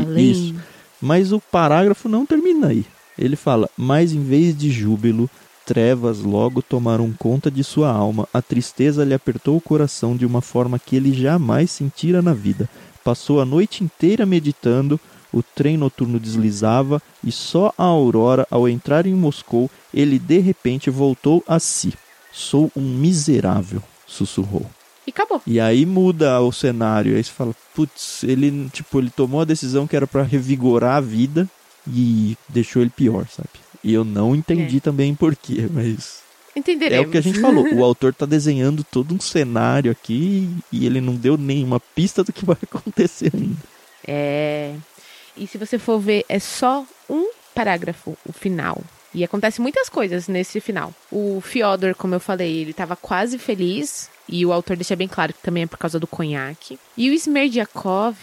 além. 0.00 0.30
isso. 0.32 0.54
Mas 1.00 1.30
o 1.30 1.40
parágrafo 1.40 2.08
não 2.08 2.26
termina 2.26 2.66
aí. 2.66 2.84
Ele 3.16 3.36
fala: 3.36 3.70
Mas 3.76 4.12
em 4.12 4.24
vez 4.24 4.58
de 4.58 4.68
júbilo, 4.68 5.30
trevas 5.64 6.18
logo 6.18 6.60
tomaram 6.60 7.12
conta 7.16 7.48
de 7.48 7.62
sua 7.62 7.88
alma. 7.88 8.28
A 8.34 8.42
tristeza 8.42 9.04
lhe 9.04 9.14
apertou 9.14 9.56
o 9.56 9.60
coração 9.60 10.16
de 10.16 10.26
uma 10.26 10.42
forma 10.42 10.80
que 10.80 10.96
ele 10.96 11.12
jamais 11.14 11.70
sentira 11.70 12.20
na 12.20 12.34
vida. 12.34 12.68
Passou 13.04 13.40
a 13.40 13.44
noite 13.44 13.84
inteira 13.84 14.26
meditando. 14.26 14.98
O 15.36 15.42
trem 15.42 15.76
noturno 15.76 16.18
deslizava 16.18 17.02
e 17.22 17.30
só 17.30 17.70
a 17.76 17.84
aurora, 17.84 18.46
ao 18.50 18.66
entrar 18.66 19.04
em 19.06 19.12
Moscou, 19.12 19.70
ele 19.92 20.18
de 20.18 20.38
repente 20.38 20.88
voltou 20.88 21.44
a 21.46 21.58
si. 21.58 21.92
Sou 22.32 22.72
um 22.74 22.80
miserável, 22.80 23.82
sussurrou. 24.06 24.64
E 25.06 25.10
acabou. 25.10 25.42
E 25.46 25.60
aí 25.60 25.84
muda 25.84 26.40
o 26.40 26.50
cenário. 26.50 27.14
Aí 27.14 27.22
você 27.22 27.30
fala, 27.30 27.54
putz, 27.74 28.24
ele, 28.24 28.70
tipo, 28.70 28.98
ele 28.98 29.10
tomou 29.10 29.42
a 29.42 29.44
decisão 29.44 29.86
que 29.86 29.94
era 29.94 30.06
pra 30.06 30.22
revigorar 30.22 30.96
a 30.96 31.00
vida 31.02 31.46
e 31.86 32.34
deixou 32.48 32.80
ele 32.80 32.90
pior, 32.90 33.26
sabe? 33.28 33.50
E 33.84 33.92
eu 33.92 34.06
não 34.06 34.34
entendi 34.34 34.80
também 34.80 35.14
por 35.14 35.36
quê, 35.36 35.68
mas 35.70 36.22
é 36.54 36.60
Entenderemos. 36.60 37.08
o 37.08 37.10
que 37.10 37.18
a 37.18 37.20
gente 37.20 37.40
falou. 37.40 37.66
O 37.74 37.84
autor 37.84 38.14
tá 38.14 38.24
desenhando 38.24 38.82
todo 38.82 39.14
um 39.14 39.20
cenário 39.20 39.92
aqui 39.92 40.48
e 40.72 40.86
ele 40.86 41.02
não 41.02 41.14
deu 41.14 41.36
nenhuma 41.36 41.78
pista 41.78 42.24
do 42.24 42.32
que 42.32 42.46
vai 42.46 42.56
acontecer 42.64 43.30
ainda. 43.34 43.76
É. 44.08 44.76
E 45.36 45.46
se 45.46 45.58
você 45.58 45.78
for 45.78 45.98
ver, 45.98 46.24
é 46.28 46.38
só 46.38 46.86
um 47.08 47.30
parágrafo, 47.54 48.16
o 48.26 48.32
final. 48.32 48.82
E 49.14 49.24
acontece 49.24 49.60
muitas 49.60 49.88
coisas 49.88 50.28
nesse 50.28 50.60
final. 50.60 50.92
O 51.10 51.40
Fyodor, 51.40 51.94
como 51.94 52.14
eu 52.14 52.20
falei, 52.20 52.58
ele 52.58 52.72
tava 52.72 52.94
quase 52.94 53.38
feliz. 53.38 54.10
E 54.28 54.44
o 54.44 54.52
autor 54.52 54.76
deixa 54.76 54.96
bem 54.96 55.08
claro 55.08 55.32
que 55.32 55.42
também 55.42 55.62
é 55.62 55.66
por 55.66 55.78
causa 55.78 55.98
do 55.98 56.06
conhaque. 56.06 56.78
E 56.96 57.08
o 57.08 57.14
Smerdiakov 57.14 58.16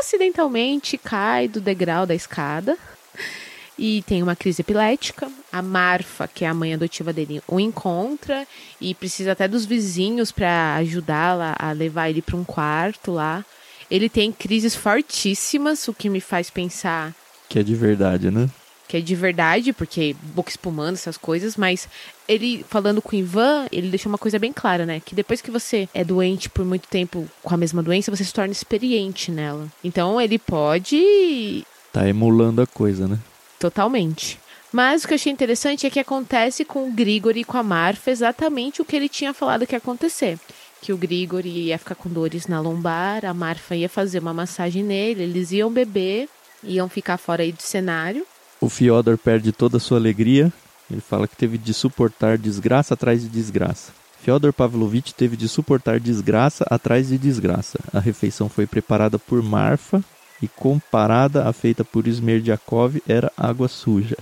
acidentalmente 0.00 0.98
cai 0.98 1.48
do 1.48 1.60
degrau 1.60 2.06
da 2.06 2.14
escada. 2.14 2.76
E 3.80 4.02
tem 4.02 4.24
uma 4.24 4.34
crise 4.34 4.60
epilética. 4.60 5.30
A 5.52 5.62
Marfa, 5.62 6.26
que 6.26 6.44
é 6.44 6.48
a 6.48 6.52
mãe 6.52 6.74
adotiva 6.74 7.12
dele, 7.12 7.40
o 7.46 7.60
encontra 7.60 8.44
e 8.80 8.92
precisa 8.92 9.30
até 9.30 9.46
dos 9.46 9.64
vizinhos 9.64 10.32
para 10.32 10.74
ajudá-la 10.74 11.54
a 11.56 11.70
levar 11.70 12.10
ele 12.10 12.20
para 12.20 12.34
um 12.34 12.42
quarto 12.42 13.12
lá. 13.12 13.44
Ele 13.90 14.08
tem 14.08 14.32
crises 14.32 14.74
fortíssimas, 14.74 15.86
o 15.88 15.94
que 15.94 16.08
me 16.08 16.20
faz 16.20 16.50
pensar 16.50 17.14
Que 17.48 17.60
é 17.60 17.62
de 17.62 17.74
verdade, 17.74 18.30
né? 18.30 18.48
que 18.88 18.96
é 18.96 19.00
de 19.00 19.14
verdade, 19.14 19.72
porque 19.72 20.16
boca 20.34 20.48
espumando 20.48 20.94
essas 20.94 21.18
coisas, 21.18 21.56
mas 21.56 21.86
ele 22.26 22.64
falando 22.70 23.02
com 23.02 23.14
o 23.14 23.18
Ivan, 23.18 23.66
ele 23.70 23.90
deixou 23.90 24.10
uma 24.10 24.16
coisa 24.16 24.38
bem 24.38 24.50
clara, 24.50 24.86
né? 24.86 24.98
Que 24.98 25.14
depois 25.14 25.42
que 25.42 25.50
você 25.50 25.86
é 25.92 26.02
doente 26.02 26.48
por 26.48 26.64
muito 26.64 26.88
tempo 26.88 27.28
com 27.42 27.54
a 27.54 27.58
mesma 27.58 27.82
doença, 27.82 28.10
você 28.10 28.24
se 28.24 28.32
torna 28.32 28.50
experiente 28.50 29.30
nela. 29.30 29.68
Então 29.84 30.18
ele 30.18 30.38
pode 30.38 31.64
Tá 31.92 32.08
emulando 32.08 32.62
a 32.62 32.66
coisa, 32.66 33.06
né? 33.06 33.18
Totalmente. 33.58 34.40
Mas 34.72 35.04
o 35.04 35.08
que 35.08 35.14
eu 35.14 35.16
achei 35.16 35.32
interessante 35.32 35.86
é 35.86 35.90
que 35.90 36.00
acontece 36.00 36.64
com 36.64 36.88
o 36.88 36.92
Grigori 36.92 37.40
e 37.40 37.44
com 37.44 37.56
a 37.56 37.62
Marfa 37.62 38.10
exatamente 38.10 38.80
o 38.80 38.84
que 38.84 38.96
ele 38.96 39.08
tinha 39.08 39.34
falado 39.34 39.66
que 39.66 39.74
ia 39.74 39.78
acontecer. 39.78 40.38
Que 40.80 40.92
o 40.92 40.96
Grigori 40.96 41.48
ia 41.48 41.78
ficar 41.78 41.94
com 41.94 42.08
dores 42.08 42.46
na 42.46 42.60
lombar, 42.60 43.24
a 43.24 43.34
Marfa 43.34 43.74
ia 43.74 43.88
fazer 43.88 44.20
uma 44.20 44.32
massagem 44.32 44.82
nele, 44.82 45.24
eles 45.24 45.50
iam 45.52 45.70
beber, 45.70 46.28
iam 46.62 46.88
ficar 46.88 47.18
fora 47.18 47.42
aí 47.42 47.52
do 47.52 47.62
cenário. 47.62 48.24
O 48.60 48.68
Fyodor 48.68 49.18
perde 49.18 49.52
toda 49.52 49.76
a 49.76 49.80
sua 49.80 49.98
alegria. 49.98 50.52
Ele 50.90 51.00
fala 51.00 51.28
que 51.28 51.36
teve 51.36 51.58
de 51.58 51.74
suportar 51.74 52.38
desgraça 52.38 52.94
atrás 52.94 53.22
de 53.22 53.28
desgraça. 53.28 53.92
Fyodor 54.20 54.52
Pavlovich 54.52 55.14
teve 55.14 55.36
de 55.36 55.48
suportar 55.48 56.00
desgraça 56.00 56.64
atrás 56.68 57.08
de 57.08 57.18
desgraça. 57.18 57.78
A 57.92 58.00
refeição 58.00 58.48
foi 58.48 58.66
preparada 58.66 59.18
por 59.18 59.42
Marfa 59.42 60.02
e 60.42 60.48
comparada 60.48 61.48
à 61.48 61.52
feita 61.52 61.84
por 61.84 62.06
Smerdiakov 62.06 63.00
era 63.06 63.32
água 63.36 63.68
suja. 63.68 64.16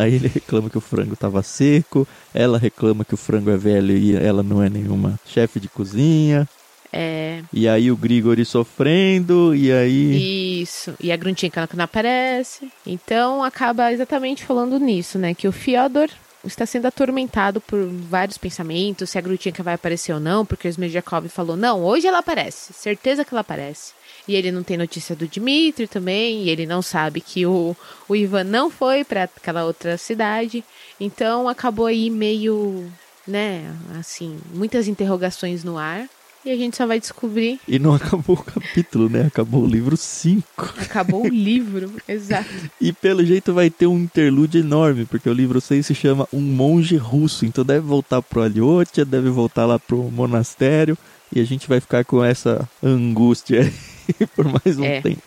Aí 0.00 0.14
ele 0.14 0.28
reclama 0.28 0.70
que 0.70 0.78
o 0.78 0.80
frango 0.80 1.14
estava 1.14 1.42
seco, 1.42 2.06
ela 2.32 2.58
reclama 2.58 3.04
que 3.04 3.14
o 3.14 3.18
frango 3.18 3.50
é 3.50 3.56
velho 3.56 3.96
e 3.96 4.16
ela 4.16 4.42
não 4.42 4.62
é 4.62 4.68
nenhuma 4.68 5.18
chefe 5.26 5.60
de 5.60 5.68
cozinha. 5.68 6.48
É, 6.92 7.42
E 7.52 7.68
aí 7.68 7.90
o 7.90 7.96
Grigori 7.96 8.44
sofrendo, 8.44 9.54
e 9.54 9.70
aí 9.70 10.60
isso. 10.62 10.94
E 10.98 11.12
a 11.12 11.16
Gruntinka 11.16 11.68
não 11.74 11.84
aparece. 11.84 12.68
Então 12.84 13.44
acaba 13.44 13.92
exatamente 13.92 14.44
falando 14.44 14.78
nisso, 14.78 15.18
né? 15.18 15.32
Que 15.34 15.46
o 15.46 15.52
Fyodor 15.52 16.08
está 16.44 16.64
sendo 16.66 16.86
atormentado 16.86 17.60
por 17.60 17.86
vários 17.86 18.38
pensamentos, 18.38 19.10
se 19.10 19.18
a 19.18 19.20
Gruntinka 19.20 19.62
vai 19.62 19.74
aparecer 19.74 20.12
ou 20.12 20.20
não, 20.20 20.44
porque 20.44 20.66
o 20.66 20.70
Smerdiakov 20.70 21.28
falou, 21.28 21.56
não, 21.56 21.84
hoje 21.84 22.06
ela 22.06 22.18
aparece, 22.18 22.72
certeza 22.72 23.24
que 23.24 23.34
ela 23.34 23.42
aparece. 23.42 23.92
E 24.26 24.34
ele 24.34 24.52
não 24.52 24.62
tem 24.62 24.76
notícia 24.76 25.16
do 25.16 25.26
Dmitry 25.26 25.86
também, 25.86 26.44
e 26.44 26.50
ele 26.50 26.66
não 26.66 26.82
sabe 26.82 27.20
que 27.20 27.46
o, 27.46 27.76
o 28.08 28.16
Ivan 28.16 28.44
não 28.44 28.70
foi 28.70 29.04
para 29.04 29.24
aquela 29.24 29.64
outra 29.64 29.96
cidade. 29.96 30.64
Então 30.98 31.48
acabou 31.48 31.86
aí 31.86 32.10
meio, 32.10 32.90
né, 33.26 33.74
assim, 33.98 34.38
muitas 34.54 34.88
interrogações 34.88 35.64
no 35.64 35.78
ar. 35.78 36.08
E 36.42 36.50
a 36.50 36.56
gente 36.56 36.74
só 36.74 36.86
vai 36.86 36.98
descobrir. 36.98 37.60
E 37.68 37.78
não 37.78 37.94
acabou 37.94 38.34
o 38.34 38.42
capítulo, 38.42 39.10
né? 39.10 39.26
Acabou 39.26 39.62
o 39.62 39.66
livro 39.66 39.94
5. 39.94 40.74
Acabou 40.78 41.24
o 41.24 41.28
livro, 41.28 41.92
exato. 42.08 42.48
E 42.80 42.94
pelo 42.94 43.22
jeito 43.22 43.52
vai 43.52 43.68
ter 43.68 43.86
um 43.86 43.98
interlúdio 43.98 44.58
enorme, 44.58 45.04
porque 45.04 45.28
o 45.28 45.34
livro 45.34 45.60
6 45.60 45.84
se 45.84 45.94
chama 45.94 46.26
Um 46.32 46.40
Monge 46.40 46.96
Russo. 46.96 47.44
Então 47.44 47.62
deve 47.62 47.80
voltar 47.80 48.22
pro 48.22 48.42
Aliotia, 48.42 49.04
deve 49.04 49.28
voltar 49.28 49.66
lá 49.66 49.78
pro 49.78 50.10
monastério. 50.10 50.96
E 51.30 51.40
a 51.40 51.44
gente 51.44 51.68
vai 51.68 51.78
ficar 51.78 52.06
com 52.06 52.24
essa 52.24 52.66
angústia 52.82 53.60
aí 53.60 53.89
por 54.34 54.44
mais 54.44 54.78
um 54.78 54.84
É. 54.84 55.00
tempo. 55.00 55.22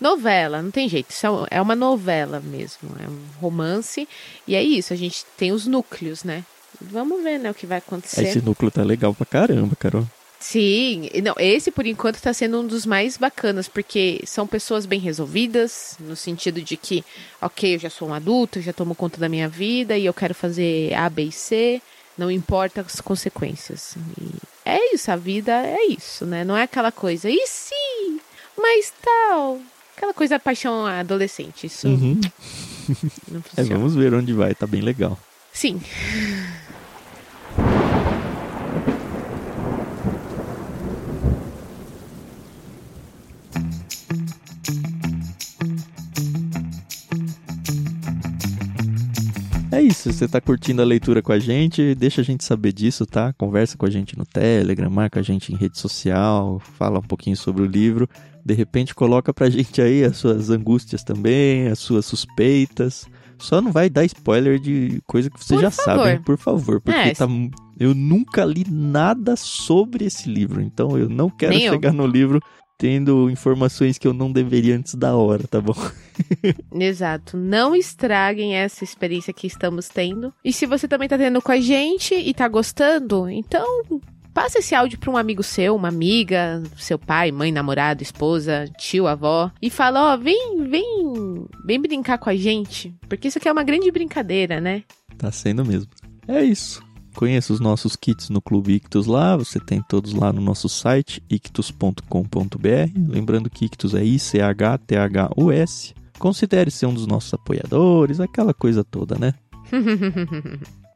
Novela, 0.00 0.60
não 0.60 0.70
tem 0.70 0.88
jeito. 0.88 1.10
Isso 1.10 1.26
é 1.50 1.60
uma 1.60 1.76
novela 1.76 2.40
mesmo. 2.40 2.90
É 3.02 3.08
um 3.08 3.20
romance. 3.40 4.08
E 4.46 4.54
é 4.54 4.62
isso, 4.62 4.92
a 4.92 4.96
gente 4.96 5.24
tem 5.36 5.52
os 5.52 5.66
núcleos, 5.66 6.24
né? 6.24 6.44
Vamos 6.80 7.22
ver, 7.22 7.38
né, 7.38 7.50
o 7.50 7.54
que 7.54 7.66
vai 7.66 7.78
acontecer. 7.78 8.22
Esse 8.22 8.42
núcleo 8.42 8.70
tá 8.70 8.82
legal 8.82 9.14
pra 9.14 9.24
caramba, 9.24 9.76
Carol. 9.76 10.06
Sim, 10.40 11.08
não, 11.22 11.34
esse 11.38 11.70
por 11.70 11.86
enquanto 11.86 12.20
tá 12.20 12.34
sendo 12.34 12.60
um 12.60 12.66
dos 12.66 12.84
mais 12.84 13.16
bacanas, 13.16 13.66
porque 13.66 14.20
são 14.26 14.46
pessoas 14.46 14.84
bem 14.84 15.00
resolvidas, 15.00 15.96
no 16.00 16.14
sentido 16.14 16.60
de 16.60 16.76
que, 16.76 17.02
ok, 17.40 17.76
eu 17.76 17.78
já 17.78 17.88
sou 17.88 18.08
um 18.08 18.12
adulto, 18.12 18.58
eu 18.58 18.62
já 18.62 18.72
tomo 18.72 18.94
conta 18.94 19.18
da 19.18 19.28
minha 19.28 19.48
vida 19.48 19.96
e 19.96 20.04
eu 20.04 20.12
quero 20.12 20.34
fazer 20.34 20.92
A, 20.92 21.08
B 21.08 21.22
e 21.22 21.32
C, 21.32 21.80
não 22.18 22.30
importa 22.30 22.82
as 22.82 23.00
consequências. 23.00 23.96
E 24.20 24.28
é 24.66 24.94
isso, 24.94 25.10
a 25.10 25.16
vida 25.16 25.52
é 25.64 25.86
isso, 25.86 26.26
né? 26.26 26.44
Não 26.44 26.56
é 26.56 26.64
aquela 26.64 26.92
coisa, 26.92 27.30
e 27.30 27.46
sim, 27.46 27.74
mas 28.56 28.92
tal. 29.02 29.60
Aquela 29.96 30.12
coisa 30.14 30.38
paixão 30.38 30.86
adolescente, 30.86 31.66
isso 31.66 31.86
Uhum. 31.88 32.20
É, 33.56 33.64
vamos 33.64 33.94
ver 33.94 34.12
onde 34.12 34.32
vai, 34.32 34.54
tá 34.54 34.66
bem 34.66 34.82
legal. 34.82 35.18
Sim. 35.52 35.80
É 49.76 49.82
isso, 49.82 50.12
você 50.12 50.28
tá 50.28 50.40
curtindo 50.40 50.80
a 50.82 50.84
leitura 50.84 51.20
com 51.22 51.32
a 51.32 51.38
gente, 51.38 51.94
deixa 51.94 52.20
a 52.20 52.24
gente 52.24 52.44
saber 52.44 52.72
disso, 52.72 53.04
tá? 53.06 53.32
Conversa 53.32 53.76
com 53.76 53.86
a 53.86 53.90
gente 53.90 54.16
no 54.16 54.24
Telegram, 54.24 54.88
marca 54.90 55.20
a 55.20 55.22
gente 55.22 55.52
em 55.52 55.56
rede 55.56 55.78
social, 55.78 56.60
fala 56.78 56.98
um 56.98 57.02
pouquinho 57.02 57.36
sobre 57.36 57.62
o 57.62 57.66
livro. 57.66 58.08
De 58.44 58.54
repente 58.54 58.94
coloca 58.94 59.32
pra 59.32 59.48
gente 59.50 59.80
aí 59.82 60.04
as 60.04 60.16
suas 60.16 60.50
angústias 60.50 61.02
também, 61.02 61.66
as 61.68 61.78
suas 61.78 62.04
suspeitas. 62.06 63.06
Só 63.38 63.60
não 63.60 63.72
vai 63.72 63.90
dar 63.90 64.04
spoiler 64.04 64.60
de 64.60 65.00
coisa 65.06 65.28
que 65.28 65.42
você 65.42 65.54
Por 65.54 65.62
já 65.62 65.70
favor. 65.70 66.04
sabe, 66.06 66.22
por 66.24 66.38
favor, 66.38 66.80
porque 66.80 66.98
É, 66.98 67.12
tá 67.12 67.26
eu 67.80 67.92
nunca 67.94 68.44
li 68.44 68.64
nada 68.70 69.34
sobre 69.34 70.04
esse 70.04 70.28
livro, 70.30 70.60
então 70.62 70.96
eu 70.96 71.08
não 71.08 71.28
quero 71.28 71.52
Nem 71.52 71.64
eu. 71.64 71.72
chegar 71.72 71.92
no 71.92 72.06
livro 72.06 72.40
tendo 72.76 73.30
informações 73.30 73.98
que 73.98 74.06
eu 74.06 74.12
não 74.12 74.32
deveria 74.32 74.76
antes 74.76 74.94
da 74.94 75.14
hora, 75.16 75.46
tá 75.46 75.60
bom? 75.60 75.76
Exato. 76.74 77.36
Não 77.36 77.74
estraguem 77.74 78.54
essa 78.54 78.84
experiência 78.84 79.32
que 79.32 79.46
estamos 79.46 79.88
tendo. 79.88 80.32
E 80.44 80.52
se 80.52 80.66
você 80.66 80.88
também 80.88 81.08
tá 81.08 81.16
tendo 81.16 81.40
com 81.40 81.52
a 81.52 81.60
gente 81.60 82.14
e 82.14 82.34
tá 82.34 82.48
gostando, 82.48 83.28
então 83.28 83.66
passa 84.34 84.58
esse 84.58 84.74
áudio 84.74 84.98
para 84.98 85.10
um 85.10 85.16
amigo 85.16 85.42
seu, 85.42 85.76
uma 85.76 85.88
amiga, 85.88 86.62
seu 86.76 86.98
pai, 86.98 87.30
mãe, 87.30 87.52
namorado, 87.52 88.02
esposa, 88.02 88.68
tio, 88.76 89.06
avó 89.06 89.50
e 89.62 89.70
fala, 89.70 90.12
ó, 90.12 90.16
vem, 90.16 90.66
vem, 90.68 91.46
vem 91.64 91.80
brincar 91.80 92.18
com 92.18 92.28
a 92.28 92.34
gente, 92.34 92.92
porque 93.08 93.28
isso 93.28 93.38
aqui 93.38 93.48
é 93.48 93.52
uma 93.52 93.62
grande 93.62 93.90
brincadeira, 93.92 94.60
né? 94.60 94.82
Tá 95.16 95.30
sendo 95.30 95.64
mesmo. 95.64 95.88
É 96.26 96.42
isso. 96.42 96.82
Conheça 97.14 97.52
os 97.52 97.60
nossos 97.60 97.94
kits 97.96 98.28
no 98.28 98.42
Clube 98.42 98.74
Ictus 98.74 99.06
lá, 99.06 99.36
você 99.36 99.60
tem 99.60 99.80
todos 99.88 100.12
lá 100.12 100.32
no 100.32 100.40
nosso 100.40 100.68
site, 100.68 101.22
ictus.com.br. 101.30 102.90
Lembrando 103.08 103.48
que 103.48 103.66
Ictus 103.66 103.94
é 103.94 104.04
I-C-H-T-H-U-S. 104.04 105.94
Considere 106.18 106.70
ser 106.70 106.86
um 106.86 106.94
dos 106.94 107.06
nossos 107.06 107.32
apoiadores, 107.34 108.20
aquela 108.20 108.52
coisa 108.54 108.82
toda, 108.84 109.16
né? 109.18 109.34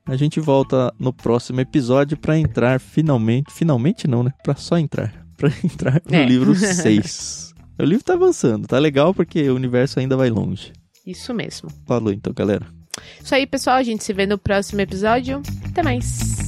A 0.06 0.16
gente 0.16 0.40
volta 0.40 0.92
no 0.98 1.12
próximo 1.12 1.60
episódio 1.60 2.16
para 2.16 2.38
entrar 2.38 2.80
finalmente. 2.80 3.52
Finalmente 3.52 4.08
não, 4.08 4.22
né? 4.22 4.32
Pra 4.42 4.54
só 4.56 4.78
entrar. 4.78 5.12
Pra 5.36 5.50
entrar 5.62 6.00
no 6.08 6.14
É. 6.14 6.24
livro 6.24 6.54
6. 6.56 7.52
o 7.78 7.84
livro 7.84 8.02
tá 8.04 8.14
avançando, 8.14 8.66
tá 8.66 8.78
legal 8.78 9.12
porque 9.12 9.48
o 9.50 9.54
universo 9.54 10.00
ainda 10.00 10.16
vai 10.16 10.30
longe. 10.30 10.72
Isso 11.06 11.32
mesmo. 11.34 11.68
Falou 11.86 12.12
então, 12.12 12.32
galera. 12.32 12.66
Isso 13.22 13.34
aí, 13.34 13.46
pessoal. 13.46 13.76
A 13.76 13.82
gente 13.82 14.05
se 14.05 14.12
vê 14.12 14.26
no 14.26 14.38
próximo 14.38 14.80
episódio. 14.80 15.42
Até 15.70 15.82
mais. 15.82 16.38